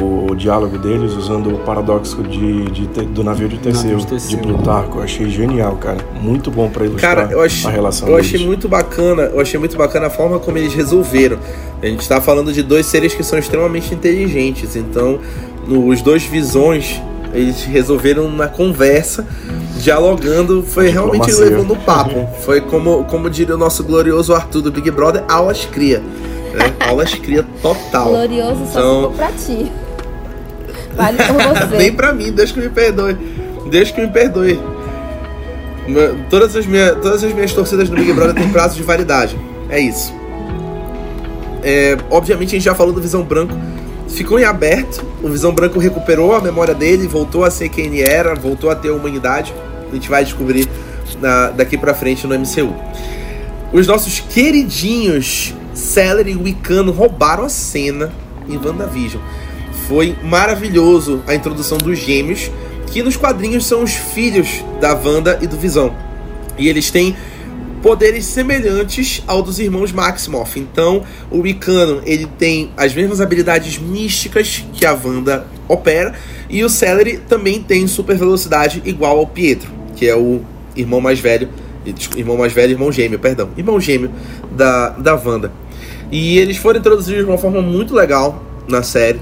o 0.00 0.34
diálogo 0.34 0.78
deles 0.78 1.12
usando 1.14 1.54
o 1.54 1.58
paradoxo 1.60 2.22
de, 2.22 2.64
de 2.70 2.86
te- 2.86 3.02
do 3.06 3.24
navio 3.24 3.48
de 3.48 3.58
Teseu, 3.58 3.96
de 3.98 4.06
Teseu. 4.06 4.30
de 4.38 4.46
Plutarco. 4.46 4.98
Eu 4.98 5.02
achei 5.02 5.28
genial, 5.28 5.76
cara. 5.76 5.98
Muito 6.20 6.50
bom 6.50 6.68
pra 6.68 6.84
ilustrar 6.84 7.16
Cara, 7.16 7.32
eu 7.32 7.40
achei, 7.42 7.68
a 7.68 7.72
relação 7.72 8.08
eu 8.08 8.14
deles. 8.16 8.32
achei 8.34 8.46
muito 8.46 8.68
bacana, 8.68 9.22
eu 9.22 9.40
achei 9.40 9.58
muito 9.58 9.76
bacana 9.76 10.06
a 10.06 10.10
forma 10.10 10.38
como 10.38 10.56
eles 10.58 10.72
resolveram. 10.74 11.38
A 11.82 11.86
gente 11.86 12.08
tá 12.08 12.20
falando 12.20 12.52
de 12.52 12.62
dois 12.62 12.86
seres 12.86 13.14
que 13.14 13.22
são 13.24 13.38
extremamente 13.38 13.92
inteligentes, 13.94 14.76
então 14.76 15.18
os 15.68 16.00
dois 16.02 16.22
visões 16.24 17.00
eles 17.32 17.62
resolveram 17.62 18.28
na 18.30 18.48
conversa, 18.48 19.24
dialogando, 19.80 20.62
foi 20.62 20.88
realmente 20.88 21.30
levando 21.32 21.72
o 21.72 21.76
papo. 21.76 22.28
Foi 22.44 22.60
como, 22.60 23.04
como 23.04 23.30
diria 23.30 23.54
o 23.54 23.58
nosso 23.58 23.84
glorioso 23.84 24.34
Arthur 24.34 24.62
do 24.62 24.72
Big 24.72 24.90
Brother, 24.90 25.22
aulas 25.28 25.64
cria. 25.64 26.02
Né? 26.54 26.72
Aulas 26.88 27.14
cria 27.14 27.44
total. 27.62 28.08
Glorioso 28.08 28.66
só 28.72 28.78
Então- 28.80 29.12
pra 29.12 29.28
ti. 29.32 29.70
Vale 30.96 31.16
por 31.18 31.34
você. 31.70 31.76
Nem 31.76 31.92
pra 31.92 32.12
mim, 32.12 32.32
Deus 32.32 32.50
que 32.52 32.60
me 32.60 32.68
perdoe. 32.68 33.14
Deus 33.70 33.90
que 33.90 34.00
me 34.00 34.08
perdoe. 34.08 34.60
Todas 36.28 36.54
as, 36.54 36.66
minhas, 36.66 36.96
todas 37.00 37.24
as 37.24 37.32
minhas 37.32 37.52
torcidas 37.52 37.88
no 37.88 37.96
Big 37.96 38.12
Brother 38.12 38.34
têm 38.34 38.48
prazo 38.50 38.76
de 38.76 38.82
validade. 38.82 39.36
É 39.68 39.80
isso. 39.80 40.12
É, 41.62 41.96
obviamente 42.10 42.48
a 42.48 42.52
gente 42.52 42.64
já 42.64 42.74
falou 42.74 42.92
do 42.92 43.00
Visão 43.00 43.22
Branco. 43.22 43.54
Ficou 44.08 44.38
em 44.38 44.44
aberto. 44.44 45.04
O 45.22 45.28
Visão 45.28 45.52
Branco 45.52 45.78
recuperou 45.78 46.34
a 46.34 46.40
memória 46.40 46.74
dele, 46.74 47.06
voltou 47.06 47.44
a 47.44 47.50
ser 47.50 47.68
quem 47.68 47.86
ele 47.86 48.02
era, 48.02 48.34
voltou 48.34 48.70
a 48.70 48.74
ter 48.74 48.90
humanidade. 48.90 49.52
A 49.90 49.94
gente 49.94 50.08
vai 50.08 50.24
descobrir 50.24 50.68
na- 51.20 51.50
daqui 51.50 51.76
pra 51.76 51.92
frente 51.94 52.26
no 52.26 52.34
MCU. 52.34 52.74
Os 53.72 53.86
nossos 53.86 54.20
queridinhos 54.20 55.54
Celery 55.74 56.32
e 56.32 56.36
Wicano 56.36 56.92
roubaram 56.92 57.44
a 57.44 57.48
cena 57.48 58.12
em 58.48 58.56
WandaVision. 58.56 59.22
Foi 59.88 60.16
maravilhoso 60.22 61.22
a 61.26 61.34
introdução 61.34 61.78
dos 61.78 61.98
gêmeos, 61.98 62.50
que 62.86 63.02
nos 63.02 63.16
quadrinhos 63.16 63.66
são 63.66 63.82
os 63.82 63.92
filhos 63.92 64.64
da 64.80 64.94
Wanda 64.94 65.38
e 65.40 65.46
do 65.46 65.56
Visão. 65.56 65.94
E 66.58 66.68
eles 66.68 66.90
têm 66.90 67.16
poderes 67.82 68.26
semelhantes 68.26 69.22
ao 69.26 69.42
dos 69.42 69.58
irmãos 69.58 69.90
Maximoff. 69.92 70.58
Então, 70.58 71.02
o 71.30 71.40
Wicano, 71.40 72.02
ele 72.04 72.26
tem 72.26 72.70
as 72.76 72.94
mesmas 72.94 73.20
habilidades 73.20 73.78
místicas 73.78 74.64
que 74.72 74.84
a 74.84 74.92
Wanda 74.92 75.46
opera, 75.66 76.14
e 76.48 76.62
o 76.64 76.68
Celery 76.68 77.18
também 77.18 77.62
tem 77.62 77.86
super 77.86 78.16
velocidade 78.16 78.82
igual 78.84 79.18
ao 79.18 79.26
Pietro, 79.26 79.70
que 79.96 80.06
é 80.06 80.16
o 80.16 80.40
irmão 80.76 81.00
mais 81.00 81.20
velho, 81.20 81.48
irmão 82.16 82.36
mais 82.36 82.52
velho, 82.52 82.72
irmão 82.72 82.92
gêmeo, 82.92 83.18
perdão, 83.18 83.50
irmão 83.56 83.80
gêmeo 83.80 84.10
da, 84.52 84.90
da 84.90 85.14
Wanda. 85.14 85.52
E 86.10 86.38
eles 86.38 86.56
foram 86.56 86.80
introduzidos 86.80 87.24
de 87.24 87.30
uma 87.30 87.38
forma 87.38 87.62
muito 87.62 87.94
legal 87.94 88.42
na 88.68 88.82
série. 88.82 89.20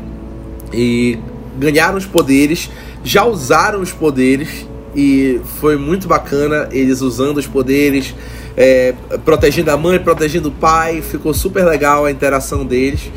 E 0.72 1.18
ganharam 1.58 1.98
os 1.98 2.06
poderes, 2.06 2.70
já 3.04 3.24
usaram 3.24 3.80
os 3.80 3.92
poderes. 3.92 4.66
E 4.96 5.40
foi 5.60 5.76
muito 5.76 6.08
bacana 6.08 6.68
eles 6.72 7.02
usando 7.02 7.36
os 7.36 7.46
poderes, 7.46 8.14
é, 8.56 8.94
protegendo 9.24 9.70
a 9.70 9.76
mãe, 9.76 9.98
protegendo 9.98 10.48
o 10.48 10.52
pai, 10.52 11.02
ficou 11.02 11.32
super 11.34 11.64
legal 11.64 12.06
a 12.06 12.10
interação 12.10 12.64
deles. 12.64 13.10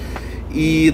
E 0.54 0.94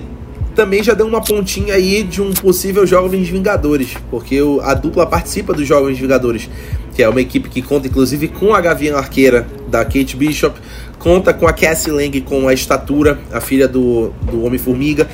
também 0.55 0.81
já 0.81 0.93
deu 0.93 1.05
uma 1.05 1.21
pontinha 1.21 1.73
aí 1.73 2.03
de 2.03 2.21
um 2.21 2.31
possível 2.31 2.85
Jovens 2.85 3.27
Vingadores, 3.27 3.95
porque 4.09 4.39
a 4.63 4.73
dupla 4.73 5.05
participa 5.05 5.53
dos 5.53 5.67
Jovens 5.67 5.99
Vingadores, 5.99 6.49
que 6.97 7.03
é 7.03 7.07
uma 7.07 7.21
equipe 7.21 7.47
que 7.47 7.61
conta 7.61 7.87
inclusive 7.87 8.27
com 8.27 8.55
a 8.55 8.59
Gavião 8.59 8.97
Arqueira 8.97 9.45
da 9.67 9.85
Kate 9.85 10.17
Bishop, 10.17 10.59
conta 10.97 11.31
com 11.31 11.47
a 11.47 11.53
Cassie 11.53 11.91
Lang 11.91 12.19
com 12.21 12.47
a 12.47 12.53
estatura, 12.55 13.19
a 13.31 13.39
filha 13.39 13.67
do, 13.67 14.09
do 14.23 14.43
Homem-Formiga, 14.43 15.07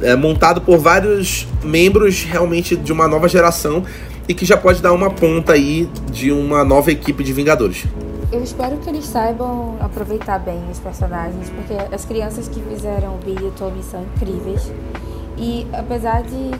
é 0.00 0.16
montado 0.16 0.62
por 0.62 0.78
vários 0.78 1.46
membros 1.62 2.22
realmente 2.22 2.74
de 2.74 2.90
uma 2.90 3.06
nova 3.06 3.28
geração 3.28 3.84
e 4.26 4.32
que 4.32 4.46
já 4.46 4.56
pode 4.56 4.80
dar 4.80 4.94
uma 4.94 5.10
ponta 5.10 5.52
aí 5.52 5.86
de 6.10 6.32
uma 6.32 6.64
nova 6.64 6.90
equipe 6.90 7.22
de 7.22 7.34
Vingadores. 7.34 7.84
Eu 8.32 8.42
espero 8.42 8.78
que 8.78 8.88
eles 8.88 9.04
saibam 9.04 9.76
aproveitar 9.80 10.38
bem 10.38 10.62
os 10.70 10.78
personagens, 10.78 11.50
porque 11.50 11.94
as 11.94 12.06
crianças 12.06 12.48
que 12.48 12.62
fizeram 12.62 13.16
o 13.16 13.18
Billy 13.18 13.52
Tommy 13.58 13.82
são 13.82 14.02
incríveis. 14.02 14.72
E 15.36 15.66
apesar 15.74 16.22
de 16.22 16.52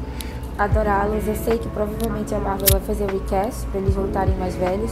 adorá-los, 0.58 1.26
eu 1.26 1.34
sei 1.36 1.58
que 1.58 1.68
provavelmente 1.68 2.34
a 2.34 2.38
Marvel 2.38 2.66
vai 2.70 2.80
fazer 2.80 3.04
o 3.04 3.12
recast 3.12 3.66
para 3.66 3.80
eles 3.80 3.94
voltarem 3.94 4.36
mais 4.36 4.54
velhos. 4.54 4.90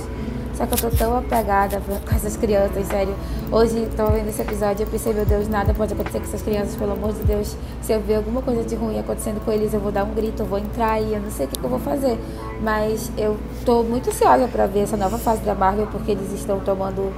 Só 0.55 0.67
que 0.67 0.75
eu 0.75 0.91
tô 0.91 0.97
tão 0.97 1.17
apegada 1.17 1.81
com 1.81 2.15
essas 2.15 2.37
crianças, 2.37 2.87
sério. 2.87 3.15
Hoje, 3.51 3.89
tô 3.97 4.07
vendo 4.09 4.29
esse 4.29 4.43
episódio, 4.43 4.83
eu 4.83 4.87
pensei, 4.87 5.15
meu 5.15 5.25
Deus, 5.25 5.49
nada 5.49 5.73
pode 5.73 5.95
acontecer 5.95 6.19
com 6.19 6.25
essas 6.25 6.43
crianças, 6.43 6.77
pelo 6.77 6.93
amor 6.93 7.15
de 7.15 7.23
Deus. 7.23 7.57
Se 7.81 7.93
eu 7.93 8.01
ver 8.01 8.17
alguma 8.17 8.43
coisa 8.43 8.63
de 8.63 8.75
ruim 8.75 8.99
acontecendo 8.99 9.43
com 9.43 9.51
eles, 9.51 9.73
eu 9.73 9.81
vou 9.81 9.91
dar 9.91 10.05
um 10.05 10.13
grito, 10.13 10.43
eu 10.43 10.47
vou 10.47 10.59
entrar 10.59 11.01
e 11.01 11.15
eu 11.15 11.21
não 11.21 11.31
sei 11.31 11.47
o 11.47 11.49
que, 11.49 11.59
que 11.59 11.65
eu 11.65 11.71
vou 11.71 11.79
fazer. 11.79 12.19
Mas 12.63 13.11
eu 13.17 13.39
tô 13.65 13.83
muito 13.83 14.11
ansiosa 14.11 14.49
para 14.49 14.67
ver 14.67 14.81
essa 14.81 14.99
nova 14.99 15.17
fase 15.17 15.41
da 15.43 15.55
Marvel, 15.55 15.87
porque 15.87 16.11
eles 16.11 16.31
estão 16.33 16.61
tomando 16.61 17.11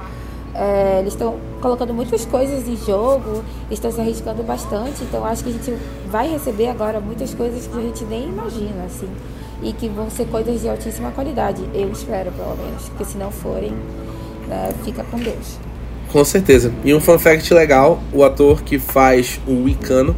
é, 0.55 0.99
eles 0.99 1.13
estão 1.13 1.35
colocando 1.61 1.93
muitas 1.93 2.25
coisas 2.25 2.67
em 2.67 2.75
jogo, 2.75 3.43
estão 3.71 3.91
se 3.91 3.99
arriscando 3.99 4.43
bastante, 4.43 5.03
então 5.03 5.25
acho 5.25 5.43
que 5.43 5.49
a 5.49 5.53
gente 5.53 5.73
vai 6.07 6.29
receber 6.29 6.67
agora 6.67 6.99
muitas 6.99 7.33
coisas 7.33 7.67
que 7.67 7.77
a 7.77 7.81
gente 7.81 8.03
nem 8.05 8.27
imagina, 8.27 8.83
assim 8.85 9.09
e 9.63 9.71
que 9.71 9.87
vão 9.87 10.09
ser 10.09 10.25
coisas 10.25 10.61
de 10.61 10.69
altíssima 10.69 11.11
qualidade. 11.11 11.63
Eu 11.73 11.89
espero, 11.91 12.31
pelo 12.31 12.55
menos. 12.57 12.89
Porque 12.89 13.05
se 13.05 13.17
não 13.17 13.31
forem, 13.31 13.71
né, 14.47 14.73
fica 14.83 15.03
com 15.03 15.17
Deus. 15.17 15.57
Com 16.11 16.23
certeza. 16.23 16.71
E 16.83 16.93
um 16.93 16.99
fun 16.99 17.17
fact 17.17 17.51
legal: 17.53 18.01
o 18.11 18.23
ator 18.23 18.61
que 18.61 18.77
faz 18.77 19.39
o 19.47 19.63
Wicano 19.63 20.15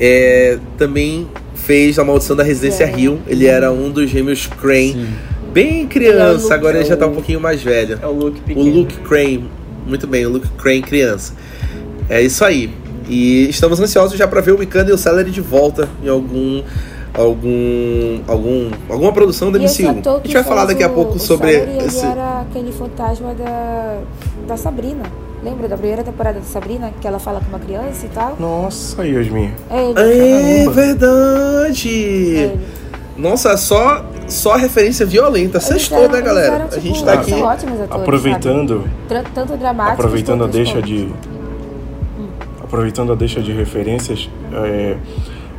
é, 0.00 0.58
também 0.78 1.28
fez 1.54 1.98
A 1.98 2.04
Maldição 2.04 2.36
da 2.36 2.44
Residência 2.44 2.84
é. 2.84 2.86
Rio. 2.86 3.20
Ele 3.26 3.46
era 3.46 3.70
um 3.72 3.90
dos 3.90 4.08
gêmeos 4.08 4.46
Crane. 4.46 4.92
Sim. 4.92 5.08
Bem 5.52 5.86
criança, 5.86 6.52
é 6.52 6.56
agora 6.56 6.78
ele 6.78 6.88
já 6.88 6.96
tá 6.96 7.06
um 7.06 7.14
pouquinho 7.14 7.40
mais 7.40 7.62
velho. 7.62 7.98
É 8.02 8.06
o 8.06 8.12
Luke 8.12 8.40
pequeno. 8.40 8.66
O 8.66 8.74
Luke 8.80 8.96
Crane. 9.00 9.48
Muito 9.86 10.06
bem, 10.06 10.26
o 10.26 10.30
Luke 10.30 10.48
Crane 10.58 10.82
criança. 10.82 11.34
É 12.08 12.20
isso 12.20 12.44
aí. 12.44 12.72
E 13.08 13.48
estamos 13.48 13.78
ansiosos 13.80 14.18
já 14.18 14.26
para 14.26 14.40
ver 14.40 14.52
o 14.52 14.58
Wicano 14.58 14.90
e 14.90 14.92
o 14.92 14.98
Celery 14.98 15.30
de 15.30 15.40
volta 15.40 15.88
em 16.02 16.08
algum 16.08 16.62
algum, 17.12 18.20
algum 18.26 18.70
alguma 18.88 19.12
produção 19.12 19.52
da 19.52 19.58
MCU. 19.58 19.88
A 19.88 19.92
gente 20.24 20.34
vai 20.34 20.44
falar 20.44 20.64
daqui 20.64 20.82
a 20.82 20.88
pouco 20.88 21.18
sobre 21.18 21.52
esse. 21.52 21.98
Ele 21.98 22.06
era 22.06 22.40
aquele 22.40 22.72
fantasma 22.72 23.34
da, 23.34 24.00
da 24.48 24.56
Sabrina. 24.56 25.02
Lembra 25.42 25.68
da 25.68 25.76
primeira 25.76 26.02
temporada 26.02 26.40
da 26.40 26.46
Sabrina, 26.46 26.90
que 26.98 27.06
ela 27.06 27.18
fala 27.18 27.38
com 27.38 27.48
uma 27.48 27.58
criança 27.58 28.06
e 28.06 28.08
tal? 28.08 28.34
Nossa, 28.40 29.06
Yasmin. 29.06 29.52
É, 29.70 29.90
ele. 29.90 30.64
é 30.66 30.70
verdade. 30.70 32.36
É 32.36 32.83
Nossa, 33.16 33.56
só 33.56 34.04
só 34.26 34.56
referência 34.56 35.04
violenta. 35.04 35.60
Sextou, 35.60 36.08
né, 36.08 36.20
galera? 36.20 36.54
Eram, 36.54 36.68
tipo, 36.68 36.76
a 36.76 36.80
gente 36.80 36.94
tipo, 36.94 37.06
tá 37.06 37.12
aqui 37.12 37.32
atores, 37.34 37.80
aproveitando 37.90 38.90
tanto 39.34 39.56
dramático 39.56 39.94
aproveitando 39.94 40.44
a 40.44 40.46
deixa 40.46 40.80
de 40.80 41.08
hum. 42.18 42.28
aproveitando 42.62 43.12
a 43.12 43.14
deixa 43.14 43.40
de 43.40 43.52
referências, 43.52 44.28
é, 44.52 44.96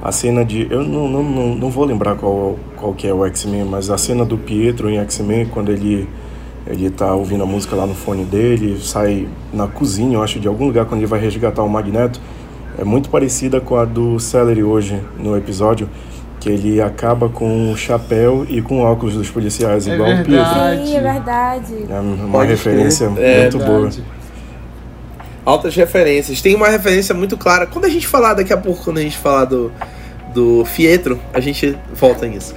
a 0.01 0.12
cena 0.12 0.43
de. 0.43 0.68
Eu 0.70 0.84
não, 0.84 1.08
não, 1.08 1.24
não, 1.24 1.56
não 1.56 1.70
vou 1.70 1.86
lembrar 1.86 2.16
qual, 2.16 2.58
qual 2.76 2.93
que 2.93 3.08
é 3.08 3.14
o 3.14 3.26
X-Men, 3.26 3.66
mas 3.66 3.89
a 3.89 3.97
cena 3.97 4.26
do 4.26 4.38
Pietro 4.38 4.89
em 4.89 4.97
X-Men, 4.99 5.45
quando 5.45 5.72
ele, 5.72 6.10
ele 6.68 6.89
tá 6.89 7.14
ouvindo 7.14 7.43
a 7.43 7.47
música 7.47 7.76
lá 7.76 7.86
no 7.86 7.95
fone 7.95 8.24
dele, 8.24 8.80
sai 8.82 9.28
na 9.53 9.68
cozinha, 9.68 10.18
eu 10.18 10.24
acho, 10.24 10.39
de 10.39 10.47
algum 10.47 10.66
lugar 10.66 10.86
quando 10.86 10.99
ele 11.01 11.08
vai 11.08 11.20
resgatar 11.20 11.64
o 11.64 11.70
Magneto, 11.70 12.20
é 12.78 12.84
muito 12.84 13.10
parecida 13.10 13.62
com 13.62 13.78
a 13.78 13.86
do 13.86 14.20
Celery 14.20 14.64
hoje 14.64 15.01
no 15.18 15.38
episódio. 15.38 15.89
Que 16.46 16.52
ele 16.52 16.80
acaba 16.80 17.28
com 17.28 17.72
o 17.72 17.76
chapéu 17.76 18.46
e 18.48 18.62
com 18.62 18.82
o 18.82 18.84
óculos 18.84 19.16
dos 19.16 19.32
policiais, 19.32 19.88
é 19.88 19.96
igual 19.96 20.12
o 20.12 20.24
Pietro. 20.24 20.86
Sim, 20.86 20.96
é 20.96 21.02
verdade. 21.02 21.86
É 21.89 22.00
uma 22.00 22.32
Pode 22.32 22.52
referência 22.52 23.06
é 23.18 23.41
muito 23.41 23.58
boa 23.58 23.89
altas 25.43 25.76
referências. 25.76 26.39
Tem 26.43 26.54
uma 26.54 26.68
referência 26.68 27.16
muito 27.16 27.36
clara. 27.36 27.66
Quando 27.66 27.86
a 27.86 27.89
gente 27.89 28.08
falar 28.08 28.36
daqui 28.36 28.54
a 28.54 28.58
pouco, 28.58 28.84
quando 28.84 29.00
a 29.00 29.02
gente 29.02 29.18
falar 29.18 29.46
do, 29.46 29.72
do 30.36 30.66
Fietro, 30.66 31.20
a 31.34 31.39
gente 31.39 31.76
volta 31.93 32.28
nisso. 32.28 32.54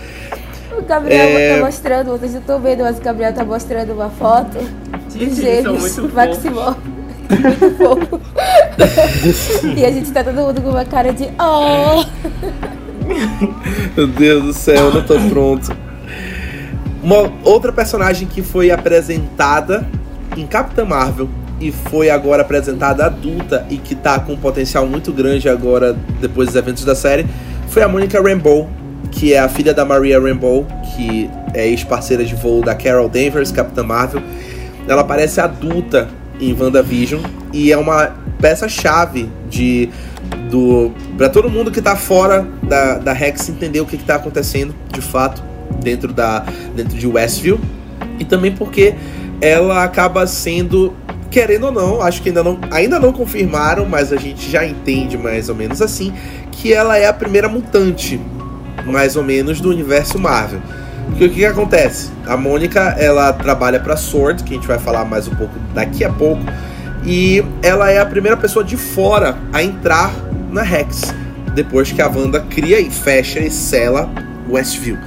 O 0.76 0.82
Gabriel 0.82 1.39
é... 1.39 1.57
tá 1.57 1.64
mostrando, 1.64 2.11
vocês 2.11 2.32
não 2.32 2.41
estão 2.41 2.61
vendo, 2.61 2.82
mas 2.82 2.99
o 2.99 3.01
Gabriel 3.01 3.32
tá 3.32 3.43
mostrando 3.43 3.95
uma 3.95 4.11
foto 4.11 4.59
de 5.09 5.34
gêmeos 5.34 5.97
Maximó. 6.12 6.74
E 9.76 9.84
a 9.84 9.91
gente 9.91 10.11
tá 10.12 10.24
todo 10.24 10.34
mundo 10.34 10.62
com 10.62 10.70
uma 10.70 10.84
cara 10.84 11.12
de 11.12 11.28
oh! 11.39 12.05
Meu 13.96 14.06
Deus 14.06 14.44
do 14.44 14.52
céu, 14.52 14.86
eu 14.86 14.94
não 14.94 15.02
tô 15.02 15.18
pronto. 15.28 15.74
Uma 17.02 17.32
outra 17.44 17.72
personagem 17.72 18.26
que 18.26 18.42
foi 18.42 18.70
apresentada 18.70 19.86
em 20.36 20.46
Capitã 20.46 20.84
Marvel 20.84 21.28
e 21.61 21.72
foi 21.72 22.11
agora 22.11 22.42
apresentada 22.42 23.06
adulta 23.06 23.66
e 23.70 23.76
que 23.76 23.94
tá 23.94 24.18
com 24.18 24.34
um 24.34 24.36
potencial 24.36 24.86
muito 24.86 25.12
grande 25.12 25.48
agora 25.48 25.96
depois 26.20 26.48
dos 26.48 26.56
eventos 26.56 26.84
da 26.84 26.94
série 26.94 27.26
foi 27.68 27.82
a 27.82 27.88
Monica 27.88 28.20
Rambeau, 28.20 28.68
que 29.11 29.34
é 29.34 29.38
a 29.38 29.48
filha 29.48 29.74
da 29.74 29.84
Maria 29.84 30.18
Rambeau, 30.18 30.66
que 30.94 31.30
é 31.54 31.68
ex-parceira 31.68 32.24
de 32.24 32.34
voo 32.34 32.62
da 32.62 32.74
Carol 32.74 33.09
Danvers, 33.09 33.52
Capitã 33.52 33.82
Marvel. 33.82 34.22
Ela 34.86 35.04
parece 35.04 35.40
adulta 35.40 36.09
em 36.40 36.56
WandaVision 36.59 37.22
e 37.52 37.70
é 37.70 37.76
uma 37.76 38.12
peça-chave 38.41 39.30
de 39.49 39.89
do 40.51 40.93
para 41.16 41.28
todo 41.28 41.51
mundo 41.51 41.70
que 41.70 41.82
tá 41.82 41.97
fora 41.97 42.47
da, 42.62 42.99
da 42.99 43.12
Rex 43.12 43.49
entender 43.49 43.80
o 43.80 43.86
que, 43.86 43.97
que 43.97 44.05
tá 44.05 44.16
acontecendo 44.16 44.74
de 44.93 45.01
fato 45.01 45.43
dentro 45.82 46.12
da 46.12 46.45
dentro 46.74 46.97
de 46.97 47.07
Westview 47.07 47.61
e 48.18 48.24
também 48.24 48.53
porque 48.53 48.95
ela 49.41 49.84
acaba 49.84 50.26
sendo 50.26 50.95
querendo 51.30 51.66
ou 51.66 51.72
não, 51.72 52.01
acho 52.01 52.22
que 52.22 52.30
ainda 52.30 52.43
não, 52.43 52.59
ainda 52.70 52.99
não 52.99 53.12
confirmaram, 53.12 53.86
mas 53.86 54.12
a 54.12 54.16
gente 54.16 54.51
já 54.51 54.64
entende 54.64 55.16
mais 55.18 55.49
ou 55.49 55.55
menos 55.55 55.82
assim, 55.82 56.12
que 56.51 56.72
ela 56.72 56.97
é 56.97 57.07
a 57.07 57.12
primeira 57.12 57.49
mutante, 57.49 58.20
mais 58.86 59.16
ou 59.16 59.22
menos, 59.22 59.61
do 59.61 59.68
universo 59.68 60.18
Marvel. 60.18 60.61
Porque 61.09 61.24
o 61.24 61.28
que, 61.28 61.36
que 61.36 61.47
acontece? 61.47 62.11
A 62.26 62.36
Mônica, 62.36 62.80
ela 62.99 63.32
trabalha 63.32 63.80
para 63.80 63.97
Sword, 63.97 64.45
que 64.45 64.53
a 64.53 64.57
gente 64.57 64.66
vai 64.66 64.78
falar 64.78 65.05
mais 65.05 65.26
um 65.26 65.34
pouco 65.34 65.55
daqui 65.74 66.05
a 66.05 66.12
pouco, 66.12 66.43
e 67.05 67.44
ela 67.62 67.90
é 67.90 67.99
a 67.99 68.07
primeira 68.07 68.36
pessoa 68.36 68.64
de 68.64 68.76
fora 68.76 69.38
a 69.53 69.62
entrar 69.62 70.12
na 70.51 70.62
Rex, 70.62 71.14
depois 71.55 71.90
que 71.92 72.03
a 72.03 72.09
Wanda 72.09 72.40
cria 72.40 72.80
e 72.80 72.90
fecha 72.90 73.40
e 73.40 73.51
sela 73.51 74.11
Westview. 74.49 74.99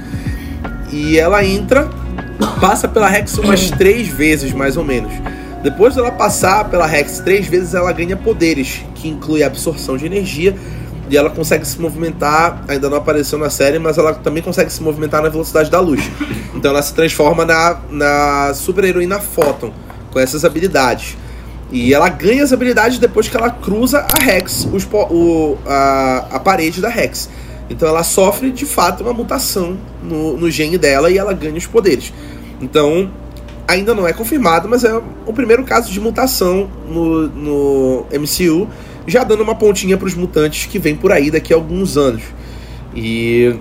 E 0.90 1.18
ela 1.18 1.44
entra, 1.44 1.88
passa 2.60 2.86
pela 2.86 3.08
Rex 3.08 3.38
umas 3.38 3.70
três 3.72 4.08
vezes, 4.08 4.52
mais 4.52 4.76
ou 4.76 4.84
menos. 4.84 5.12
Depois 5.62 5.94
dela 5.94 6.10
passar 6.10 6.68
pela 6.68 6.86
Rex 6.86 7.20
três 7.20 7.46
vezes, 7.46 7.74
ela 7.74 7.92
ganha 7.92 8.16
poderes, 8.16 8.84
que 8.96 9.08
inclui 9.08 9.42
a 9.42 9.46
absorção 9.46 9.96
de 9.96 10.04
energia, 10.04 10.56
e 11.08 11.16
ela 11.16 11.30
consegue 11.30 11.66
se 11.66 11.80
movimentar, 11.80 12.64
ainda 12.66 12.88
não 12.88 12.96
apareceu 12.96 13.38
na 13.38 13.50
série, 13.50 13.78
mas 13.78 13.98
ela 13.98 14.14
também 14.14 14.42
consegue 14.42 14.72
se 14.72 14.82
movimentar 14.82 15.22
na 15.22 15.28
velocidade 15.28 15.70
da 15.70 15.78
luz. 15.78 16.10
Então 16.54 16.70
ela 16.70 16.82
se 16.82 16.94
transforma 16.94 17.44
na, 17.44 17.78
na 17.90 18.54
super-heroína 18.54 19.20
Photon, 19.20 19.72
com 20.10 20.18
essas 20.18 20.44
habilidades. 20.44 21.16
E 21.72 21.94
ela 21.94 22.10
ganha 22.10 22.44
as 22.44 22.52
habilidades 22.52 22.98
depois 22.98 23.28
que 23.28 23.36
ela 23.36 23.48
cruza 23.48 24.06
a 24.12 24.22
Rex, 24.22 24.68
os, 24.70 24.86
o, 24.92 25.56
a, 25.66 26.26
a 26.32 26.38
parede 26.38 26.82
da 26.82 26.90
Rex. 26.90 27.30
Então 27.70 27.88
ela 27.88 28.04
sofre 28.04 28.50
de 28.50 28.66
fato 28.66 29.02
uma 29.02 29.14
mutação 29.14 29.78
no, 30.02 30.36
no 30.36 30.50
gene 30.50 30.76
dela 30.76 31.10
e 31.10 31.16
ela 31.16 31.32
ganha 31.32 31.56
os 31.56 31.66
poderes. 31.66 32.12
Então 32.60 33.10
ainda 33.66 33.94
não 33.94 34.06
é 34.06 34.12
confirmado, 34.12 34.68
mas 34.68 34.84
é 34.84 35.00
o 35.24 35.32
primeiro 35.32 35.64
caso 35.64 35.90
de 35.90 35.98
mutação 35.98 36.68
no, 36.86 37.28
no 37.28 38.06
MCU, 38.12 38.68
já 39.06 39.24
dando 39.24 39.42
uma 39.42 39.54
pontinha 39.54 39.96
para 39.96 40.06
os 40.06 40.14
mutantes 40.14 40.66
que 40.66 40.78
vem 40.78 40.94
por 40.94 41.10
aí 41.10 41.30
daqui 41.30 41.54
a 41.54 41.56
alguns 41.56 41.96
anos. 41.96 42.22
E 42.94 43.56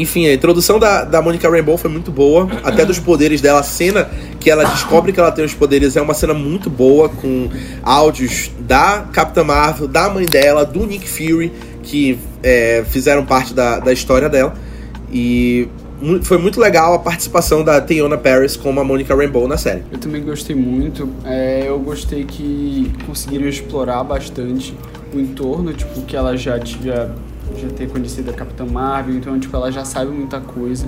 enfim, 0.00 0.26
a 0.26 0.34
introdução 0.34 0.78
da, 0.78 1.04
da 1.04 1.20
Monica 1.20 1.48
Rambeau 1.50 1.76
foi 1.76 1.90
muito 1.90 2.10
boa, 2.12 2.48
até 2.62 2.84
dos 2.84 2.98
poderes 2.98 3.40
dela. 3.40 3.60
A 3.60 3.64
cena 3.64 4.08
que 4.38 4.50
ela 4.50 4.64
descobre 4.64 5.12
que 5.12 5.18
ela 5.18 5.32
tem 5.32 5.44
os 5.44 5.54
poderes 5.54 5.96
é 5.96 6.00
uma 6.00 6.14
cena 6.14 6.32
muito 6.32 6.70
boa, 6.70 7.08
com 7.08 7.48
áudios 7.82 8.50
da 8.60 9.08
Capitã 9.12 9.42
Marvel, 9.42 9.88
da 9.88 10.08
mãe 10.08 10.24
dela, 10.24 10.64
do 10.64 10.86
Nick 10.86 11.08
Fury, 11.08 11.52
que 11.82 12.18
é, 12.42 12.84
fizeram 12.88 13.26
parte 13.26 13.52
da, 13.52 13.80
da 13.80 13.92
história 13.92 14.28
dela. 14.28 14.54
E 15.12 15.68
foi 16.22 16.38
muito 16.38 16.60
legal 16.60 16.94
a 16.94 16.98
participação 16.98 17.64
da 17.64 17.80
Teyona 17.80 18.16
Paris 18.16 18.56
como 18.56 18.78
a 18.78 18.84
Monica 18.84 19.14
Rambeau 19.14 19.48
na 19.48 19.56
série. 19.56 19.82
Eu 19.90 19.98
também 19.98 20.22
gostei 20.22 20.54
muito. 20.54 21.08
É, 21.24 21.64
eu 21.66 21.78
gostei 21.80 22.24
que 22.24 22.92
conseguiram 23.04 23.48
explorar 23.48 24.04
bastante 24.04 24.74
o 25.12 25.18
entorno, 25.18 25.72
tipo, 25.72 26.02
que 26.02 26.14
ela 26.14 26.36
já 26.36 26.58
tinha 26.60 27.10
já 27.56 27.68
ter 27.68 27.88
conhecido 27.88 28.30
a 28.30 28.32
Capitã 28.32 28.64
Marvel, 28.64 29.14
então 29.16 29.38
tipo, 29.38 29.54
ela 29.56 29.70
já 29.70 29.84
sabe 29.84 30.10
muita 30.10 30.40
coisa. 30.40 30.86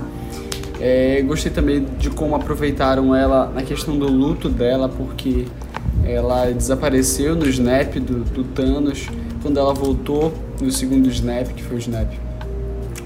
É, 0.79 1.21
gostei 1.21 1.51
também 1.51 1.85
de 1.99 2.09
como 2.09 2.35
aproveitaram 2.35 3.15
ela 3.15 3.51
na 3.53 3.61
questão 3.61 3.97
do 3.97 4.07
luto 4.07 4.49
dela, 4.49 4.89
porque 4.89 5.45
ela 6.03 6.51
desapareceu 6.51 7.35
no 7.35 7.47
snap 7.47 7.95
do, 7.95 8.23
do 8.23 8.43
Thanos 8.43 9.07
quando 9.41 9.59
ela 9.59 9.73
voltou 9.73 10.33
no 10.59 10.71
segundo 10.71 11.07
snap, 11.09 11.47
que 11.47 11.63
foi 11.63 11.77
o 11.77 11.79
snap 11.79 12.11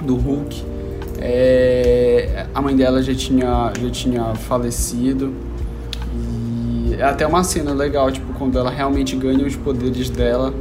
do 0.02 0.16
Hulk, 0.16 0.64
é, 1.20 2.46
a 2.54 2.62
mãe 2.62 2.76
dela 2.76 3.02
já 3.02 3.14
tinha, 3.14 3.72
já 3.82 3.90
tinha 3.90 4.36
falecido. 4.36 5.34
E 6.14 6.96
é 7.00 7.04
até 7.04 7.26
uma 7.26 7.44
cena 7.44 7.74
legal, 7.74 8.12
tipo, 8.12 8.34
quando 8.34 8.58
ela 8.58 8.70
realmente 8.70 9.16
ganha 9.16 9.46
os 9.46 9.56
poderes 9.56 10.10
dela, 10.10 10.54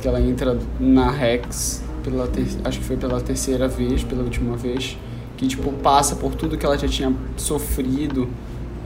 que 0.00 0.08
ela 0.08 0.20
entra 0.20 0.56
na 0.78 1.10
Rex, 1.10 1.82
pela 2.00 2.26
ter, 2.26 2.46
acho 2.64 2.78
que 2.78 2.84
foi 2.84 2.96
pela 2.96 3.20
terceira 3.20 3.68
vez, 3.68 4.02
pela 4.02 4.22
última 4.22 4.56
vez, 4.56 4.96
que 5.36 5.46
tipo 5.46 5.72
passa 5.74 6.16
por 6.16 6.34
tudo 6.34 6.56
que 6.56 6.66
ela 6.66 6.76
já 6.76 6.88
tinha 6.88 7.12
sofrido, 7.36 8.28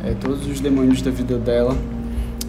é, 0.04 0.14
todos 0.14 0.46
os 0.46 0.60
demônios 0.60 1.00
da 1.02 1.10
vida 1.10 1.38
dela. 1.38 1.76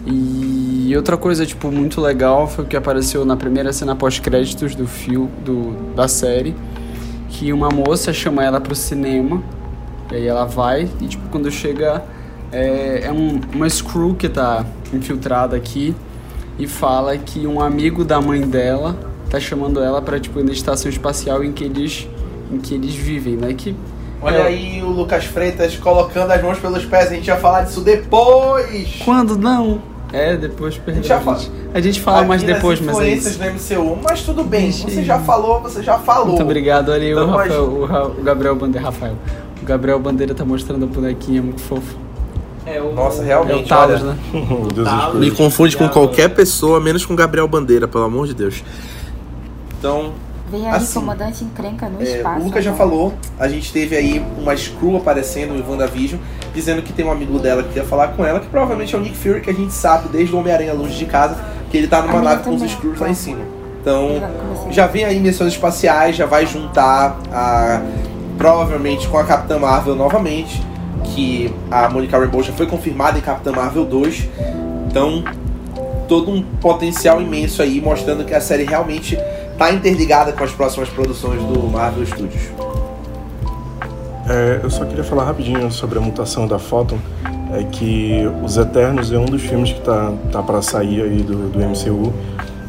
E 0.06 0.94
outra 0.96 1.16
coisa, 1.16 1.44
tipo, 1.44 1.70
muito 1.72 2.00
legal 2.00 2.46
foi 2.46 2.64
o 2.64 2.66
que 2.68 2.76
apareceu 2.76 3.24
na 3.24 3.36
primeira 3.36 3.72
cena 3.72 3.96
pós-créditos 3.96 4.76
do 4.76 4.86
filme, 4.86 5.28
do, 5.44 5.94
da 5.94 6.06
série, 6.06 6.54
que 7.28 7.52
uma 7.52 7.68
moça 7.70 8.12
chama 8.12 8.44
ela 8.44 8.60
pro 8.60 8.74
cinema, 8.74 9.42
e 10.12 10.14
aí 10.14 10.26
ela 10.26 10.44
vai, 10.44 10.88
e 11.00 11.08
tipo, 11.08 11.28
quando 11.28 11.50
chega, 11.50 12.04
é, 12.52 13.00
é 13.04 13.12
um, 13.12 13.40
uma 13.52 13.68
screw 13.68 14.14
que 14.14 14.28
tá 14.28 14.64
infiltrada 14.92 15.56
aqui, 15.56 15.92
e 16.56 16.68
fala 16.68 17.18
que 17.18 17.44
um 17.46 17.60
amigo 17.60 18.04
da 18.04 18.20
mãe 18.20 18.40
dela 18.40 18.96
tá 19.30 19.38
chamando 19.40 19.80
ela 19.82 20.00
pra, 20.02 20.18
tipo, 20.20 20.38
ir 20.40 20.44
na 20.44 20.52
estação 20.52 20.90
espacial 20.90 21.42
em 21.44 21.52
que 21.52 21.64
eles, 21.64 22.08
em 22.52 22.58
que 22.58 22.74
eles 22.74 22.94
vivem, 22.94 23.36
né, 23.36 23.52
que... 23.54 23.74
Olha 24.22 24.36
é- 24.36 24.42
aí 24.46 24.82
o 24.82 24.88
Lucas 24.88 25.24
Freitas 25.26 25.76
colocando 25.76 26.30
as 26.30 26.42
mãos 26.42 26.58
pelos 26.58 26.84
pés, 26.84 27.10
a 27.10 27.14
gente 27.14 27.28
vai 27.30 27.38
falar 27.38 27.62
disso 27.62 27.80
depois! 27.82 29.00
Quando 29.04 29.36
não? 29.36 29.80
É, 30.12 30.36
depois 30.36 30.78
perdeu. 30.78 31.02
já 31.02 31.16
a 31.16 31.20
fala. 31.20 31.38
gente, 31.38 31.50
a 31.74 31.80
gente 31.80 32.00
fala 32.00 32.24
mais 32.24 32.40
Aqui 32.42 32.50
nas 32.52 32.60
depois, 32.60 32.80
mas 32.80 32.98
é 33.00 33.08
isso. 33.10 33.38
do 33.38 33.44
MCU, 33.44 33.98
mas 34.02 34.22
tudo 34.22 34.44
bem, 34.44 34.70
você 34.70 35.02
já 35.02 35.18
falou, 35.18 35.60
você 35.60 35.82
já 35.82 35.98
falou. 35.98 36.28
Muito 36.28 36.42
obrigado, 36.42 36.90
olha 36.90 37.02
aí 37.02 37.12
o, 37.14 37.18
Então, 37.18 37.26
mas- 37.32 37.48
Rafael, 37.48 37.64
o, 37.64 37.84
Ra- 37.84 38.06
o 38.06 38.22
Gabriel 38.22 38.54
Bandeira. 38.56 38.86
Rafael. 38.86 39.14
O 39.60 39.64
Gabriel 39.66 39.98
Bandeira 39.98 40.32
tá 40.32 40.44
mostrando 40.44 40.84
a 40.84 40.86
bonequinha 40.86 41.42
muito 41.42 41.60
fofo. 41.60 41.96
É 42.64 42.80
o, 42.80 42.92
Nossa, 42.94 43.18
É 43.20 43.24
o 43.24 43.26
realmente, 43.26 43.68
Talos, 43.68 44.00
olha, 44.02 44.12
né? 44.12 44.18
Meu 44.32 44.68
Deus 44.68 44.88
do 44.88 45.00
céu. 45.00 45.14
Me 45.14 45.30
confunde 45.32 45.76
com 45.76 45.88
qualquer 45.88 46.28
pessoa, 46.30 46.80
menos 46.80 47.04
com 47.04 47.14
Gabriel 47.16 47.46
Bandeira, 47.48 47.86
pelo 47.88 48.04
amor 48.04 48.26
de 48.28 48.34
Deus. 48.34 48.62
Então, 49.78 50.12
Vem 50.48 50.64
aí, 50.64 50.76
Assim, 50.76 51.00
comandante 51.00 51.42
encrenca 51.42 51.88
no 51.88 52.00
É, 52.00 52.04
espaço. 52.04 52.40
o 52.40 52.44
Lucas 52.44 52.64
já 52.64 52.70
né? 52.70 52.76
falou, 52.76 53.12
a 53.36 53.48
gente 53.48 53.72
teve 53.72 53.96
aí 53.96 54.24
uma 54.38 54.56
Screw 54.56 54.96
aparecendo 54.96 55.56
em 55.56 55.60
WandaVision, 55.68 56.20
dizendo 56.54 56.82
que 56.82 56.92
tem 56.92 57.04
um 57.04 57.10
amigo 57.10 57.38
dela 57.40 57.64
que 57.64 57.72
quer 57.72 57.84
falar 57.84 58.08
com 58.08 58.24
ela, 58.24 58.38
que 58.38 58.46
provavelmente 58.46 58.94
é 58.94 58.98
o 58.98 59.00
Nick 59.00 59.16
Fury, 59.16 59.40
que 59.40 59.50
a 59.50 59.52
gente 59.52 59.72
sabe 59.72 60.08
desde 60.08 60.32
o 60.34 60.38
Homem-Aranha 60.38 60.72
Longe 60.72 60.96
de 60.96 61.04
Casa, 61.04 61.36
que 61.68 61.76
ele 61.76 61.88
tá 61.88 62.00
numa 62.00 62.22
nave 62.22 62.44
com 62.44 62.54
os 62.54 62.62
Screws 62.62 63.00
lá 63.00 63.08
em 63.10 63.14
cima. 63.14 63.40
Então, 63.80 64.22
já 64.70 64.86
vem 64.86 65.04
aí 65.04 65.18
missões 65.18 65.52
espaciais, 65.52 66.14
já 66.14 66.26
vai 66.26 66.46
juntar 66.46 67.18
a, 67.32 67.82
provavelmente 68.38 69.08
com 69.08 69.18
a 69.18 69.24
Capitã 69.24 69.58
Marvel 69.58 69.96
novamente, 69.96 70.62
que 71.04 71.52
a 71.70 71.88
Monica 71.88 72.16
Rambeau 72.18 72.42
já 72.42 72.52
foi 72.52 72.66
confirmada 72.66 73.18
em 73.18 73.20
Capitã 73.20 73.50
Marvel 73.50 73.84
2. 73.84 74.28
Então, 74.88 75.24
todo 76.08 76.30
um 76.30 76.40
potencial 76.40 77.20
imenso 77.20 77.62
aí, 77.62 77.80
mostrando 77.80 78.24
que 78.24 78.32
a 78.34 78.40
série 78.40 78.62
realmente 78.64 79.18
tá 79.58 79.72
interligada 79.72 80.32
com 80.32 80.44
as 80.44 80.52
próximas 80.52 80.88
produções 80.88 81.42
do 81.42 81.66
Marvel 81.68 82.04
Studios. 82.06 82.50
É, 84.28 84.60
eu 84.62 84.70
só 84.70 84.84
queria 84.84 85.04
falar 85.04 85.24
rapidinho 85.24 85.70
sobre 85.70 85.98
a 85.98 86.00
mutação 86.00 86.46
da 86.46 86.58
Photon. 86.58 86.98
É 87.52 87.62
que 87.62 88.22
Os 88.44 88.56
Eternos 88.56 89.12
é 89.12 89.18
um 89.18 89.24
dos 89.24 89.42
filmes 89.42 89.72
que 89.72 89.80
tá, 89.80 90.12
tá 90.32 90.42
para 90.42 90.60
sair 90.60 91.02
aí 91.02 91.22
do, 91.22 91.48
do 91.48 91.58
MCU. 91.58 92.12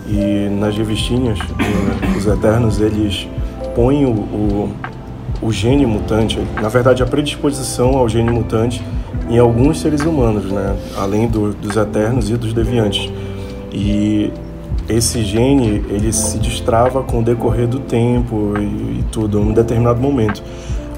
E 0.08 0.50
nas 0.50 0.78
revistinhas, 0.78 1.40
eh, 1.40 2.18
Os 2.18 2.26
Eternos, 2.26 2.80
eles 2.80 3.28
põem 3.76 4.06
o, 4.06 4.12
o, 4.12 4.74
o 5.42 5.52
gene 5.52 5.86
mutante, 5.86 6.40
na 6.62 6.70
verdade 6.70 7.04
a 7.04 7.06
predisposição 7.06 7.98
ao 7.98 8.08
gene 8.08 8.32
mutante 8.32 8.82
em 9.30 9.38
alguns 9.38 9.82
seres 9.82 10.02
humanos, 10.02 10.46
né? 10.46 10.76
Além 10.98 11.28
do, 11.28 11.54
dos 11.54 11.76
Eternos 11.76 12.30
e 12.30 12.38
dos 12.38 12.54
Deviantes. 12.54 13.12
E 13.74 14.32
esse 14.90 15.24
gene, 15.24 15.84
ele 15.90 16.12
se 16.14 16.38
destrava 16.38 17.04
com 17.04 17.20
o 17.20 17.24
decorrer 17.24 17.68
do 17.68 17.80
tempo 17.80 18.54
e, 18.58 19.00
e 19.00 19.06
tudo, 19.12 19.40
em 19.40 19.42
um 19.42 19.54
determinado 19.54 20.00
momento 20.00 20.44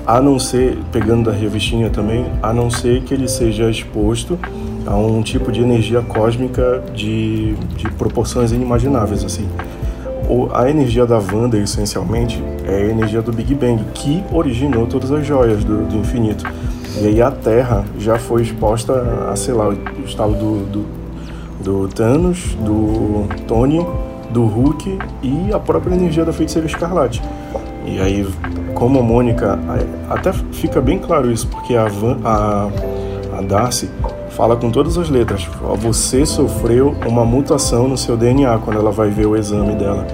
a 0.09 0.19
não 0.19 0.39
ser, 0.39 0.75
pegando 0.91 1.29
da 1.29 1.31
revistinha 1.31 1.87
também, 1.91 2.25
a 2.41 2.51
não 2.51 2.67
ser 2.71 3.03
que 3.03 3.13
ele 3.13 3.27
seja 3.27 3.69
exposto 3.69 4.39
a 4.83 4.95
um 4.95 5.21
tipo 5.21 5.51
de 5.51 5.61
energia 5.61 6.01
cósmica 6.01 6.83
de, 6.95 7.53
de 7.77 7.91
proporções 7.91 8.51
inimagináveis, 8.51 9.23
assim. 9.23 9.47
A 10.51 10.67
energia 10.67 11.05
da 11.05 11.19
Wanda, 11.19 11.59
essencialmente, 11.59 12.43
é 12.65 12.77
a 12.77 12.85
energia 12.85 13.21
do 13.21 13.31
Big 13.31 13.53
Bang, 13.53 13.83
que 13.93 14.23
originou 14.31 14.87
todas 14.87 15.11
as 15.11 15.23
joias 15.23 15.63
do, 15.63 15.85
do 15.85 15.97
infinito. 15.97 16.43
E 16.99 17.05
aí 17.05 17.21
a 17.21 17.29
Terra 17.29 17.85
já 17.99 18.17
foi 18.17 18.41
exposta 18.41 19.29
a, 19.31 19.35
sei 19.35 19.53
lá, 19.53 19.69
o 19.69 20.05
estado 20.05 20.33
do, 20.33 20.65
do, 20.65 20.85
do 21.59 21.87
Thanos, 21.87 22.55
do 22.55 23.27
Tony, 23.47 23.85
do 24.29 24.45
Hulk 24.45 24.99
e 25.21 25.53
a 25.53 25.59
própria 25.59 25.95
energia 25.95 26.23
da 26.23 26.31
Feiticeira 26.31 26.67
Escarlate. 26.67 27.21
E 27.85 27.99
aí, 27.99 28.27
como 28.73 28.99
a 28.99 29.03
Mônica, 29.03 29.59
até 30.09 30.31
fica 30.31 30.79
bem 30.79 30.99
claro 30.99 31.31
isso, 31.31 31.47
porque 31.47 31.75
a, 31.75 31.85
Van, 31.85 32.17
a, 32.23 32.69
a 33.37 33.41
Darcy 33.41 33.89
fala 34.29 34.55
com 34.55 34.69
todas 34.69 34.97
as 34.97 35.09
letras: 35.09 35.47
você 35.77 36.25
sofreu 36.25 36.95
uma 37.05 37.25
mutação 37.25 37.87
no 37.87 37.97
seu 37.97 38.15
DNA 38.15 38.57
quando 38.59 38.77
ela 38.77 38.91
vai 38.91 39.09
ver 39.09 39.25
o 39.25 39.35
exame 39.35 39.75
dela. 39.75 40.05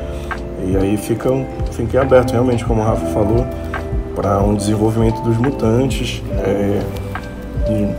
E 0.68 0.76
aí 0.76 0.98
fica, 0.98 1.30
fica 1.72 2.02
aberto, 2.02 2.32
realmente, 2.32 2.66
como 2.66 2.82
o 2.82 2.86
Rafa 2.86 3.06
falou, 3.08 3.46
para 4.16 4.40
um 4.40 4.56
desenvolvimento 4.56 5.22
dos 5.22 5.38
mutantes. 5.38 6.24
É, 6.40 6.82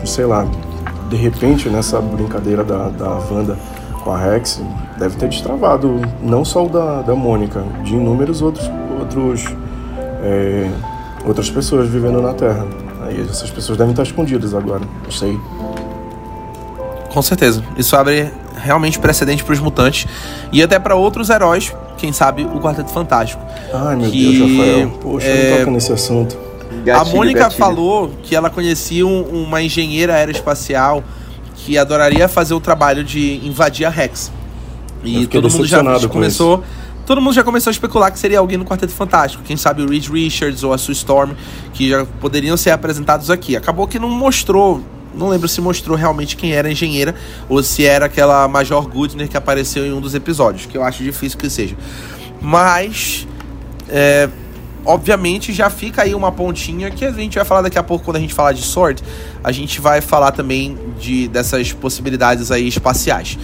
e, 0.03 0.09
sei 0.09 0.24
lá, 0.24 0.47
de 1.09 1.17
repente, 1.17 1.69
nessa 1.69 2.01
brincadeira 2.01 2.65
da, 2.65 2.89
da 2.89 3.11
Wanda 3.31 3.57
com 4.03 4.11
a 4.13 4.19
Rex, 4.19 4.63
deve 4.99 5.17
ter 5.17 5.29
destravado 5.29 6.01
não 6.23 6.45
só 6.45 6.65
o 6.65 6.69
da, 6.69 7.03
da 7.03 7.15
Mônica, 7.15 7.63
de 7.83 7.95
inúmeros 7.95 8.41
outros, 8.43 8.71
outros 8.99 9.45
é, 10.23 10.69
outras 11.25 11.51
pessoas 11.51 11.89
vivendo 11.89 12.21
na 12.21 12.33
Terra. 12.33 12.67
Aí 13.03 13.21
essas 13.21 13.51
pessoas 13.51 13.79
devem 13.79 13.93
estar 13.93 14.03
escondidas 14.03 14.55
agora, 14.55 14.83
não 15.05 15.11
sei. 15.11 15.39
Com 17.13 17.23
certeza. 17.23 17.63
Isso 17.77 17.97
abre 17.97 18.31
realmente 18.63 18.99
precedente 18.99 19.45
para 19.45 19.53
os 19.53 19.61
mutantes 19.61 20.07
e 20.53 20.63
até 20.63 20.79
para 20.79 20.95
outros 20.95 21.31
heróis, 21.31 21.75
quem 21.97 22.13
sabe 22.13 22.45
o 22.45 22.61
Quarteto 22.61 22.91
Fantástico. 22.91 23.43
Ai 23.73 23.97
meu 23.97 24.11
Que, 24.11 24.39
Deus, 24.39 24.51
Rafael. 24.51 24.91
Poxa, 25.01 25.27
é, 25.27 25.51
não 25.51 25.59
toca 25.59 25.71
nesse 25.71 25.93
assunto. 25.93 26.45
A 26.91 27.05
Mônica 27.05 27.51
falou 27.59 28.11
que 28.22 28.35
ela 28.35 28.51
conhecia 28.51 29.07
um- 29.07 29.45
uma 29.45 29.62
engenheira 29.62 30.14
aeroespacial 30.14 31.03
que 31.55 31.77
adoraria 31.79 32.29
fazer 32.29 32.55
o 32.55 32.61
trabalho 32.61 33.03
de 33.03 33.41
invadir 33.47 33.87
a 33.87 33.91
Rex. 33.91 34.31
E 35.05 35.27
todo 35.27 35.51
mundo 35.51 35.66
já 35.66 35.79
com 36.09 36.14
começou. 36.14 36.64
Todo 37.07 37.20
mundo 37.20 37.35
já 37.35 37.45
começou 37.45 37.70
a 37.70 37.72
especular 37.72 38.11
que 38.11 38.18
seria 38.18 38.41
alguém 38.41 38.59
no 38.59 38.64
Quarteto 38.64 38.93
Fantástico. 38.93 39.43
Quem 39.45 39.57
sabe 39.57 39.81
o 39.83 39.89
Reed 39.89 40.09
Richards 40.09 40.64
ou 40.64 40.72
a 40.72 40.79
Sue 40.79 40.93
Storm, 40.93 41.33
que 41.72 41.89
já 41.89 42.05
poderiam 42.20 42.57
ser 42.57 42.70
apresentados 42.70 43.31
aqui. 43.31 43.55
Acabou 43.57 43.87
que 43.87 43.99
não 43.99 44.09
mostrou. 44.11 44.83
Não 45.14 45.29
lembro 45.29 45.49
se 45.49 45.61
mostrou 45.61 45.97
realmente 45.97 46.37
quem 46.37 46.53
era 46.53 46.68
a 46.68 46.70
engenheira 46.72 47.14
ou 47.49 47.62
se 47.62 47.87
era 47.87 48.07
aquela 48.07 48.47
Major 48.49 48.87
Goodner 48.89 49.29
que 49.29 49.37
apareceu 49.37 49.87
em 49.87 49.93
um 49.93 50.01
dos 50.01 50.14
episódios, 50.14 50.66
que 50.66 50.77
eu 50.77 50.83
acho 50.83 51.03
difícil 51.03 51.39
que 51.39 51.49
seja. 51.49 51.74
Mas 52.41 53.27
é, 53.89 54.29
obviamente 54.87 55.53
já 55.53 55.68
fica 55.68 56.03
aí 56.03 56.14
uma 56.14 56.30
pontinha 56.32 56.91
que 56.91 57.05
a 57.05 57.12
gente 57.12 57.34
vai 57.34 57.45
falar 57.45 57.62
daqui 57.62 57.78
a 57.78 57.82
pouco 57.82 58.05
quando 58.05 58.16
a 58.16 58.20
gente 58.20 58.32
falar 58.32 58.53
de 58.53 58.62
Sword, 58.62 59.03
a 59.43 59.53
gente 59.53 59.80
vai 59.80 60.01
falar 60.01 60.30
também 60.32 60.78
de 60.99 61.28
dessas 61.28 61.72
possibilidades 61.72 62.51
aí 62.51 62.68
espaciais. 62.68 63.37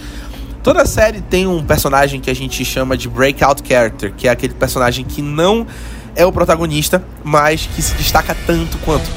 Toda 0.63 0.85
série 0.85 1.19
tem 1.19 1.45
um 1.45 1.61
personagem 1.61 2.21
que 2.21 2.29
a 2.29 2.33
gente 2.33 2.63
chama 2.63 2.95
de 2.95 3.09
breakout 3.09 3.61
character, 3.67 4.13
que 4.15 4.29
é 4.29 4.31
aquele 4.31 4.53
personagem 4.53 5.03
que 5.03 5.21
não 5.21 5.67
é 6.15 6.25
o 6.25 6.31
protagonista, 6.31 7.03
mas 7.21 7.67
que 7.75 7.81
se 7.81 7.93
destaca 7.95 8.35
tanto 8.45 8.77
quanto. 8.79 9.09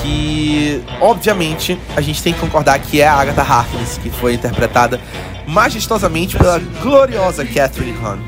Que, 0.00 0.80
obviamente, 1.00 1.76
a 1.96 2.00
gente 2.00 2.22
tem 2.22 2.32
que 2.32 2.38
concordar 2.38 2.78
que 2.78 3.00
é 3.00 3.08
a 3.08 3.14
Agatha 3.14 3.42
Harkness, 3.42 3.98
que 3.98 4.08
foi 4.08 4.34
interpretada 4.34 5.00
majestosamente 5.48 6.36
pela 6.36 6.60
gloriosa 6.80 7.44
Catherine 7.44 7.98
Hahn, 7.98 8.18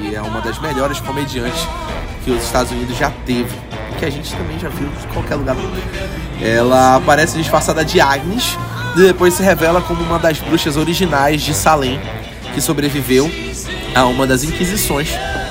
que 0.00 0.14
é 0.14 0.22
uma 0.22 0.40
das 0.40 0.58
melhores 0.60 1.00
comediantes 1.00 1.68
que 2.24 2.30
os 2.30 2.42
Estados 2.42 2.72
Unidos 2.72 2.96
já 2.96 3.10
teve, 3.26 3.54
que 3.98 4.04
a 4.04 4.10
gente 4.10 4.34
também 4.34 4.58
já 4.58 4.68
viu 4.68 4.88
em 4.88 5.12
qualquer 5.12 5.34
lugar 5.34 5.54
do 5.54 5.62
mundo. 5.62 5.82
Ela 6.42 6.96
aparece 6.96 7.36
disfarçada 7.36 7.84
de 7.84 8.00
Agnes 8.00 8.56
e 8.96 9.00
depois 9.00 9.34
se 9.34 9.42
revela 9.42 9.80
como 9.82 10.02
uma 10.02 10.18
das 10.18 10.38
bruxas 10.38 10.76
originais 10.76 11.42
de 11.42 11.52
Salem, 11.52 12.00
que 12.54 12.60
sobreviveu 12.60 13.30
a 13.94 14.06
uma 14.06 14.26
das 14.26 14.42
Inquisições 14.42 15.10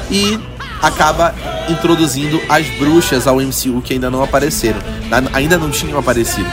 e 0.10 0.40
acaba 0.82 1.34
introduzindo 1.70 2.42
as 2.50 2.68
bruxas 2.72 3.28
ao 3.28 3.38
MCU 3.38 3.82
que 3.82 3.94
ainda 3.94 4.10
não 4.10 4.24
apareceram, 4.24 4.80
ainda 5.34 5.58
não 5.58 5.70
tinham 5.70 5.98
aparecido. 5.98 6.50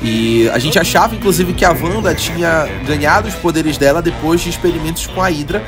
E 0.00 0.48
a 0.50 0.58
gente 0.58 0.78
achava, 0.78 1.14
inclusive, 1.14 1.52
que 1.52 1.64
a 1.64 1.70
Wanda 1.70 2.14
tinha 2.14 2.66
ganhado 2.86 3.28
os 3.28 3.34
poderes 3.34 3.76
dela 3.76 4.00
depois 4.00 4.40
de 4.40 4.48
experimentos 4.48 5.06
com 5.06 5.20
a 5.20 5.28
Hydra, 5.28 5.62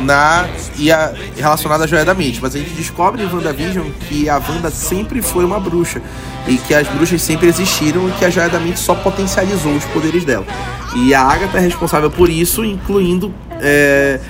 na 0.00 0.46
e 0.76 0.90
a, 0.90 1.12
relacionada 1.36 1.84
à 1.84 1.86
joia 1.86 2.04
da 2.04 2.14
mente. 2.14 2.40
Mas 2.40 2.54
a 2.54 2.58
gente 2.58 2.70
descobre 2.70 3.22
em 3.22 3.26
WandaVision 3.26 3.86
que 4.08 4.28
a 4.28 4.36
Wanda 4.36 4.70
sempre 4.70 5.22
foi 5.22 5.44
uma 5.44 5.60
bruxa 5.60 6.00
e 6.46 6.56
que 6.56 6.74
as 6.74 6.86
bruxas 6.88 7.22
sempre 7.22 7.48
existiram 7.48 8.08
e 8.08 8.12
que 8.12 8.24
a 8.24 8.30
joia 8.30 8.48
da 8.48 8.58
mente 8.58 8.78
só 8.78 8.94
potencializou 8.94 9.72
os 9.72 9.84
poderes 9.86 10.24
dela. 10.24 10.46
E 10.94 11.14
a 11.14 11.22
Agatha 11.22 11.58
é 11.58 11.60
responsável 11.60 12.10
por 12.10 12.28
isso, 12.28 12.64
incluindo 12.64 13.32
é, 13.60 14.20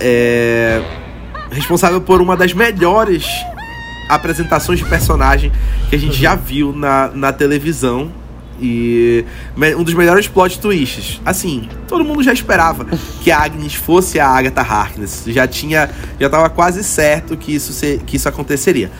é, 0.00 0.82
responsável 1.50 2.00
por 2.00 2.20
uma 2.20 2.36
das 2.36 2.52
melhores 2.52 3.26
apresentações 4.08 4.78
de 4.78 4.84
personagem 4.86 5.52
que 5.90 5.96
a 5.96 5.98
gente 5.98 6.18
já 6.18 6.34
viu 6.34 6.72
na, 6.72 7.08
na 7.08 7.32
televisão 7.32 8.10
e 8.60 9.24
um 9.76 9.82
dos 9.82 9.94
melhores 9.94 10.26
plot 10.26 10.58
twists. 10.60 11.20
Assim, 11.24 11.68
todo 11.86 12.04
mundo 12.04 12.22
já 12.22 12.32
esperava 12.32 12.84
que 13.22 13.30
a 13.30 13.42
Agnes 13.42 13.74
fosse 13.74 14.18
a 14.18 14.26
Agatha 14.28 14.60
Harkness. 14.60 15.24
Já 15.26 15.46
tinha, 15.46 15.88
já 16.18 16.28
tava 16.28 16.50
quase 16.50 16.82
certo 16.82 17.36
que 17.36 17.54
isso, 17.54 17.72
se, 17.72 17.98
que 18.06 18.16
isso 18.16 18.28
aconteceria. 18.28 18.90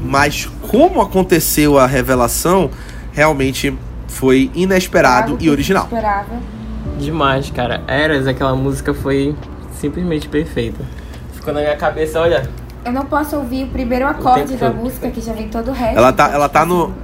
Mas 0.00 0.46
como 0.68 1.00
aconteceu 1.00 1.78
a 1.78 1.86
revelação, 1.86 2.70
realmente 3.12 3.76
foi 4.08 4.50
inesperado 4.54 5.36
e 5.40 5.48
original. 5.48 5.84
Esperava. 5.84 6.40
Demais, 6.98 7.50
cara. 7.50 7.82
Eras, 7.86 8.26
aquela 8.26 8.54
música 8.54 8.94
foi 8.94 9.34
simplesmente 9.80 10.28
perfeita. 10.28 10.84
Ficou 11.34 11.52
na 11.52 11.60
minha 11.60 11.76
cabeça, 11.76 12.20
olha. 12.20 12.48
Eu 12.84 12.92
não 12.92 13.04
posso 13.04 13.36
ouvir 13.36 13.64
o 13.64 13.68
primeiro 13.68 14.06
acorde 14.06 14.56
da 14.56 14.70
música, 14.70 15.10
que 15.10 15.20
já 15.20 15.32
vem 15.32 15.48
todo 15.48 15.68
o 15.70 15.72
resto. 15.72 15.98
Ela 15.98 16.12
tá, 16.12 16.30
ela 16.30 16.48
tá 16.48 16.64
no 16.64 16.94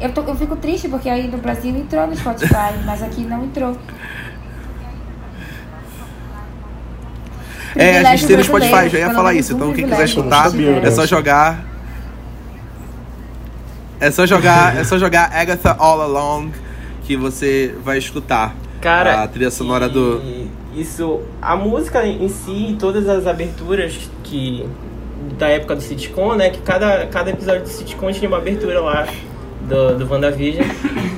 eu, 0.00 0.12
tô, 0.12 0.22
eu 0.22 0.34
fico 0.34 0.56
triste 0.56 0.88
porque 0.88 1.08
aí 1.08 1.28
no 1.28 1.38
Brasil 1.38 1.74
entrou 1.76 2.06
no 2.06 2.16
Spotify, 2.16 2.74
mas 2.84 3.02
aqui 3.02 3.22
não 3.22 3.44
entrou. 3.44 3.76
É, 7.76 7.98
a 7.98 8.16
gente 8.16 8.26
tem 8.26 8.36
no 8.36 8.44
Spotify, 8.44 8.88
já 8.88 8.98
ia 8.98 9.14
falar 9.14 9.34
isso. 9.34 9.52
Então 9.54 9.72
quem 9.72 9.88
quiser 9.88 10.04
escutar, 10.04 10.50
é 10.82 10.90
só 10.90 11.06
jogar. 11.06 11.64
É 14.00 14.10
só 14.10 14.24
jogar, 14.26 14.76
é 14.76 14.84
só 14.84 14.96
jogar 14.96 15.32
Agatha 15.32 15.74
All 15.78 16.00
Along 16.00 16.50
que 17.02 17.16
você 17.16 17.74
vai 17.84 17.98
escutar. 17.98 18.54
Cara, 18.80 19.22
a 19.22 19.28
trilha 19.28 19.50
sonora 19.50 19.88
do 19.88 20.48
isso, 20.78 21.22
a 21.42 21.56
música 21.56 22.06
em 22.06 22.28
si, 22.28 22.76
todas 22.78 23.08
as 23.08 23.26
aberturas 23.26 23.98
que 24.22 24.64
da 25.36 25.48
época 25.48 25.74
do 25.74 25.82
sitcom, 25.82 26.34
né, 26.34 26.50
que 26.50 26.60
cada 26.60 27.06
cada 27.06 27.30
episódio 27.30 27.62
do 27.62 27.68
sitcom 27.68 28.12
tinha 28.12 28.28
uma 28.28 28.38
abertura 28.38 28.80
lá 28.80 29.08
do, 29.62 29.98
do 29.98 30.10
WandaVision. 30.10 30.66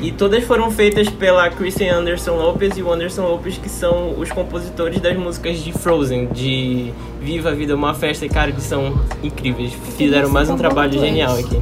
e 0.01 0.13
todas 0.13 0.45
foram 0.45 0.71
feitas 0.71 1.09
pela 1.09 1.49
Christian 1.51 1.99
Anderson 1.99 2.37
Lopez 2.37 2.77
e 2.77 2.83
o 2.83 2.93
Anderson 2.93 3.23
Lopez, 3.23 3.59
que 3.59 3.69
são 3.69 4.19
os 4.19 4.31
compositores 4.31 5.01
das 5.01 5.17
músicas 5.17 5.59
de 5.59 5.73
Frozen, 5.73 6.27
de 6.27 6.93
Viva 7.21 7.51
a 7.51 7.55
Vida 7.55 7.75
uma 7.75 7.95
Festa, 7.95 8.25
e 8.25 8.29
cara, 8.29 8.53
que 8.53 8.63
são 8.63 8.99
incríveis. 9.23 9.73
Fizeram 9.97 10.31
mais 10.31 10.49
um 10.49 10.57
trabalho 10.57 10.93
genial 10.93 11.37
aqui. 11.37 11.61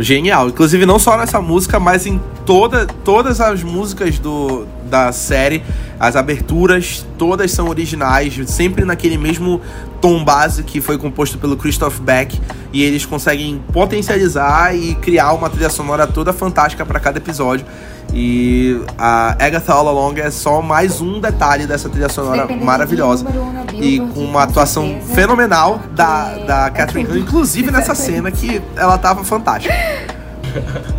Genial. 0.00 0.48
Inclusive, 0.48 0.84
não 0.84 0.98
só 0.98 1.16
nessa 1.16 1.40
música, 1.40 1.80
mas 1.80 2.06
em 2.06 2.20
toda, 2.44 2.86
todas 3.04 3.40
as 3.40 3.62
músicas 3.62 4.18
do, 4.18 4.66
da 4.88 5.12
série, 5.12 5.62
as 6.00 6.16
aberturas, 6.16 7.06
todas 7.16 7.50
são 7.52 7.68
originais, 7.68 8.38
sempre 8.46 8.84
naquele 8.84 9.18
mesmo 9.18 9.60
tom 10.00 10.24
base 10.24 10.62
que 10.62 10.80
foi 10.80 10.96
composto 10.96 11.38
pelo 11.38 11.56
Christoph 11.56 11.98
Beck. 12.00 12.40
E 12.72 12.82
eles 12.82 13.06
conseguem 13.06 13.62
potencializar 13.72 14.74
e 14.74 14.94
criar 14.96 15.32
uma 15.32 15.48
trilha 15.48 15.70
sonora 15.70 16.06
toda 16.06 16.32
fantástica 16.32 16.84
para 16.84 17.00
cada 17.00 17.18
episódio. 17.18 17.64
E 18.12 18.80
a 18.96 19.36
Agatha 19.44 19.72
All 19.72 19.88
Along 19.88 20.18
é 20.18 20.30
só 20.30 20.62
mais 20.62 21.00
um 21.00 21.20
detalhe 21.20 21.66
dessa 21.66 21.88
trilha 21.88 22.08
sonora 22.08 22.46
maravilhosa. 22.54 23.26
E 23.74 23.98
com 23.98 24.24
uma 24.24 24.44
atuação 24.44 25.00
fenomenal 25.14 25.80
da, 25.94 26.34
da 26.38 26.66
é 26.66 26.70
Catherine 26.70 27.10
Hahn, 27.10 27.18
inclusive 27.18 27.70
nessa 27.70 27.94
cena 27.94 28.30
que 28.30 28.62
ela 28.76 28.96
tava 28.96 29.24
fantástica. 29.24 29.74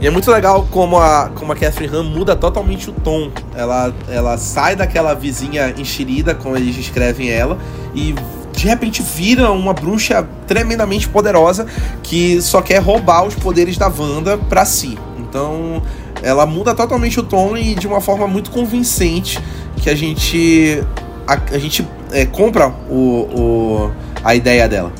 E 0.00 0.06
é 0.06 0.10
muito 0.10 0.30
legal 0.30 0.66
como 0.70 0.98
a, 0.98 1.30
como 1.34 1.52
a 1.52 1.56
Catherine 1.56 1.94
Hahn 1.94 2.04
muda 2.04 2.36
totalmente 2.36 2.90
o 2.90 2.92
tom. 2.92 3.30
Ela, 3.54 3.94
ela 4.08 4.36
sai 4.36 4.76
daquela 4.76 5.14
vizinha 5.14 5.74
enxerida, 5.76 6.34
como 6.34 6.56
eles 6.56 6.74
descrevem 6.74 7.30
ela, 7.30 7.58
e 7.94 8.14
de 8.52 8.66
repente 8.66 9.02
vira 9.02 9.50
uma 9.52 9.72
bruxa 9.72 10.26
tremendamente 10.46 11.08
poderosa 11.08 11.66
que 12.02 12.40
só 12.40 12.62
quer 12.62 12.78
roubar 12.78 13.24
os 13.24 13.34
poderes 13.34 13.76
da 13.78 13.88
Wanda 13.88 14.36
para 14.36 14.64
si. 14.64 14.98
Então, 15.18 15.82
ela 16.22 16.46
muda 16.46 16.74
totalmente 16.74 17.20
o 17.20 17.22
tom 17.22 17.56
e 17.56 17.74
de 17.74 17.86
uma 17.86 18.00
forma 18.00 18.26
muito 18.26 18.50
convincente 18.50 19.38
que 19.76 19.90
a 19.90 19.94
gente 19.94 20.82
a, 21.26 21.38
a 21.54 21.58
gente 21.58 21.86
é, 22.12 22.24
compra 22.24 22.68
o, 22.88 22.94
o, 22.94 23.90
a 24.22 24.34
ideia 24.34 24.68
dela. 24.68 24.92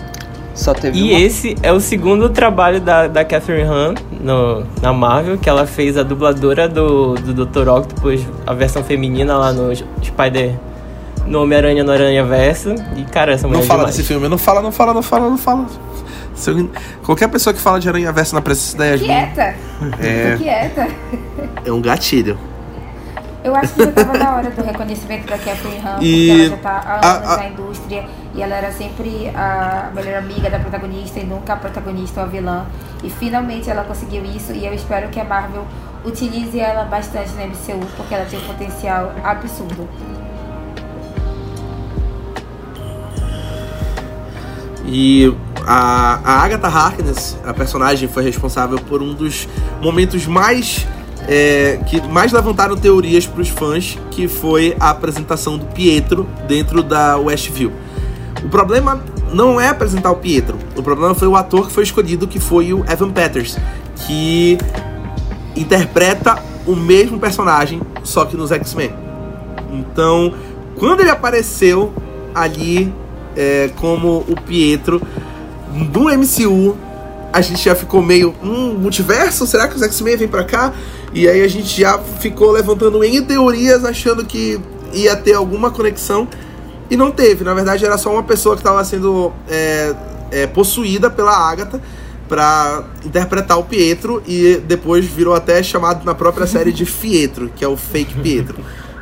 Só 0.57 0.73
teve 0.73 0.99
e 0.99 1.13
uma... 1.13 1.21
esse 1.21 1.55
é 1.63 1.71
o 1.71 1.79
segundo 1.79 2.31
trabalho 2.31 2.81
da, 2.81 3.07
da 3.07 3.25
Catherine 3.25 3.69
Hahn 3.69 3.95
no, 4.21 4.65
na 4.81 4.93
Marvel, 4.93 5.37
que 5.37 5.49
ela 5.49 5.67
fez 5.67 5.99
a 5.99 6.03
dubladora 6.03 6.67
do, 6.67 7.15
do 7.15 7.45
Dr. 7.45 7.69
Octopus, 7.69 8.23
a 8.47 8.55
versão 8.55 8.83
feminina 8.83 9.37
lá 9.37 9.53
no 9.53 9.71
Spider 10.03 10.55
no 11.27 11.43
Homem-Aranha 11.43 11.85
no 11.85 11.93
Aranha 11.93 12.25
Verso. 12.25 12.75
E, 12.97 13.05
cara, 13.05 13.33
essa 13.33 13.47
mulher 13.47 13.61
Não 13.61 13.67
fala 13.67 13.81
demais. 13.81 13.97
desse 13.97 14.09
filme, 14.09 14.29
não 14.29 14.39
fala, 14.39 14.63
não 14.63 14.73
fala, 14.73 14.95
não 14.95 15.03
fala, 15.03 15.29
não 15.29 15.39
fala. 15.39 15.67
Eu, 16.47 16.71
qualquer 17.05 17.29
pessoa 17.29 17.53
que 17.53 17.61
fala 17.61 17.79
de 17.79 17.89
Aranha 17.89 18.13
Verso 18.13 18.35
na 18.35 18.41
presença 18.41 18.79
da 18.79 18.87
Yasmin... 18.87 19.07
Quieta! 19.07 19.55
É... 20.01 20.37
quieta! 20.39 20.89
É 21.65 21.73
um 21.73 21.81
gatilho. 21.81 22.39
Eu 23.43 23.55
acho 23.55 23.75
que 23.75 23.85
já 23.85 23.93
tava 23.93 24.19
na 24.19 24.37
hora 24.37 24.51
do 24.51 24.63
reconhecimento 24.63 25.29
da 25.29 25.39
Catherine 25.39 25.79
Han, 25.79 25.99
e... 26.01 26.27
porque 26.29 26.41
ela 26.41 26.49
já 26.49 26.57
tá 26.57 26.83
há 26.85 27.15
anos 27.15 27.29
a, 27.29 27.35
a... 27.35 27.37
na 27.37 27.49
indústria 27.49 28.05
e 28.37 28.43
ela 28.43 28.55
era 28.55 28.71
sempre 28.71 29.29
a 29.35 29.91
melhor 29.95 30.19
amiga 30.19 30.51
da 30.51 30.59
protagonista 30.59 31.19
e 31.19 31.25
nunca 31.25 31.55
a 31.55 31.57
protagonista 31.57 32.21
ou 32.21 32.27
a 32.27 32.29
vilã. 32.29 32.67
E 33.03 33.09
finalmente 33.09 33.71
ela 33.71 33.83
conseguiu 33.83 34.25
isso 34.25 34.53
e 34.53 34.67
eu 34.67 34.75
espero 34.75 35.09
que 35.09 35.19
a 35.19 35.25
Marvel 35.25 35.65
utilize 36.05 36.59
ela 36.61 36.85
bastante 36.85 37.33
na 37.33 37.47
MCU, 37.47 37.87
porque 37.97 38.15
ela 38.15 38.27
tem 38.27 38.39
um 38.39 38.43
potencial 38.43 39.13
absurdo. 39.25 39.89
E 44.85 45.35
a, 45.67 46.21
a 46.23 46.45
Agatha 46.45 46.69
Harkness, 46.69 47.37
a 47.45 47.55
personagem, 47.55 48.07
foi 48.07 48.23
responsável 48.23 48.79
por 48.79 49.03
um 49.03 49.15
dos 49.15 49.49
momentos 49.81 50.27
mais 50.27 50.87
é, 51.27 51.81
que 51.87 52.01
mais 52.03 52.33
levantaram 52.33 52.77
teorias 52.77 53.27
para 53.27 53.41
os 53.41 53.49
fãs, 53.49 53.99
que 54.11 54.29
foi 54.29 54.77
a 54.79 54.91
apresentação 54.91 55.59
do 55.59 55.65
Pietro 55.67 56.29
dentro 56.47 56.83
da 56.83 57.17
Westview. 57.17 57.73
O 58.45 58.49
problema 58.49 59.03
não 59.33 59.61
é 59.61 59.69
apresentar 59.69 60.11
o 60.11 60.17
Pietro, 60.17 60.59
o 60.77 60.83
problema 60.83 61.15
foi 61.15 61.29
o 61.29 61.37
ator 61.37 61.67
que 61.67 61.73
foi 61.73 61.83
escolhido, 61.83 62.27
que 62.27 62.39
foi 62.39 62.73
o 62.73 62.85
Evan 62.91 63.11
Peters, 63.11 63.59
que 64.07 64.59
interpreta 65.57 66.43
o 66.67 66.77
mesmo 66.77 67.19
personagem, 67.19 67.81
só 68.03 68.25
que 68.25 68.37
nos 68.37 68.53
X-Men. 68.53 68.93
Então, 69.73 70.35
quando 70.77 71.01
ele 71.01 71.11
apareceu 71.11 71.93
ali 72.35 72.93
é, 73.37 73.71
como 73.77 74.25
o 74.29 74.41
Pietro 74.41 75.01
do 75.91 76.05
MCU, 76.05 76.77
a 77.33 77.41
gente 77.41 77.65
já 77.65 77.75
ficou 77.75 78.03
meio, 78.03 78.35
hum, 78.43 78.75
multiverso? 78.79 79.47
Será 79.47 79.69
que 79.69 79.77
os 79.77 79.83
X-Men 79.83 80.17
vêm 80.17 80.29
pra 80.29 80.45
cá? 80.45 80.73
E 81.13 81.29
aí 81.29 81.43
a 81.43 81.49
gente 81.49 81.81
já 81.81 81.99
ficou 81.99 82.51
levantando 82.51 83.03
em 83.05 83.23
teorias, 83.23 83.85
achando 83.85 84.25
que 84.25 84.61
ia 84.93 85.15
ter 85.17 85.35
alguma 85.35 85.71
conexão. 85.71 86.27
E 86.91 86.97
não 86.97 87.11
teve, 87.11 87.45
na 87.45 87.55
verdade 87.55 87.85
era 87.85 87.99
só 87.99 88.13
uma 88.13 88.23
pessoa 88.23 88.55
que 88.55 88.61
estava 88.61 88.85
sendo 88.85 89.33
é, 89.49 89.95
é, 90.31 90.47
possuída 90.47 91.11
pela 91.11 91.33
Agatha 91.33 91.81
para 92.29 92.85
interpretar 93.05 93.59
o 93.59 93.65
Pietro 93.65 94.23
e 94.27 94.61
depois 94.67 95.05
virou 95.05 95.35
até 95.35 95.63
chamado 95.63 96.05
na 96.05 96.15
própria 96.15 96.47
série 96.47 96.73
de 96.73 96.85
Fietro, 96.85 97.51
que 97.55 97.65
é 97.65 97.69
o 97.69 97.77
fake 97.77 98.15
Pietro. 98.21 98.59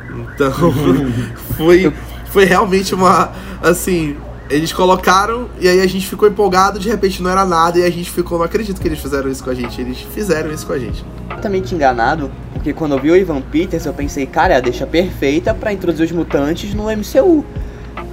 Então 0.09 0.51
foi, 1.57 1.93
foi 2.31 2.45
realmente 2.45 2.93
uma 2.93 3.31
assim 3.61 4.15
eles 4.49 4.71
colocaram 4.71 5.49
e 5.59 5.67
aí 5.67 5.81
a 5.81 5.87
gente 5.87 6.07
ficou 6.07 6.27
empolgado, 6.27 6.79
de 6.79 6.87
repente 6.87 7.21
não 7.21 7.29
era 7.29 7.45
nada 7.45 7.79
e 7.79 7.83
a 7.83 7.89
gente 7.89 8.11
ficou, 8.11 8.37
não 8.37 8.45
acredito 8.45 8.79
que 8.79 8.87
eles 8.87 8.99
fizeram 8.99 9.29
isso 9.29 9.43
com 9.43 9.49
a 9.49 9.55
gente. 9.55 9.81
Eles 9.81 9.99
fizeram 9.99 10.51
isso 10.51 10.65
com 10.67 10.73
a 10.73 10.79
gente. 10.79 11.03
Totalmente 11.29 11.73
enganado, 11.73 12.31
porque 12.53 12.71
quando 12.73 12.93
eu 12.93 12.99
vi 12.99 13.11
o 13.11 13.15
Ivan 13.15 13.41
Peters, 13.41 13.85
eu 13.85 13.93
pensei, 13.93 14.25
cara, 14.25 14.53
é 14.53 14.57
a 14.57 14.59
deixa 14.59 14.85
perfeita 14.85 15.53
para 15.53 15.73
introduzir 15.73 16.05
os 16.05 16.11
mutantes 16.11 16.73
no 16.73 16.83
MCU. 16.83 17.43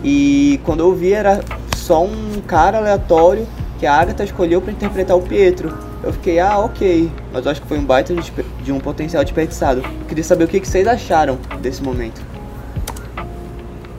E 0.03 0.61
quando 0.65 0.81
eu 0.81 0.95
vi 0.95 1.13
era 1.13 1.41
só 1.77 2.05
um 2.05 2.41
cara 2.47 2.79
aleatório 2.79 3.47
que 3.79 3.87
a 3.87 3.95
Agatha 3.95 4.23
escolheu 4.23 4.61
para 4.61 4.73
interpretar 4.73 5.17
o 5.17 5.23
Pietro. 5.23 5.77
Eu 6.03 6.13
fiquei, 6.13 6.39
ah, 6.39 6.59
ok. 6.59 7.11
Mas 7.33 7.45
eu 7.45 7.51
acho 7.51 7.63
que 7.63 7.67
foi 7.67 7.79
um 7.79 7.85
baita 7.85 8.15
de, 8.15 8.33
de 8.63 8.73
um 8.73 8.79
potencial 8.79 9.25
desperdiçado. 9.25 9.83
Queria 10.09 10.25
saber 10.25 10.45
o 10.45 10.49
que, 10.49 10.61
que 10.61 10.69
vocês 10.69 10.87
acharam 10.87 11.39
desse 11.61 11.83
momento. 11.83 12.23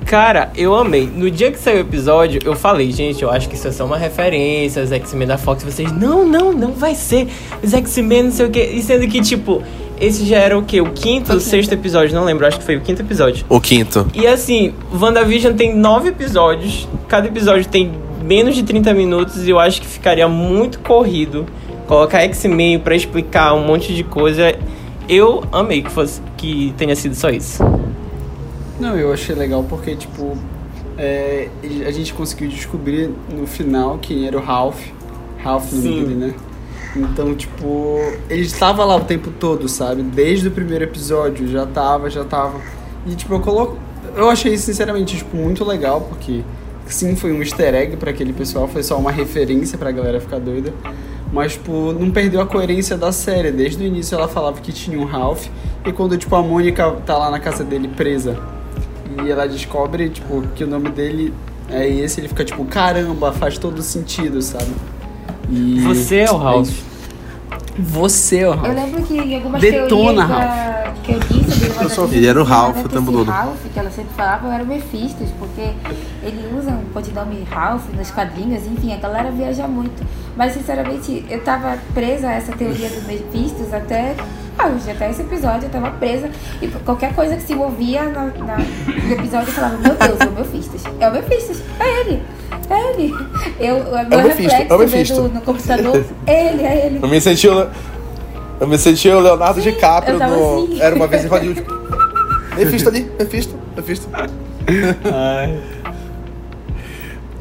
Cara, 0.05 0.51
eu 0.55 0.75
amei. 0.75 1.05
No 1.07 1.31
dia 1.31 1.51
que 1.51 1.57
saiu 1.57 1.77
o 1.77 1.81
episódio, 1.81 2.39
eu 2.45 2.55
falei, 2.55 2.91
gente, 2.91 3.23
eu 3.23 3.31
acho 3.31 3.49
que 3.49 3.55
isso 3.55 3.67
é 3.67 3.71
só 3.71 3.85
uma 3.85 3.97
referência 3.97 4.81
aos 4.81 4.91
X-Men 4.91 5.27
da 5.27 5.37
Fox. 5.37 5.63
Vocês, 5.63 5.91
não, 5.91 6.25
não, 6.25 6.53
não 6.53 6.71
vai 6.71 6.93
ser 6.93 7.27
os 7.63 7.73
X-Men, 7.73 8.23
não 8.23 8.31
sei 8.31 8.45
o 8.45 8.49
quê. 8.51 8.71
E 8.75 8.81
sendo 8.81 9.07
que, 9.07 9.19
tipo, 9.21 9.63
esse 10.03 10.25
já 10.25 10.37
era 10.37 10.57
o 10.57 10.63
quê? 10.63 10.81
O 10.81 10.91
quinto 10.91 11.31
ou 11.31 11.39
sexto 11.39 11.71
episódio? 11.73 12.13
Não 12.13 12.25
lembro, 12.25 12.45
acho 12.45 12.59
que 12.59 12.65
foi 12.65 12.75
o 12.75 12.81
quinto 12.81 13.01
episódio. 13.01 13.45
O 13.47 13.61
quinto. 13.61 14.05
E 14.13 14.27
assim, 14.27 14.73
WandaVision 14.93 15.55
tem 15.55 15.75
nove 15.75 16.09
episódios. 16.09 16.87
Cada 17.07 17.27
episódio 17.27 17.65
tem 17.67 17.91
menos 18.21 18.55
de 18.55 18.63
30 18.63 18.93
minutos 18.93 19.47
e 19.47 19.49
eu 19.49 19.59
acho 19.59 19.81
que 19.81 19.87
ficaria 19.87 20.27
muito 20.27 20.79
corrido 20.79 21.45
colocar 21.87 22.21
X-Men 22.21 22.79
pra 22.79 22.95
explicar 22.95 23.53
um 23.53 23.65
monte 23.65 23.93
de 23.93 24.03
coisa. 24.03 24.53
Eu 25.07 25.43
amei 25.51 25.81
que 25.81 25.91
fosse 25.91 26.21
que 26.37 26.73
tenha 26.77 26.95
sido 26.95 27.15
só 27.15 27.29
isso. 27.29 27.63
Não, 28.79 28.97
eu 28.97 29.13
achei 29.13 29.35
legal 29.35 29.63
porque, 29.63 29.95
tipo, 29.95 30.37
é, 30.97 31.47
a 31.85 31.91
gente 31.91 32.13
conseguiu 32.13 32.49
descobrir 32.49 33.09
no 33.33 33.47
final 33.47 33.97
quem 34.01 34.27
era 34.27 34.37
o 34.37 34.41
Ralph. 34.41 34.81
Ralph 35.37 35.71
no 35.71 35.81
Sim. 35.81 36.03
dele, 36.03 36.15
né? 36.15 36.33
Então, 36.95 37.33
tipo, 37.35 37.99
ele 38.29 38.43
estava 38.43 38.85
lá 38.85 38.95
o 38.95 39.01
tempo 39.01 39.31
todo, 39.31 39.67
sabe? 39.67 40.03
Desde 40.03 40.47
o 40.47 40.51
primeiro 40.51 40.83
episódio, 40.83 41.47
já 41.47 41.65
tava, 41.65 42.09
já 42.09 42.23
tava. 42.23 42.61
E, 43.07 43.15
tipo, 43.15 43.33
eu 43.33 43.39
coloco. 43.39 43.77
Eu 44.15 44.29
achei, 44.29 44.55
sinceramente, 44.57 45.17
tipo, 45.17 45.35
muito 45.35 45.65
legal, 45.65 46.01
porque 46.01 46.41
sim, 46.85 47.15
foi 47.15 47.31
um 47.31 47.41
easter 47.41 47.73
egg 47.73 47.97
pra 47.97 48.11
aquele 48.11 48.31
pessoal, 48.31 48.67
foi 48.67 48.83
só 48.83 48.97
uma 48.97 49.11
referência 49.11 49.77
pra 49.77 49.91
galera 49.91 50.21
ficar 50.21 50.39
doida. 50.39 50.71
Mas, 51.31 51.53
tipo, 51.53 51.93
não 51.93 52.11
perdeu 52.11 52.39
a 52.41 52.45
coerência 52.45 52.95
da 52.95 53.11
série. 53.11 53.51
Desde 53.51 53.83
o 53.83 53.87
início 53.87 54.15
ela 54.15 54.27
falava 54.27 54.61
que 54.61 54.71
tinha 54.71 54.99
um 54.99 55.05
Ralph, 55.05 55.47
e 55.83 55.91
quando, 55.91 56.15
tipo, 56.15 56.35
a 56.35 56.43
Mônica 56.43 56.91
tá 57.05 57.17
lá 57.17 57.31
na 57.31 57.39
casa 57.39 57.63
dele 57.63 57.87
presa, 57.87 58.37
e 59.25 59.31
ela 59.31 59.47
descobre, 59.47 60.09
tipo, 60.09 60.43
que 60.55 60.63
o 60.63 60.67
nome 60.67 60.89
dele 60.89 61.33
é 61.69 61.87
esse, 61.87 62.19
ele 62.19 62.27
fica 62.27 62.43
tipo, 62.43 62.63
caramba, 62.65 63.31
faz 63.31 63.57
todo 63.57 63.81
sentido, 63.81 64.41
sabe? 64.41 64.71
E 65.53 65.79
Você 65.81 66.17
é 66.19 66.31
o 66.31 66.37
Ralph. 66.37 66.67
isso. 66.67 66.83
Você 67.77 68.39
é 68.39 68.47
o 68.49 68.51
Eu 68.53 68.57
Ralph. 68.57 68.75
lembro 68.75 69.03
que 69.03 69.17
em 69.17 69.35
algumas 69.35 69.61
Detona, 69.61 70.27
teorias 70.27 70.47
da- 70.47 70.93
que 71.03 71.11
eu 71.13 71.19
disse 71.19 71.59
sobre 71.71 71.85
o 71.85 71.89
só- 71.89 72.05
Ele 72.05 72.27
era 72.27 72.39
o 72.41 72.43
Ralph 72.43 72.85
o 72.85 72.89
tempo 72.89 73.11
todo. 73.11 73.29
Ralph, 73.31 73.57
que 73.73 73.79
ela 73.79 73.89
sempre 73.89 74.13
falava, 74.15 74.53
era 74.53 74.63
o 74.63 74.67
Mephistos, 74.67 75.29
porque 75.39 75.61
ele 76.21 76.55
usa 76.57 76.71
um 76.71 76.83
codinome 76.93 77.43
Ralph 77.49 77.83
nos 77.97 78.11
quadrinhos, 78.11 78.65
enfim, 78.67 78.93
a 78.93 78.97
galera 78.97 79.31
viaja 79.31 79.67
muito. 79.67 80.03
Mas, 80.35 80.53
sinceramente, 80.53 81.25
eu 81.29 81.41
tava 81.43 81.77
presa 81.93 82.27
a 82.27 82.33
essa 82.33 82.51
teoria 82.53 82.89
do 82.89 83.01
Mephistos 83.07 83.73
até 83.73 84.15
hoje, 84.63 84.91
até 84.91 85.09
esse 85.09 85.21
episódio 85.21 85.65
eu 85.65 85.69
tava 85.69 85.89
presa. 85.91 86.29
E 86.61 86.67
qualquer 86.67 87.13
coisa 87.13 87.35
que 87.35 87.41
se 87.43 87.55
movia 87.55 88.03
na, 88.03 88.25
na- 88.25 88.57
no 88.57 89.11
episódio 89.13 89.49
eu 89.49 89.53
falava, 89.53 89.77
meu 89.77 89.95
Deus, 89.95 90.19
é 90.19 90.25
o 90.25 90.31
Mephistos. 90.31 90.83
É 90.99 91.09
o 91.09 91.11
Mephistos, 91.13 91.61
é 91.79 92.01
ele. 92.01 92.23
É 92.69 92.91
ele. 92.91 93.15
Eu, 93.59 93.77
o 93.77 94.09
meu 94.09 94.23
Mephisto, 94.23 94.41
reflexo 94.41 94.73
é 94.73 94.75
o 94.75 94.79
Mephisto. 94.79 95.15
vendo 95.15 95.33
no 95.33 95.41
computador, 95.41 96.05
é 96.25 96.47
ele, 96.53 96.63
é 96.63 96.85
ele. 96.85 96.99
Eu 97.01 97.07
me 97.07 97.21
senti 97.21 97.47
o, 97.47 97.67
eu 98.59 98.67
me 98.67 98.77
senti 98.77 99.09
o 99.09 99.19
Leonardo 99.19 99.61
Sim, 99.61 99.71
DiCaprio 99.71 100.15
eu 100.15 100.19
tava 100.19 100.35
no 100.35 100.63
assim. 100.63 100.81
Era 100.81 100.95
uma 100.95 101.07
vez 101.07 101.25
em 101.25 101.27
Hollywood. 101.27 101.63
Mephisto 102.55 102.89
ali, 102.89 103.11
Mephisto, 103.19 103.59
Mephisto. 103.75 104.09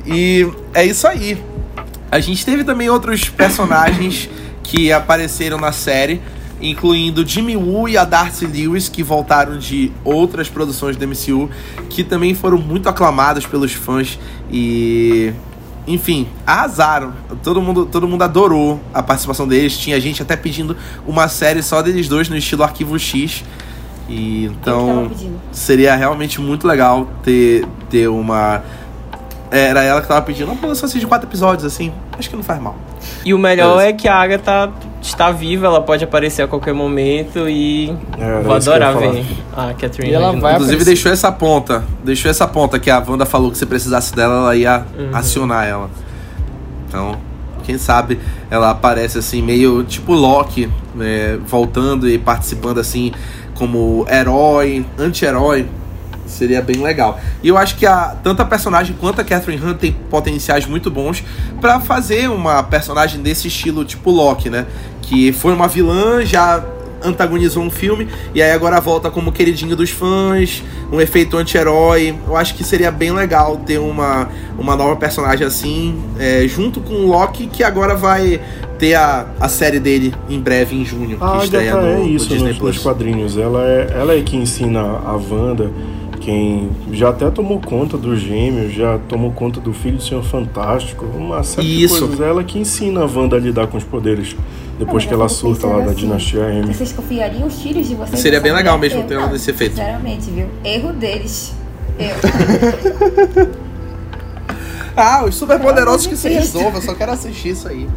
E 0.06 0.50
é 0.74 0.84
isso 0.84 1.06
aí. 1.06 1.42
A 2.10 2.18
gente 2.20 2.44
teve 2.44 2.64
também 2.64 2.90
outros 2.90 3.28
personagens 3.28 4.28
que 4.62 4.92
apareceram 4.92 5.58
na 5.58 5.72
série, 5.72 6.20
incluindo 6.62 7.26
Jimmy 7.26 7.56
Woo 7.56 7.88
e 7.88 7.98
a 7.98 8.04
Darcy 8.04 8.46
Lewis, 8.46 8.88
que 8.88 9.02
voltaram 9.02 9.58
de 9.58 9.90
outras 10.04 10.48
produções 10.48 10.96
do 10.96 11.06
MCU, 11.06 11.50
que 11.90 12.04
também 12.04 12.34
foram 12.34 12.56
muito 12.56 12.88
aclamados 12.88 13.44
pelos 13.44 13.72
fãs 13.72 14.18
e 14.50 15.32
enfim, 15.86 16.28
arrasaram. 16.46 17.12
Todo 17.42 17.60
mundo, 17.60 17.86
todo 17.86 18.06
mundo 18.06 18.22
adorou 18.22 18.80
a 18.94 19.02
participação 19.02 19.48
deles. 19.48 19.76
Tinha 19.76 20.00
gente 20.00 20.22
até 20.22 20.36
pedindo 20.36 20.76
uma 21.06 21.26
série 21.26 21.62
só 21.62 21.82
deles 21.82 22.08
dois 22.08 22.28
no 22.28 22.36
estilo 22.36 22.62
Arquivo 22.62 22.96
X. 22.98 23.44
E 24.08 24.44
então 24.44 25.10
seria 25.50 25.94
realmente 25.96 26.40
muito 26.40 26.66
legal 26.66 27.08
ter, 27.22 27.66
ter 27.90 28.08
uma. 28.08 28.62
Era 29.50 29.82
ela 29.82 30.00
que 30.00 30.08
tava 30.08 30.22
pedindo 30.22 30.46
uma 30.50 30.56
produção 30.56 30.88
assim 30.88 30.98
de 30.98 31.06
quatro 31.06 31.28
episódios, 31.28 31.64
assim. 31.64 31.92
Acho 32.16 32.30
que 32.30 32.36
não 32.36 32.44
faz 32.44 32.60
mal. 32.60 32.76
E 33.24 33.32
o 33.34 33.38
melhor 33.38 33.80
É. 33.80 33.88
é 33.88 33.92
que 33.92 34.06
a 34.08 34.14
Agatha 34.16 34.70
está 35.00 35.30
viva, 35.30 35.66
ela 35.66 35.80
pode 35.80 36.04
aparecer 36.04 36.42
a 36.42 36.48
qualquer 36.48 36.72
momento 36.74 37.48
e 37.48 37.92
É, 38.18 38.40
vou 38.40 38.54
adorar 38.54 38.96
ver 38.96 39.24
a 39.56 39.74
Catherine. 39.74 40.12
E 40.12 40.14
ela 40.14 40.26
vai- 40.32 40.52
Inclusive 40.54 40.56
aparecer. 40.76 40.84
deixou 40.84 41.12
essa 41.12 41.30
ponta. 41.32 41.84
Deixou 42.04 42.30
essa 42.30 42.46
ponta 42.46 42.78
que 42.78 42.90
a 42.90 42.98
Wanda 43.06 43.26
falou 43.26 43.50
que 43.50 43.58
se 43.58 43.66
precisasse 43.66 44.14
dela, 44.14 44.34
ela 44.36 44.56
ia 44.56 44.84
acionar 45.12 45.66
ela. 45.66 45.90
Então, 46.88 47.16
quem 47.64 47.78
sabe 47.78 48.18
ela 48.50 48.70
aparece 48.70 49.18
assim, 49.18 49.42
meio 49.42 49.82
tipo 49.84 50.12
Loki, 50.12 50.68
né, 50.94 51.38
voltando 51.46 52.08
e 52.08 52.18
participando 52.18 52.78
assim 52.78 53.12
como 53.54 54.06
herói, 54.10 54.84
anti-herói. 54.98 55.66
Seria 56.32 56.62
bem 56.62 56.82
legal. 56.82 57.20
E 57.42 57.48
eu 57.48 57.56
acho 57.56 57.76
que 57.76 57.86
a, 57.86 58.16
tanto 58.22 58.42
a 58.42 58.44
personagem 58.44 58.96
quanto 58.98 59.20
a 59.20 59.24
Catherine 59.24 59.62
Hunt 59.62 59.78
tem 59.78 59.92
potenciais 59.92 60.66
muito 60.66 60.90
bons 60.90 61.22
pra 61.60 61.78
fazer 61.80 62.28
uma 62.30 62.62
personagem 62.62 63.20
desse 63.20 63.48
estilo, 63.48 63.84
tipo 63.84 64.10
Loki, 64.10 64.50
né? 64.50 64.66
Que 65.02 65.32
foi 65.32 65.52
uma 65.52 65.68
vilã, 65.68 66.24
já 66.24 66.64
antagonizou 67.04 67.62
um 67.62 67.70
filme 67.70 68.08
e 68.34 68.40
aí 68.40 68.52
agora 68.52 68.80
volta 68.80 69.10
como 69.10 69.32
queridinho 69.32 69.74
dos 69.74 69.90
fãs, 69.90 70.62
um 70.90 71.00
efeito 71.00 71.36
anti-herói. 71.36 72.14
Eu 72.26 72.36
acho 72.36 72.54
que 72.54 72.64
seria 72.64 72.90
bem 72.90 73.12
legal 73.12 73.56
ter 73.56 73.78
uma, 73.78 74.28
uma 74.58 74.76
nova 74.76 74.96
personagem 74.96 75.46
assim, 75.46 76.00
é, 76.18 76.46
junto 76.46 76.80
com 76.80 76.94
o 76.94 77.08
Loki, 77.08 77.46
que 77.46 77.62
agora 77.62 77.94
vai 77.94 78.40
ter 78.78 78.94
a, 78.94 79.26
a 79.38 79.48
série 79.48 79.78
dele 79.78 80.14
em 80.28 80.40
breve, 80.40 80.74
em 80.74 80.84
junho, 80.84 81.16
A 81.20 81.38
que 81.38 81.44
estreia 81.44 81.72
Agatha 81.72 81.86
no, 81.86 81.92
é 81.92 81.96
no 81.98 82.08
isso 82.08 82.28
Disney 82.28 82.48
nos, 82.48 82.58
nos 82.58 82.58
Plus. 82.58 82.78
quadrinhos. 82.78 83.36
Ela 83.36 83.64
é, 83.64 83.88
ela 83.94 84.14
é 84.14 84.22
que 84.22 84.36
ensina 84.36 84.80
a 84.80 85.12
Wanda, 85.12 85.70
quem 86.22 86.70
já 86.92 87.08
até 87.10 87.28
tomou 87.30 87.60
conta 87.60 87.98
dos 87.98 88.20
gêmeos, 88.20 88.72
já 88.72 88.98
tomou 89.08 89.32
conta 89.32 89.60
do 89.60 89.72
filho 89.72 89.96
do 89.96 90.02
Senhor 90.02 90.22
Fantástico, 90.22 91.04
uma 91.04 91.42
série 91.42 91.82
Isso. 91.82 91.94
de 91.94 92.00
coisas. 92.00 92.20
Ela 92.20 92.44
que 92.44 92.58
ensina 92.58 93.00
a 93.02 93.06
Wanda 93.06 93.36
a 93.36 93.38
lidar 93.40 93.66
com 93.66 93.76
os 93.76 93.84
poderes 93.84 94.36
depois 94.78 95.02
Não, 95.04 95.08
que 95.08 95.14
ela 95.14 95.28
surta 95.28 95.66
lá 95.66 95.72
pensando 95.74 95.86
da 95.86 95.92
assim, 95.92 96.00
dinastia 96.00 96.40
M. 96.54 96.72
Vocês 96.74 96.92
confiariam 96.92 97.46
os 97.46 97.60
filhos 97.60 97.88
de 97.88 97.94
vocês? 97.94 98.20
Seria 98.20 98.40
bem 98.40 98.52
legal 98.52 98.78
mesmo 98.78 99.02
ter 99.04 99.16
um 99.18 99.22
não, 99.22 99.28
desse 99.30 99.50
efeito. 99.50 99.74
Sinceramente, 99.74 100.30
viu? 100.30 100.46
Erro 100.64 100.92
deles. 100.92 101.52
Eu. 101.98 103.52
Ah, 104.94 105.24
os 105.24 105.34
super 105.34 105.58
poderosos 105.58 106.06
que 106.06 106.14
se 106.16 106.28
resolvam, 106.28 106.74
eu 106.74 106.82
só 106.82 106.94
quero 106.94 107.12
assistir 107.12 107.48
isso 107.50 107.66
aí. 107.66 107.88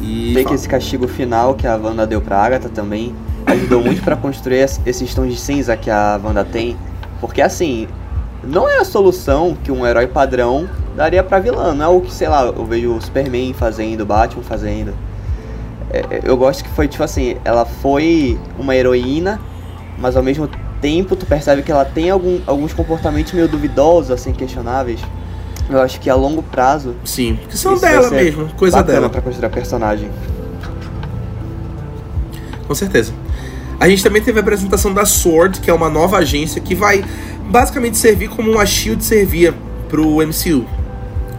E 0.00 0.32
Tem 0.32 0.44
que 0.46 0.54
esse 0.54 0.68
castigo 0.68 1.08
final 1.08 1.54
que 1.54 1.66
a 1.66 1.74
Wanda 1.76 2.06
deu 2.06 2.20
pra 2.20 2.38
Agatha 2.38 2.68
também 2.68 3.12
ajudou 3.46 3.82
muito 3.82 4.00
pra 4.02 4.14
construir 4.16 4.58
es- 4.62 4.80
esses 4.86 5.12
tons 5.12 5.28
de 5.32 5.36
cinza 5.40 5.76
que 5.76 5.90
a 5.90 6.20
Wanda 6.22 6.44
tem. 6.44 6.76
Porque 7.22 7.40
assim, 7.40 7.86
não 8.42 8.68
é 8.68 8.78
a 8.78 8.84
solução 8.84 9.56
que 9.62 9.70
um 9.70 9.86
herói 9.86 10.08
padrão 10.08 10.68
daria 10.96 11.22
pra 11.22 11.38
vilã. 11.38 11.72
Não 11.72 11.84
é 11.84 11.88
o 11.88 12.00
que, 12.00 12.12
sei 12.12 12.28
lá, 12.28 12.42
eu 12.44 12.66
vejo 12.66 12.96
o 12.96 13.00
Superman 13.00 13.54
fazendo, 13.54 14.00
o 14.00 14.04
Batman 14.04 14.42
fazendo. 14.42 14.92
É, 15.88 15.98
é, 15.98 16.20
eu 16.24 16.36
gosto 16.36 16.64
que 16.64 16.70
foi 16.70 16.88
tipo 16.88 17.04
assim, 17.04 17.36
ela 17.44 17.64
foi 17.64 18.36
uma 18.58 18.74
heroína, 18.74 19.40
mas 19.98 20.16
ao 20.16 20.22
mesmo 20.22 20.50
tempo 20.80 21.14
tu 21.14 21.24
percebe 21.24 21.62
que 21.62 21.70
ela 21.70 21.84
tem 21.84 22.10
algum, 22.10 22.40
alguns 22.44 22.72
comportamentos 22.72 23.32
meio 23.32 23.46
duvidosos, 23.46 24.10
assim, 24.10 24.32
questionáveis. 24.32 25.00
Eu 25.70 25.80
acho 25.80 26.00
que 26.00 26.10
a 26.10 26.14
longo 26.16 26.42
prazo 26.42 26.96
Sim, 27.04 27.38
que 27.48 27.56
são 27.56 27.78
dela 27.78 28.10
mesmo, 28.10 28.48
coisa 28.54 28.82
dela. 28.82 29.08
pra 29.08 29.22
construir 29.22 29.46
a 29.46 29.50
personagem. 29.50 30.10
Com 32.66 32.74
certeza. 32.74 33.12
A 33.82 33.88
gente 33.88 34.00
também 34.00 34.22
teve 34.22 34.38
a 34.38 34.42
apresentação 34.42 34.94
da 34.94 35.04
Sword, 35.04 35.58
que 35.58 35.68
é 35.68 35.74
uma 35.74 35.90
nova 35.90 36.18
agência 36.18 36.60
que 36.60 36.72
vai 36.72 37.04
basicamente 37.50 37.98
servir 37.98 38.28
como 38.28 38.48
uma 38.48 38.64
Shield 38.64 39.04
servia 39.04 39.52
pro 39.88 40.24
MCU. 40.24 40.64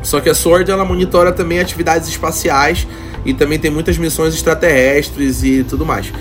Só 0.02 0.20
que 0.20 0.30
a 0.30 0.34
Sword 0.34 0.70
ela 0.70 0.84
monitora 0.84 1.32
também 1.32 1.62
atividades 1.62 2.10
espaciais 2.10 2.86
e 3.24 3.34
também 3.34 3.58
tem 3.58 3.72
muitas 3.72 3.98
missões 3.98 4.34
extraterrestres 4.34 5.42
e 5.42 5.64
tudo 5.64 5.86
mais. 5.86 6.12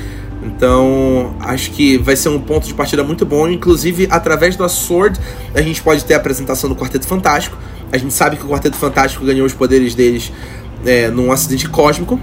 Então, 0.45 1.35
acho 1.41 1.73
que 1.73 1.99
vai 1.99 2.15
ser 2.15 2.29
um 2.29 2.39
ponto 2.39 2.69
de 2.69 2.75
partida 2.75 3.03
muito 3.03 3.27
bom. 3.27 3.49
Inclusive, 3.49 4.07
através 4.09 4.55
da 4.55 4.69
Sword, 4.69 5.19
a 5.53 5.61
gente 5.61 5.83
pode 5.83 6.05
ter 6.05 6.15
a 6.15 6.19
apresentação 6.19 6.71
do 6.71 6.77
Quarteto 6.77 7.09
Fantástico. 7.09 7.59
A 7.91 7.99
gente 7.99 8.15
sabe 8.15 8.37
que 8.37 8.45
o 8.45 8.49
Quarteto 8.49 8.77
Fantástico 8.77 9.25
ganhou 9.25 9.45
os 9.45 9.55
poderes 9.55 9.93
deles 9.97 10.33
é, 10.87 11.09
num 11.09 11.33
acidente 11.33 11.69
cósmico. 11.69 12.21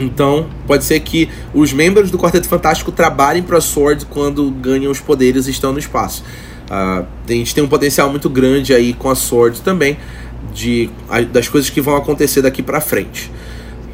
Então, 0.00 0.48
pode 0.66 0.84
ser 0.84 0.98
que 1.00 1.28
os 1.52 1.72
membros 1.72 2.10
do 2.10 2.18
Quarteto 2.18 2.48
Fantástico 2.48 2.90
trabalhem 2.90 3.42
para 3.42 3.58
a 3.58 3.60
Sword 3.60 4.06
quando 4.06 4.50
ganham 4.50 4.90
os 4.90 4.98
poderes 4.98 5.46
e 5.46 5.50
estão 5.50 5.72
no 5.72 5.78
espaço. 5.78 6.24
Ah, 6.70 7.04
a 7.28 7.32
gente 7.32 7.54
tem 7.54 7.62
um 7.62 7.68
potencial 7.68 8.08
muito 8.08 8.30
grande 8.30 8.72
aí 8.72 8.94
com 8.94 9.10
a 9.10 9.14
Sword 9.14 9.60
também, 9.60 9.98
de, 10.54 10.88
das 11.32 11.48
coisas 11.48 11.68
que 11.68 11.80
vão 11.80 11.96
acontecer 11.96 12.40
daqui 12.40 12.62
para 12.62 12.80
frente. 12.80 13.30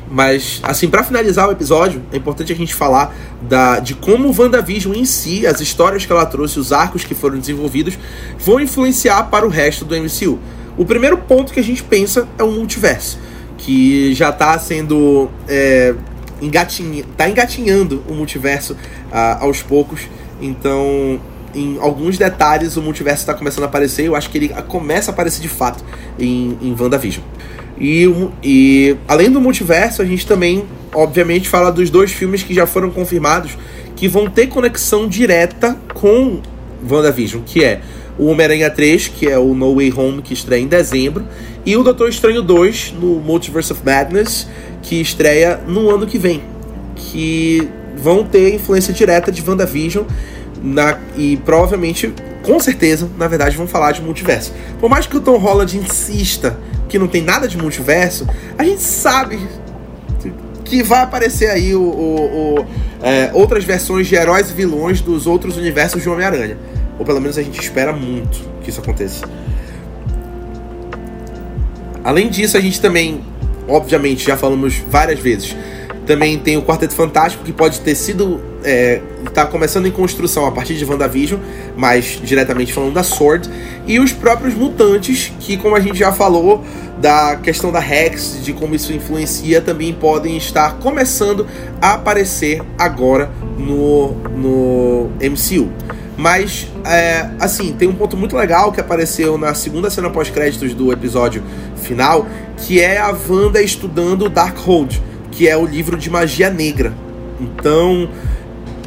Mas, 0.08 0.60
assim, 0.62 0.88
para 0.88 1.02
finalizar 1.02 1.48
o 1.48 1.52
episódio, 1.52 2.00
é 2.12 2.16
importante 2.16 2.52
a 2.52 2.56
gente 2.56 2.72
falar 2.72 3.14
da, 3.42 3.80
de 3.80 3.94
como 3.94 4.28
o 4.28 4.34
WandaVision 4.40 4.94
em 4.94 5.04
si, 5.04 5.46
as 5.46 5.60
histórias 5.60 6.06
que 6.06 6.12
ela 6.12 6.24
trouxe, 6.24 6.60
os 6.60 6.72
arcos 6.72 7.02
que 7.02 7.14
foram 7.14 7.38
desenvolvidos, 7.38 7.98
vão 8.38 8.60
influenciar 8.60 9.24
para 9.24 9.44
o 9.44 9.48
resto 9.48 9.84
do 9.84 9.96
MCU. 9.96 10.38
O 10.76 10.84
primeiro 10.84 11.18
ponto 11.18 11.52
que 11.52 11.58
a 11.58 11.64
gente 11.64 11.82
pensa 11.82 12.28
é 12.38 12.44
o 12.44 12.52
multiverso, 12.52 13.18
que 13.58 14.14
já 14.14 14.30
está 14.30 14.58
sendo 14.58 15.30
é, 15.48 15.94
engatinha, 16.40 17.04
tá 17.16 17.28
engatinhando 17.28 18.02
o 18.08 18.14
multiverso 18.14 18.76
ah, 19.12 19.38
aos 19.40 19.62
poucos. 19.62 20.02
Então, 20.40 21.20
em 21.54 21.78
alguns 21.80 22.18
detalhes, 22.18 22.76
o 22.76 22.82
multiverso 22.82 23.22
está 23.22 23.34
começando 23.34 23.64
a 23.64 23.66
aparecer. 23.66 24.06
Eu 24.06 24.14
acho 24.14 24.28
que 24.30 24.38
ele 24.38 24.48
começa 24.68 25.10
a 25.10 25.14
aparecer 25.14 25.40
de 25.40 25.48
fato 25.48 25.82
em, 26.18 26.58
em 26.60 26.76
WandaVision. 26.78 27.24
E, 27.78 28.06
e 28.42 28.96
além 29.06 29.30
do 29.30 29.40
multiverso, 29.40 30.02
a 30.02 30.04
gente 30.04 30.26
também, 30.26 30.64
obviamente, 30.94 31.48
fala 31.48 31.70
dos 31.70 31.90
dois 31.90 32.12
filmes 32.12 32.42
que 32.42 32.54
já 32.54 32.66
foram 32.66 32.90
confirmados 32.90 33.56
que 33.94 34.08
vão 34.08 34.28
ter 34.28 34.46
conexão 34.48 35.08
direta 35.08 35.76
com 35.94 36.40
WandaVision, 36.88 37.42
que 37.44 37.64
é 37.64 37.80
o 38.18 38.26
Homem-Aranha 38.26 38.70
3, 38.70 39.08
que 39.08 39.28
é 39.28 39.38
o 39.38 39.54
No 39.54 39.74
Way 39.74 39.92
Home, 39.96 40.22
que 40.22 40.32
estreia 40.32 40.62
em 40.62 40.66
dezembro, 40.66 41.26
e 41.64 41.76
o 41.76 41.82
Doutor 41.82 42.08
Estranho 42.08 42.42
2, 42.42 42.94
no 43.00 43.20
Multiverse 43.20 43.72
of 43.72 43.82
Madness, 43.84 44.46
que 44.82 45.00
estreia 45.00 45.60
no 45.66 45.90
ano 45.90 46.06
que 46.06 46.18
vem. 46.18 46.42
Que 46.94 47.68
vão 47.96 48.24
ter 48.24 48.54
influência 48.54 48.92
direta 48.92 49.32
de 49.32 49.42
WandaVision 49.46 50.04
na, 50.62 50.98
e 51.16 51.36
provavelmente, 51.38 52.12
com 52.42 52.58
certeza, 52.60 53.08
na 53.18 53.28
verdade, 53.28 53.56
vão 53.56 53.66
falar 53.66 53.92
de 53.92 54.02
multiverso. 54.02 54.52
Por 54.80 54.88
mais 54.88 55.06
que 55.06 55.16
o 55.16 55.20
Tom 55.20 55.36
Holland 55.38 55.76
insista 55.76 56.58
que 56.88 56.98
não 56.98 57.08
tem 57.08 57.22
nada 57.22 57.48
de 57.48 57.58
multiverso, 57.58 58.26
a 58.56 58.64
gente 58.64 58.82
sabe 58.82 59.38
que 60.64 60.82
vai 60.82 61.02
aparecer 61.02 61.50
aí 61.50 61.74
o, 61.74 61.82
o, 61.82 62.60
o 62.60 62.66
é, 63.02 63.30
outras 63.32 63.64
versões 63.64 64.06
de 64.06 64.14
heróis 64.14 64.50
e 64.50 64.52
vilões 64.52 65.00
dos 65.00 65.26
outros 65.26 65.56
universos 65.56 66.02
de 66.02 66.08
Homem-Aranha. 66.08 66.56
Ou 66.98 67.04
pelo 67.04 67.20
menos 67.20 67.36
a 67.38 67.42
gente 67.42 67.60
espera 67.60 67.92
muito 67.92 68.38
que 68.62 68.70
isso 68.70 68.80
aconteça. 68.80 69.26
Além 72.02 72.28
disso, 72.28 72.56
a 72.56 72.60
gente 72.60 72.80
também, 72.80 73.20
obviamente, 73.68 74.24
já 74.24 74.36
falamos 74.36 74.76
várias 74.88 75.18
vezes, 75.18 75.56
também 76.06 76.38
tem 76.38 76.56
o 76.56 76.62
Quarteto 76.62 76.94
Fantástico, 76.94 77.44
que 77.44 77.52
pode 77.52 77.80
ter 77.80 77.94
sido. 77.96 78.40
É, 78.62 79.00
tá 79.34 79.44
começando 79.44 79.86
em 79.86 79.90
construção 79.90 80.46
a 80.46 80.52
partir 80.52 80.74
de 80.74 80.84
WandaVision, 80.84 81.40
mas 81.76 82.20
diretamente 82.22 82.72
falando 82.72 82.94
da 82.94 83.02
Sword. 83.02 83.50
E 83.86 83.98
os 83.98 84.12
próprios 84.12 84.54
mutantes, 84.54 85.32
que, 85.40 85.56
como 85.56 85.74
a 85.74 85.80
gente 85.80 85.98
já 85.98 86.12
falou, 86.12 86.64
da 86.98 87.36
questão 87.36 87.70
da 87.70 87.80
Rex, 87.80 88.40
de 88.42 88.52
como 88.52 88.74
isso 88.74 88.92
influencia, 88.92 89.60
também 89.60 89.92
podem 89.92 90.36
estar 90.36 90.74
começando 90.78 91.46
a 91.80 91.94
aparecer 91.94 92.62
agora 92.78 93.30
no, 93.58 94.12
no 94.12 95.10
MCU. 95.20 95.70
Mas, 96.16 96.66
é, 96.84 97.28
assim, 97.38 97.72
tem 97.72 97.86
um 97.86 97.94
ponto 97.94 98.16
muito 98.16 98.36
legal 98.36 98.72
que 98.72 98.80
apareceu 98.80 99.36
na 99.36 99.54
segunda 99.54 99.90
cena 99.90 100.08
pós-créditos 100.08 100.72
do 100.72 100.90
episódio 100.90 101.42
final, 101.76 102.26
que 102.56 102.80
é 102.80 102.98
a 102.98 103.14
Wanda 103.28 103.60
estudando 103.60 104.28
Darkhold, 104.28 105.02
que 105.30 105.46
é 105.46 105.56
o 105.56 105.66
livro 105.66 105.96
de 105.96 106.08
magia 106.08 106.48
negra. 106.48 106.94
Então, 107.38 108.08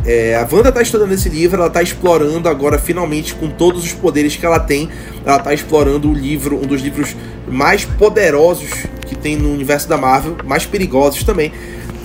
é, 0.05 0.35
a 0.35 0.47
Wanda 0.51 0.69
está 0.69 0.81
estudando 0.81 1.11
esse 1.11 1.29
livro, 1.29 1.57
ela 1.57 1.67
está 1.67 1.83
explorando 1.83 2.49
agora, 2.49 2.79
finalmente, 2.79 3.35
com 3.35 3.47
todos 3.47 3.83
os 3.83 3.93
poderes 3.93 4.35
que 4.35 4.45
ela 4.45 4.59
tem, 4.59 4.89
ela 5.23 5.37
está 5.37 5.53
explorando 5.53 6.09
o 6.09 6.13
livro, 6.13 6.57
um 6.57 6.65
dos 6.65 6.81
livros 6.81 7.15
mais 7.47 7.85
poderosos 7.85 8.69
que 9.05 9.15
tem 9.15 9.35
no 9.35 9.53
universo 9.53 9.87
da 9.87 9.97
Marvel, 9.97 10.37
mais 10.45 10.65
perigosos 10.65 11.23
também, 11.23 11.51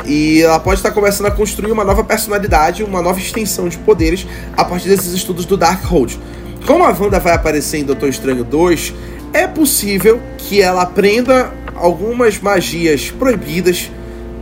e 0.04 0.42
ela 0.42 0.58
pode 0.58 0.80
estar 0.80 0.90
começando 0.90 1.26
a 1.26 1.30
construir 1.30 1.72
uma 1.72 1.84
nova 1.84 2.04
personalidade, 2.04 2.82
uma 2.82 3.00
nova 3.00 3.18
extensão 3.18 3.68
de 3.68 3.78
poderes 3.78 4.26
a 4.56 4.64
partir 4.64 4.88
desses 4.88 5.12
estudos 5.12 5.44
do 5.44 5.56
Darkhold. 5.56 6.18
Como 6.66 6.84
a 6.84 6.88
Wanda 6.88 7.20
vai 7.20 7.34
aparecer 7.34 7.78
em 7.78 7.84
Doutor 7.84 8.08
Estranho 8.08 8.44
2, 8.44 8.94
é 9.32 9.46
possível 9.46 10.20
que 10.38 10.62
ela 10.62 10.82
aprenda 10.82 11.52
algumas 11.74 12.38
magias 12.38 13.10
proibidas, 13.10 13.90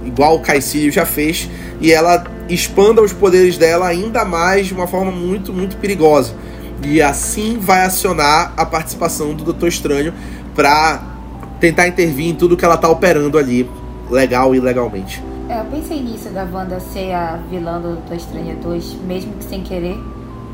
igual 0.04 0.36
o 0.36 0.40
Caecílio 0.40 0.92
já 0.92 1.06
fez, 1.06 1.48
e 1.80 1.92
ela 1.92 2.24
expanda 2.48 3.00
os 3.00 3.12
poderes 3.12 3.56
dela 3.56 3.88
ainda 3.88 4.24
mais 4.24 4.66
de 4.66 4.74
uma 4.74 4.86
forma 4.86 5.10
muito, 5.10 5.52
muito 5.52 5.76
perigosa. 5.76 6.34
E 6.84 7.00
assim 7.00 7.58
vai 7.58 7.84
acionar 7.84 8.52
a 8.56 8.66
participação 8.66 9.34
do 9.34 9.44
Doutor 9.44 9.68
Estranho 9.68 10.12
para 10.54 11.02
tentar 11.60 11.86
intervir 11.88 12.26
em 12.26 12.34
tudo 12.34 12.56
que 12.56 12.64
ela 12.64 12.74
está 12.74 12.88
operando 12.88 13.38
ali, 13.38 13.68
legal 14.10 14.54
e 14.54 14.58
ilegalmente. 14.58 15.22
É, 15.48 15.60
eu 15.60 15.64
pensei 15.66 16.00
nisso 16.00 16.30
da 16.30 16.44
Wanda 16.44 16.78
ser 16.80 17.12
a 17.12 17.36
vilã 17.50 17.80
do 17.80 17.94
Doutor 17.94 18.16
Estranho 18.16 18.56
2, 18.56 18.94
mesmo 19.06 19.34
que 19.34 19.44
sem 19.44 19.62
querer. 19.62 19.98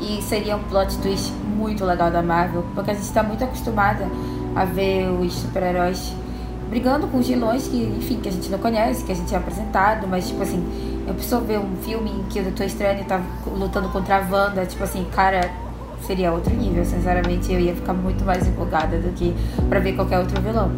E 0.01 0.21
seria 0.21 0.55
um 0.55 0.63
plot 0.63 0.97
twist 0.99 1.31
muito 1.31 1.83
legal 1.85 2.09
da 2.09 2.23
Marvel, 2.23 2.63
porque 2.73 2.91
a 2.91 2.93
gente 2.93 3.03
está 3.03 3.21
muito 3.21 3.43
acostumada 3.43 4.07
a 4.55 4.65
ver 4.65 5.09
os 5.09 5.33
super-heróis 5.33 6.13
brigando 6.69 7.07
com 7.07 7.17
os 7.17 7.27
vilões 7.27 7.67
que, 7.67 7.77
enfim, 7.77 8.19
que 8.21 8.29
a 8.29 8.31
gente 8.31 8.49
não 8.49 8.59
conhece, 8.59 9.03
que 9.03 9.11
a 9.11 9.15
gente 9.15 9.33
é 9.33 9.37
apresentado, 9.37 10.07
mas 10.07 10.27
tipo 10.27 10.41
assim, 10.43 10.63
eu 11.07 11.13
preciso 11.13 11.41
ver 11.41 11.59
um 11.59 11.75
filme 11.77 12.11
em 12.11 12.23
que 12.29 12.39
o 12.39 12.43
Doutor 12.43 12.65
Estranho 12.65 13.03
tá 13.05 13.19
lutando 13.47 13.89
contra 13.89 14.17
a 14.17 14.19
Wanda, 14.19 14.65
tipo 14.65 14.83
assim, 14.83 15.05
cara, 15.11 15.49
seria 16.05 16.31
outro 16.31 16.55
nível, 16.55 16.85
sinceramente, 16.85 17.51
eu 17.51 17.59
ia 17.59 17.75
ficar 17.75 17.93
muito 17.93 18.23
mais 18.23 18.47
empolgada 18.47 18.97
do 18.99 19.11
que 19.13 19.35
para 19.67 19.79
ver 19.79 19.93
qualquer 19.93 20.19
outro 20.19 20.39
vilão. 20.41 20.71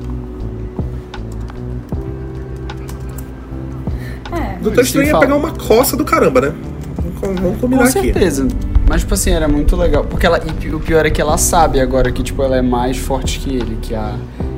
Doutor 4.61 4.83
Estranho 4.83 5.07
ia 5.07 5.19
pegar 5.19 5.35
uma 5.35 5.51
coça 5.51 5.97
do 5.97 6.05
caramba, 6.05 6.41
né? 6.41 6.53
Vamos 7.21 7.59
combinar 7.59 7.83
aqui. 7.83 7.93
Com 7.93 8.01
certeza. 8.01 8.43
Aqui. 8.45 8.55
Mas, 8.87 9.01
tipo 9.01 9.13
assim, 9.13 9.31
era 9.31 9.47
muito 9.47 9.75
legal. 9.75 10.03
Porque 10.03 10.25
ela. 10.25 10.41
E 10.61 10.69
o 10.69 10.79
pior 10.79 11.05
é 11.05 11.09
que 11.09 11.21
ela 11.21 11.37
sabe 11.37 11.79
agora 11.79 12.11
que, 12.11 12.21
tipo, 12.21 12.43
ela 12.43 12.57
é 12.57 12.61
mais 12.61 12.97
forte 12.97 13.39
que 13.39 13.55
ele, 13.55 13.77
que 13.81 13.95
a. 13.95 14.15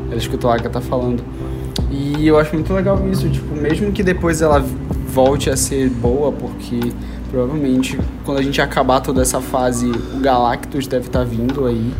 Ela 0.09 0.17
escutou 0.17 0.49
a 0.49 0.55
Agatha 0.55 0.81
falando. 0.81 1.23
E 1.91 2.27
eu 2.27 2.39
acho 2.39 2.53
muito 2.53 2.73
legal 2.73 2.99
isso, 3.11 3.29
tipo, 3.29 3.55
mesmo 3.55 3.91
que 3.91 4.01
depois 4.01 4.41
ela 4.41 4.63
volte 5.07 5.49
a 5.49 5.55
ser 5.55 5.89
boa, 5.89 6.31
porque 6.31 6.79
provavelmente 7.29 7.99
quando 8.25 8.39
a 8.39 8.41
gente 8.41 8.59
acabar 8.61 8.99
toda 8.99 9.21
essa 9.21 9.39
fase, 9.39 9.87
o 9.87 10.19
Galactus 10.19 10.87
deve 10.87 11.07
estar 11.07 11.19
tá 11.19 11.25
vindo 11.25 11.65
aí. 11.65 11.93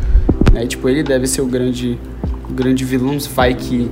Né? 0.52 0.66
Tipo, 0.66 0.88
ele 0.88 1.02
deve 1.02 1.26
ser 1.26 1.42
o 1.42 1.46
grande. 1.46 1.98
O 2.48 2.52
grande 2.52 2.84
vilão, 2.84 3.18
vai 3.34 3.54
que. 3.54 3.90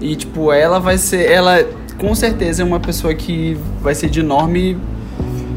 E 0.00 0.14
tipo, 0.14 0.52
ela 0.52 0.78
vai 0.78 0.98
ser. 0.98 1.30
Ela 1.30 1.66
com 1.98 2.14
certeza 2.14 2.62
é 2.62 2.64
uma 2.64 2.80
pessoa 2.80 3.12
que 3.12 3.58
vai 3.82 3.94
ser 3.94 4.08
de 4.08 4.20
enorme 4.20 4.78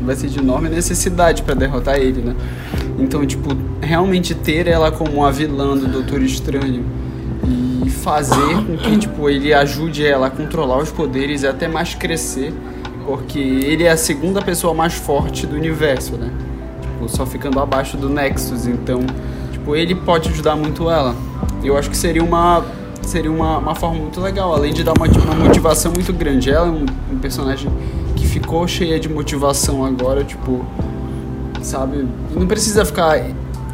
vai 0.04 0.16
ser 0.16 0.28
de 0.28 0.40
enorme 0.40 0.68
necessidade 0.68 1.44
para 1.44 1.54
derrotar 1.54 1.98
ele, 1.98 2.22
né? 2.22 2.36
Então, 2.98 3.26
tipo, 3.26 3.50
realmente 3.80 4.34
ter 4.34 4.68
ela 4.68 4.92
como 4.92 5.24
a 5.24 5.32
vilã 5.32 5.78
do 5.78 5.88
Doutor 5.88 6.22
Estranho 6.24 6.84
e 7.86 7.90
fazer 7.90 8.56
com 8.66 8.78
que, 8.78 8.98
tipo, 8.98 9.30
ele 9.30 9.54
ajude 9.54 10.06
ela 10.06 10.28
a 10.28 10.30
controlar 10.30 10.80
os 10.80 10.92
poderes 10.92 11.44
e 11.44 11.48
até 11.48 11.68
mais 11.68 11.94
crescer, 11.94 12.52
porque 13.06 13.40
ele 13.40 13.84
é 13.84 13.92
a 13.92 13.98
segunda 13.98 14.42
pessoa 14.42 14.74
mais 14.74 14.94
forte 14.94 15.46
do 15.46 15.56
universo, 15.56 16.14
né? 16.14 16.32
Tipo, 16.82 17.08
só 17.08 17.26
ficando 17.26 17.60
abaixo 17.60 17.96
do 17.96 18.10
Nexus, 18.10 18.66
então, 18.66 19.02
tipo, 19.52 19.76
ele 19.76 19.94
pode 19.94 20.30
ajudar 20.30 20.56
muito 20.56 20.90
ela. 20.90 21.16
Eu 21.64 21.78
acho 21.78 21.90
que 21.90 21.98
seria 21.98 22.24
uma 22.24 22.66
seria 23.04 23.32
uma, 23.32 23.58
uma 23.58 23.76
forma 23.76 24.00
muito 24.00 24.20
legal, 24.20 24.54
além 24.54 24.74
de 24.74 24.84
dar 24.84 24.94
uma, 24.98 25.08
uma 25.08 25.36
motivação 25.36 25.92
muito 25.92 26.14
grande. 26.14 26.50
Ela 26.50 26.68
é 26.68 26.70
um, 26.70 26.86
um, 27.14 27.20
personagem 27.20 27.72
que 28.16 28.26
ficou 28.26 28.68
cheia 28.68 29.00
de 29.00 29.10
motivação 29.10 29.84
agora, 29.86 30.24
tipo, 30.24 30.66
sabe? 31.62 32.08
Não 32.36 32.48
precisa 32.48 32.86
ficar 32.86 33.24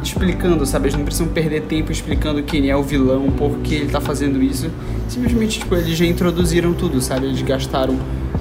explicando, 0.02 0.64
sabe? 0.66 0.86
Eles 0.86 0.96
não 0.96 1.04
precisam 1.04 1.28
perder 1.28 1.62
tempo 1.62 1.92
explicando 1.92 2.42
quem 2.42 2.70
é 2.70 2.76
o 2.76 2.82
vilão, 2.82 3.30
por 3.30 3.58
que 3.58 3.74
ele 3.74 3.90
tá 3.90 4.00
fazendo 4.00 4.42
isso. 4.42 4.70
Simplesmente, 5.08 5.60
tipo, 5.60 5.74
eles 5.74 5.96
já 5.96 6.04
introduziram 6.04 6.72
tudo, 6.72 7.00
sabe? 7.00 7.26
Eles 7.26 7.42
gastaram 7.42 7.96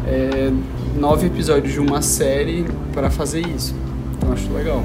é, 0.06 0.52
nove 0.98 1.28
episódios 1.28 1.74
de 1.74 1.80
uma 1.80 2.02
série 2.02 2.66
para 2.94 3.10
fazer 3.10 3.46
isso. 3.48 3.76
Então, 4.18 4.32
acho 4.32 4.52
legal. 4.52 4.84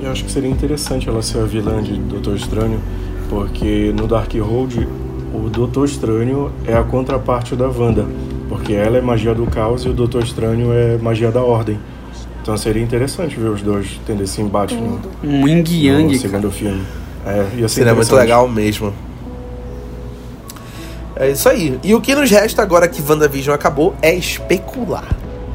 Eu 0.00 0.12
acho 0.12 0.24
que 0.24 0.30
seria 0.30 0.48
interessante 0.48 1.08
ela 1.08 1.22
ser 1.22 1.38
a 1.38 1.44
vilã 1.44 1.82
de 1.82 1.94
Doutor 1.94 2.36
Estranho, 2.36 2.80
porque 3.28 3.92
no 3.96 4.06
Darkhold 4.06 4.86
o 5.34 5.48
Doutor 5.50 5.86
Estranho 5.86 6.50
é 6.66 6.74
a 6.74 6.82
contraparte 6.82 7.54
da 7.54 7.68
Wanda, 7.68 8.06
porque 8.48 8.72
ela 8.72 8.98
é 8.98 9.00
magia 9.00 9.34
do 9.34 9.46
caos 9.46 9.82
e 9.84 9.88
o 9.88 9.92
Doutor 9.92 10.22
Estranho 10.22 10.72
é 10.72 10.96
magia 10.98 11.30
da 11.30 11.42
ordem. 11.42 11.78
Então 12.42 12.56
seria 12.56 12.82
interessante 12.82 13.38
ver 13.38 13.48
os 13.48 13.60
dois 13.60 14.00
tendo 14.06 14.22
esse 14.22 14.40
embate 14.40 14.74
no, 14.74 15.00
um 15.22 15.46
yin 15.46 15.62
yang, 15.68 16.12
no 16.14 16.18
segundo 16.18 16.50
filme. 16.50 16.82
É, 17.26 17.46
ia 17.56 17.68
ser 17.68 17.80
seria 17.80 17.94
muito 17.94 18.14
legal 18.14 18.48
mesmo. 18.48 18.92
É 21.14 21.30
isso 21.30 21.48
aí. 21.48 21.78
E 21.82 21.94
o 21.94 22.00
que 22.00 22.14
nos 22.14 22.30
resta 22.30 22.62
agora 22.62 22.88
que 22.88 23.02
WandaVision 23.02 23.54
acabou 23.54 23.94
é 24.00 24.14
especular. 24.14 25.04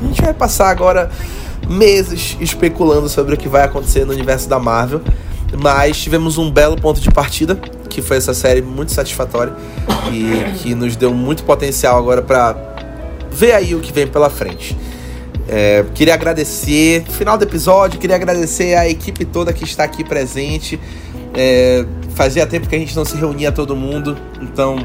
A 0.01 0.05
gente 0.05 0.21
vai 0.21 0.33
passar 0.33 0.69
agora 0.69 1.09
meses 1.67 2.37
especulando 2.39 3.07
sobre 3.07 3.33
o 3.33 3.37
que 3.37 3.47
vai 3.47 3.63
acontecer 3.63 4.05
no 4.05 4.11
universo 4.11 4.47
da 4.47 4.59
Marvel. 4.59 5.01
Mas 5.61 5.97
tivemos 5.97 6.37
um 6.37 6.51
belo 6.51 6.75
ponto 6.75 6.99
de 6.99 7.09
partida, 7.09 7.57
que 7.93 8.01
foi 8.01 8.17
essa 8.17 8.33
série 8.33 8.61
muito 8.61 8.91
satisfatória 8.91 9.53
e 10.11 10.57
que 10.57 10.73
nos 10.73 10.95
deu 10.95 11.13
muito 11.13 11.43
potencial 11.43 11.97
agora 11.97 12.21
para 12.23 12.55
ver 13.31 13.53
aí 13.53 13.75
o 13.75 13.79
que 13.79 13.93
vem 13.93 14.07
pela 14.07 14.29
frente. 14.29 14.75
É, 15.47 15.85
queria 15.93 16.13
agradecer, 16.13 17.03
final 17.03 17.37
do 17.37 17.43
episódio, 17.43 17.99
queria 17.99 18.15
agradecer 18.15 18.75
a 18.75 18.89
equipe 18.89 19.25
toda 19.25 19.53
que 19.53 19.63
está 19.63 19.83
aqui 19.83 20.03
presente. 20.03 20.79
É, 21.35 21.85
fazia 22.15 22.47
tempo 22.47 22.67
que 22.67 22.75
a 22.75 22.79
gente 22.79 22.95
não 22.95 23.05
se 23.05 23.15
reunia 23.15 23.51
todo 23.51 23.75
mundo, 23.75 24.17
então 24.41 24.77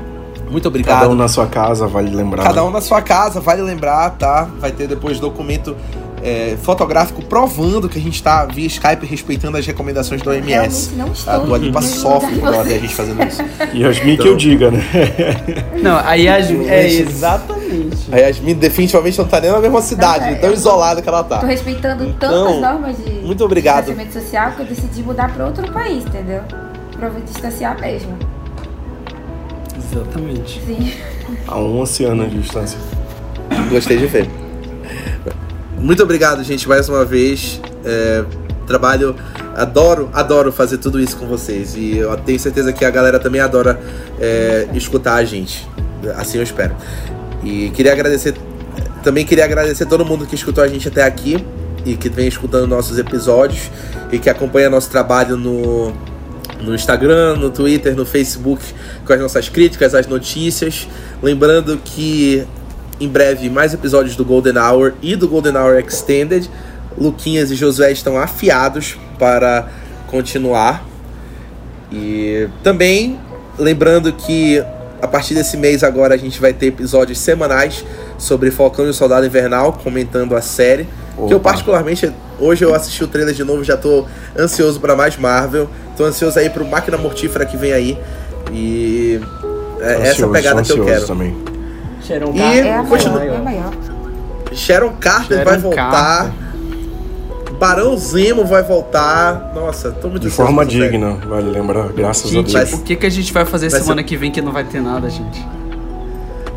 Muito 0.51 0.69
obrigado. 0.69 1.01
Cada 1.01 1.11
um 1.11 1.15
na 1.15 1.29
sua 1.29 1.47
casa, 1.47 1.87
vale 1.87 2.15
lembrar. 2.15 2.43
Cada 2.43 2.65
um 2.65 2.71
na 2.71 2.81
sua 2.81 3.03
casa, 3.03 3.41
vale 3.41 3.63
lembrar, 3.63 4.11
tá? 4.11 4.49
Vai 4.59 4.73
ter 4.73 4.87
depois 4.87 5.21
documento 5.21 5.77
é, 6.23 6.57
fotográfico 6.63 7.23
provando 7.25 7.89
que 7.89 7.99
a 7.99 8.03
gente 8.03 8.23
tá 8.23 8.45
via 8.47 8.67
Skype 8.67 9.07
respeitando 9.07 9.57
as 9.57 9.67
recomendações 9.67 10.21
do 10.23 10.31
OMS. 10.31 10.95
Não 10.97 11.13
estou. 11.13 11.33
Tá? 11.33 11.39
Do 11.39 11.55
Alipa 11.55 11.81
sofre 11.83 12.39
quando 12.39 12.55
ela 12.55 12.63
de 12.65 12.69
vê 12.71 12.75
a 12.77 12.79
gente 12.81 12.95
fazendo 12.95 13.23
isso. 13.25 13.43
Yasmin 13.75 14.13
Então- 14.15 14.25
que 14.25 14.29
eu 14.33 14.37
diga, 14.37 14.71
né? 14.71 14.83
Não, 15.83 15.97
a 15.97 16.15
Yasmin. 16.15 16.67
É, 16.69 16.87
exatamente. 16.89 17.97
A 18.13 18.17
Yasmin 18.19 18.55
definitivamente 18.55 19.19
não 19.19 19.27
tá 19.27 19.41
nem 19.41 19.51
na 19.53 19.61
mesma 19.61 19.81
cidade, 19.83 20.25
Não, 20.25 20.33
é, 20.33 20.35
tão 20.37 20.53
isolada 20.53 21.01
que 21.03 21.09
ela 21.09 21.23
Tô 21.23 21.37
tá. 21.37 21.47
respeitando 21.47 22.05
Então, 22.05 22.47
tantas 22.47 22.61
normas 22.61 22.97
de 22.97 23.11
muito 23.25 23.45
obrigado. 23.45 23.87
distanciamento 23.87 24.13
social 24.21 24.53
que 24.53 24.61
eu 24.63 24.67
decidi 24.67 25.03
mudar 25.03 25.33
pra 25.35 25.47
outro 25.47 25.71
país, 25.73 26.05
entendeu? 26.05 26.41
Pra 26.99 27.11
me 27.11 27.21
distanciar 27.23 27.81
mesmo. 27.81 28.17
Exatamente. 29.93 30.61
Sim. 30.67 30.93
A 31.47 31.59
um 31.59 31.81
oceano 31.81 32.27
de 32.29 32.39
distância. 32.39 32.79
Gostei 33.71 33.99
de 33.99 34.07
ver. 34.07 34.29
Muito 35.79 36.03
obrigado, 36.03 36.43
gente, 36.43 36.69
mais 36.69 36.89
uma 36.89 37.05
vez. 37.05 37.61
É, 37.85 38.25
trabalho, 38.67 39.15
adoro, 39.55 40.11
adoro 40.13 40.53
fazer 40.53 40.79
tudo 40.79 41.01
isso 41.01 41.17
com 41.17 41.27
vocês. 41.27 41.75
E 41.77 41.99
eu 41.99 42.17
tenho 42.17 42.39
certeza 42.39 42.73
que 42.73 42.85
a 42.85 42.91
galera 42.91 43.19
também 43.19 43.41
adora 43.41 43.81
é, 44.21 44.69
escutar 44.75 45.15
a 45.15 45.25
gente. 45.25 45.67
Assim 46.17 46.39
eu 46.39 46.43
espero. 46.43 46.75
E 47.45 47.71
queria 47.71 47.93
agradecer, 47.93 48.35
também 49.03 49.25
queria 49.25 49.45
agradecer 49.45 49.87
todo 49.87 50.05
mundo 50.05 50.27
que 50.27 50.35
escutou 50.35 50.63
a 50.63 50.69
gente 50.69 50.89
até 50.89 51.05
aqui 51.05 51.45
e 51.87 51.97
que 51.97 52.09
vem 52.09 52.27
escutando 52.27 52.67
nossos 52.67 52.99
episódios 52.99 53.71
e 54.11 54.19
que 54.19 54.29
acompanha 54.29 54.69
nosso 54.69 54.91
trabalho 54.91 55.37
no, 55.37 55.93
no 56.61 56.75
Instagram, 56.75 57.37
no 57.37 57.51
Twitter, 57.51 57.95
no 57.95 58.05
Facebook, 58.05 58.63
com 59.07 59.13
as 59.13 59.21
nossas 59.21 59.49
críticas, 59.49 59.95
as 59.95 60.09
notícias. 60.09 60.89
Lembrando 61.23 61.79
que 61.85 62.45
em 63.01 63.09
breve 63.09 63.49
mais 63.49 63.73
episódios 63.75 64.17
do 64.17 64.25
Golden 64.25 64.59
Hour 64.59 64.95
e 65.03 65.15
do 65.17 65.29
Golden 65.29 65.57
Hour 65.57 65.79
Extended. 65.79 66.51
Luquinhas 66.97 67.51
e 67.51 67.55
Josué 67.55 67.93
estão 67.93 68.19
afiados 68.19 68.99
para 69.19 69.69
continuar. 70.09 70.85
E 71.93 72.49
também 72.63 73.19
lembrando 73.59 74.13
que 74.13 74.63
a 75.01 75.07
partir 75.07 75.35
desse 75.35 75.57
mês 75.57 75.85
agora 75.85 76.15
a 76.15 76.19
gente 76.19 76.41
vai 76.41 76.53
ter 76.53 76.67
episódios 76.67 77.19
semanais 77.19 77.85
sobre 78.19 78.51
Falcão 78.51 78.85
e 78.85 78.89
o 78.89 78.95
Soldado 78.95 79.25
Invernal, 79.25 79.73
comentando 79.73 80.35
a 80.37 80.41
série. 80.43 80.89
Que 81.17 81.33
eu 81.33 81.39
Opa. 81.39 81.51
particularmente, 81.51 82.13
hoje 82.39 82.65
eu 82.65 82.75
assisti 82.75 83.03
o 83.03 83.09
trailer 83.09 83.35
de 83.35 83.43
novo, 83.43 83.65
já 83.65 83.77
tô 83.77 84.07
ansioso 84.37 84.81
para 84.81 84.95
mais 84.95 85.17
Marvel. 85.17 85.69
Tô 85.97 86.05
ansioso 86.05 86.39
aí 86.39 86.49
pro 86.51 86.65
Máquina 86.65 86.97
Mortífera 86.97 87.45
que 87.45 87.57
vem 87.57 87.73
aí. 87.73 87.99
E 88.53 89.21
é 89.81 89.93
essa 89.93 90.11
Ansioso, 90.11 90.33
pegada 90.33 90.63
que 90.63 90.73
eu 90.73 90.85
quero. 90.85 91.07
também. 91.07 91.37
Sharon 92.09 92.33
E 92.35 92.39
Carter. 92.39 92.67
É 92.67 92.77
a 92.79 92.83
continua- 92.85 93.19
maior, 93.19 93.35
é 93.35 93.43
maior. 93.43 93.73
Sharon 94.53 94.93
Carter 94.99 95.37
Sharon 95.39 95.51
vai 95.51 95.59
voltar. 95.59 95.91
Carter. 96.25 96.49
Barão 97.59 97.97
Zemo 97.99 98.45
vai 98.45 98.63
voltar. 98.63 99.53
Nossa, 99.55 99.91
tô 99.91 100.09
muito 100.09 100.23
De 100.23 100.31
forma 100.31 100.65
digna, 100.65 101.17
vale 101.29 101.51
lembrar. 101.51 101.89
Graças 101.89 102.31
Gente, 102.31 102.57
a 102.57 102.63
Deus. 102.65 102.73
o 102.75 102.83
que, 102.83 102.95
que 102.97 103.05
a 103.07 103.11
gente 103.11 103.33
vai 103.33 103.45
fazer 103.45 103.69
Vai 103.69 103.81
semana 103.81 104.01
ser- 104.03 104.07
que 104.07 104.17
vem 104.17 104.31
que 104.31 104.41
não 104.41 104.53
vai 104.53 104.65
ter 104.65 104.81
nada, 104.81 105.11
gente? 105.11 105.45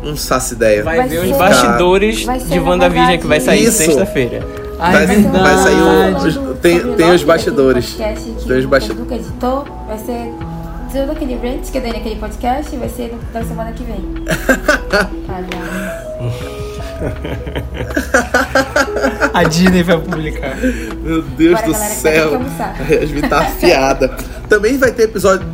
Não 0.02 0.16
faço 0.16 0.54
ideia. 0.54 0.82
Vai, 0.82 0.98
Vai 0.98 1.08
ver 1.08 1.20
ser- 1.20 1.32
os 1.32 1.36
bastidores 1.36 2.24
Vai 2.24 2.38
de 2.38 2.58
na 2.60 2.70
WandaVision 2.70 3.18
que 3.18 3.26
vai 3.26 3.40
sair 3.40 3.70
sexta-feira. 3.70 4.46
Vai- 4.78 5.06
vai 5.06 5.56
sair 5.58 6.38
o- 6.38 6.54
tem- 6.54 6.80
tem 6.80 6.86
Loki, 7.06 7.14
os 7.14 7.22
bastidores. 7.24 7.94
Tem 7.94 8.14
os 8.58 8.64
o 8.64 8.68
basti- 8.68 8.88
Pedro 8.88 9.06
que 9.06 9.14
editou, 9.14 9.64
vai 9.86 9.98
ser 9.98 10.32
todo 10.92 11.12
aquele 11.12 11.34
rant 11.36 11.70
que 11.70 11.78
eu 11.78 11.82
dei 11.82 11.92
naquele 11.92 12.16
podcast, 12.16 12.74
vai 12.76 12.88
ser 12.88 13.12
no- 13.12 13.32
da 13.32 13.44
semana 13.44 13.70
que 13.72 13.84
vem. 13.84 14.02
A 19.32 19.42
Disney 19.44 19.82
vai 19.82 19.98
publicar. 19.98 20.56
Meu 21.02 21.22
Deus 21.22 21.54
Bora, 21.60 21.66
do 21.66 21.72
galera, 21.72 21.94
céu. 21.94 22.40
A 22.88 22.92
Yasmin 22.92 23.20
tá 23.22 23.38
afiada. 23.40 24.08
também 24.48 24.76
vai 24.78 24.92
ter 24.92 25.04
episódio. 25.04 25.46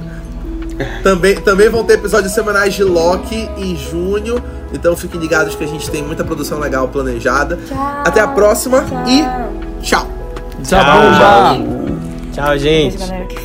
Também, 1.02 1.34
também 1.36 1.68
vão 1.68 1.82
ter 1.84 1.94
episódios 1.94 2.32
semanais 2.32 2.74
de 2.74 2.84
Loki 2.84 3.48
em 3.56 3.76
junho. 3.76 4.42
Então 4.72 4.96
fiquem 4.96 5.20
ligados 5.20 5.56
que 5.56 5.64
a 5.64 5.66
gente 5.66 5.90
tem 5.90 6.02
muita 6.02 6.22
produção 6.22 6.58
legal 6.60 6.86
planejada. 6.88 7.58
Tchau. 7.66 8.02
Até 8.04 8.20
a 8.20 8.28
próxima 8.28 8.82
Tchau. 8.82 9.04
e 9.08 9.22
tchau! 9.82 10.06
Tchau, 10.62 10.64
Tchau, 10.64 11.02
bomba! 11.02 11.56
Tchau, 12.32 12.58
gente. 12.58 12.96
Beijo, 12.98 13.08
galera 13.10 13.26
que 13.26 13.40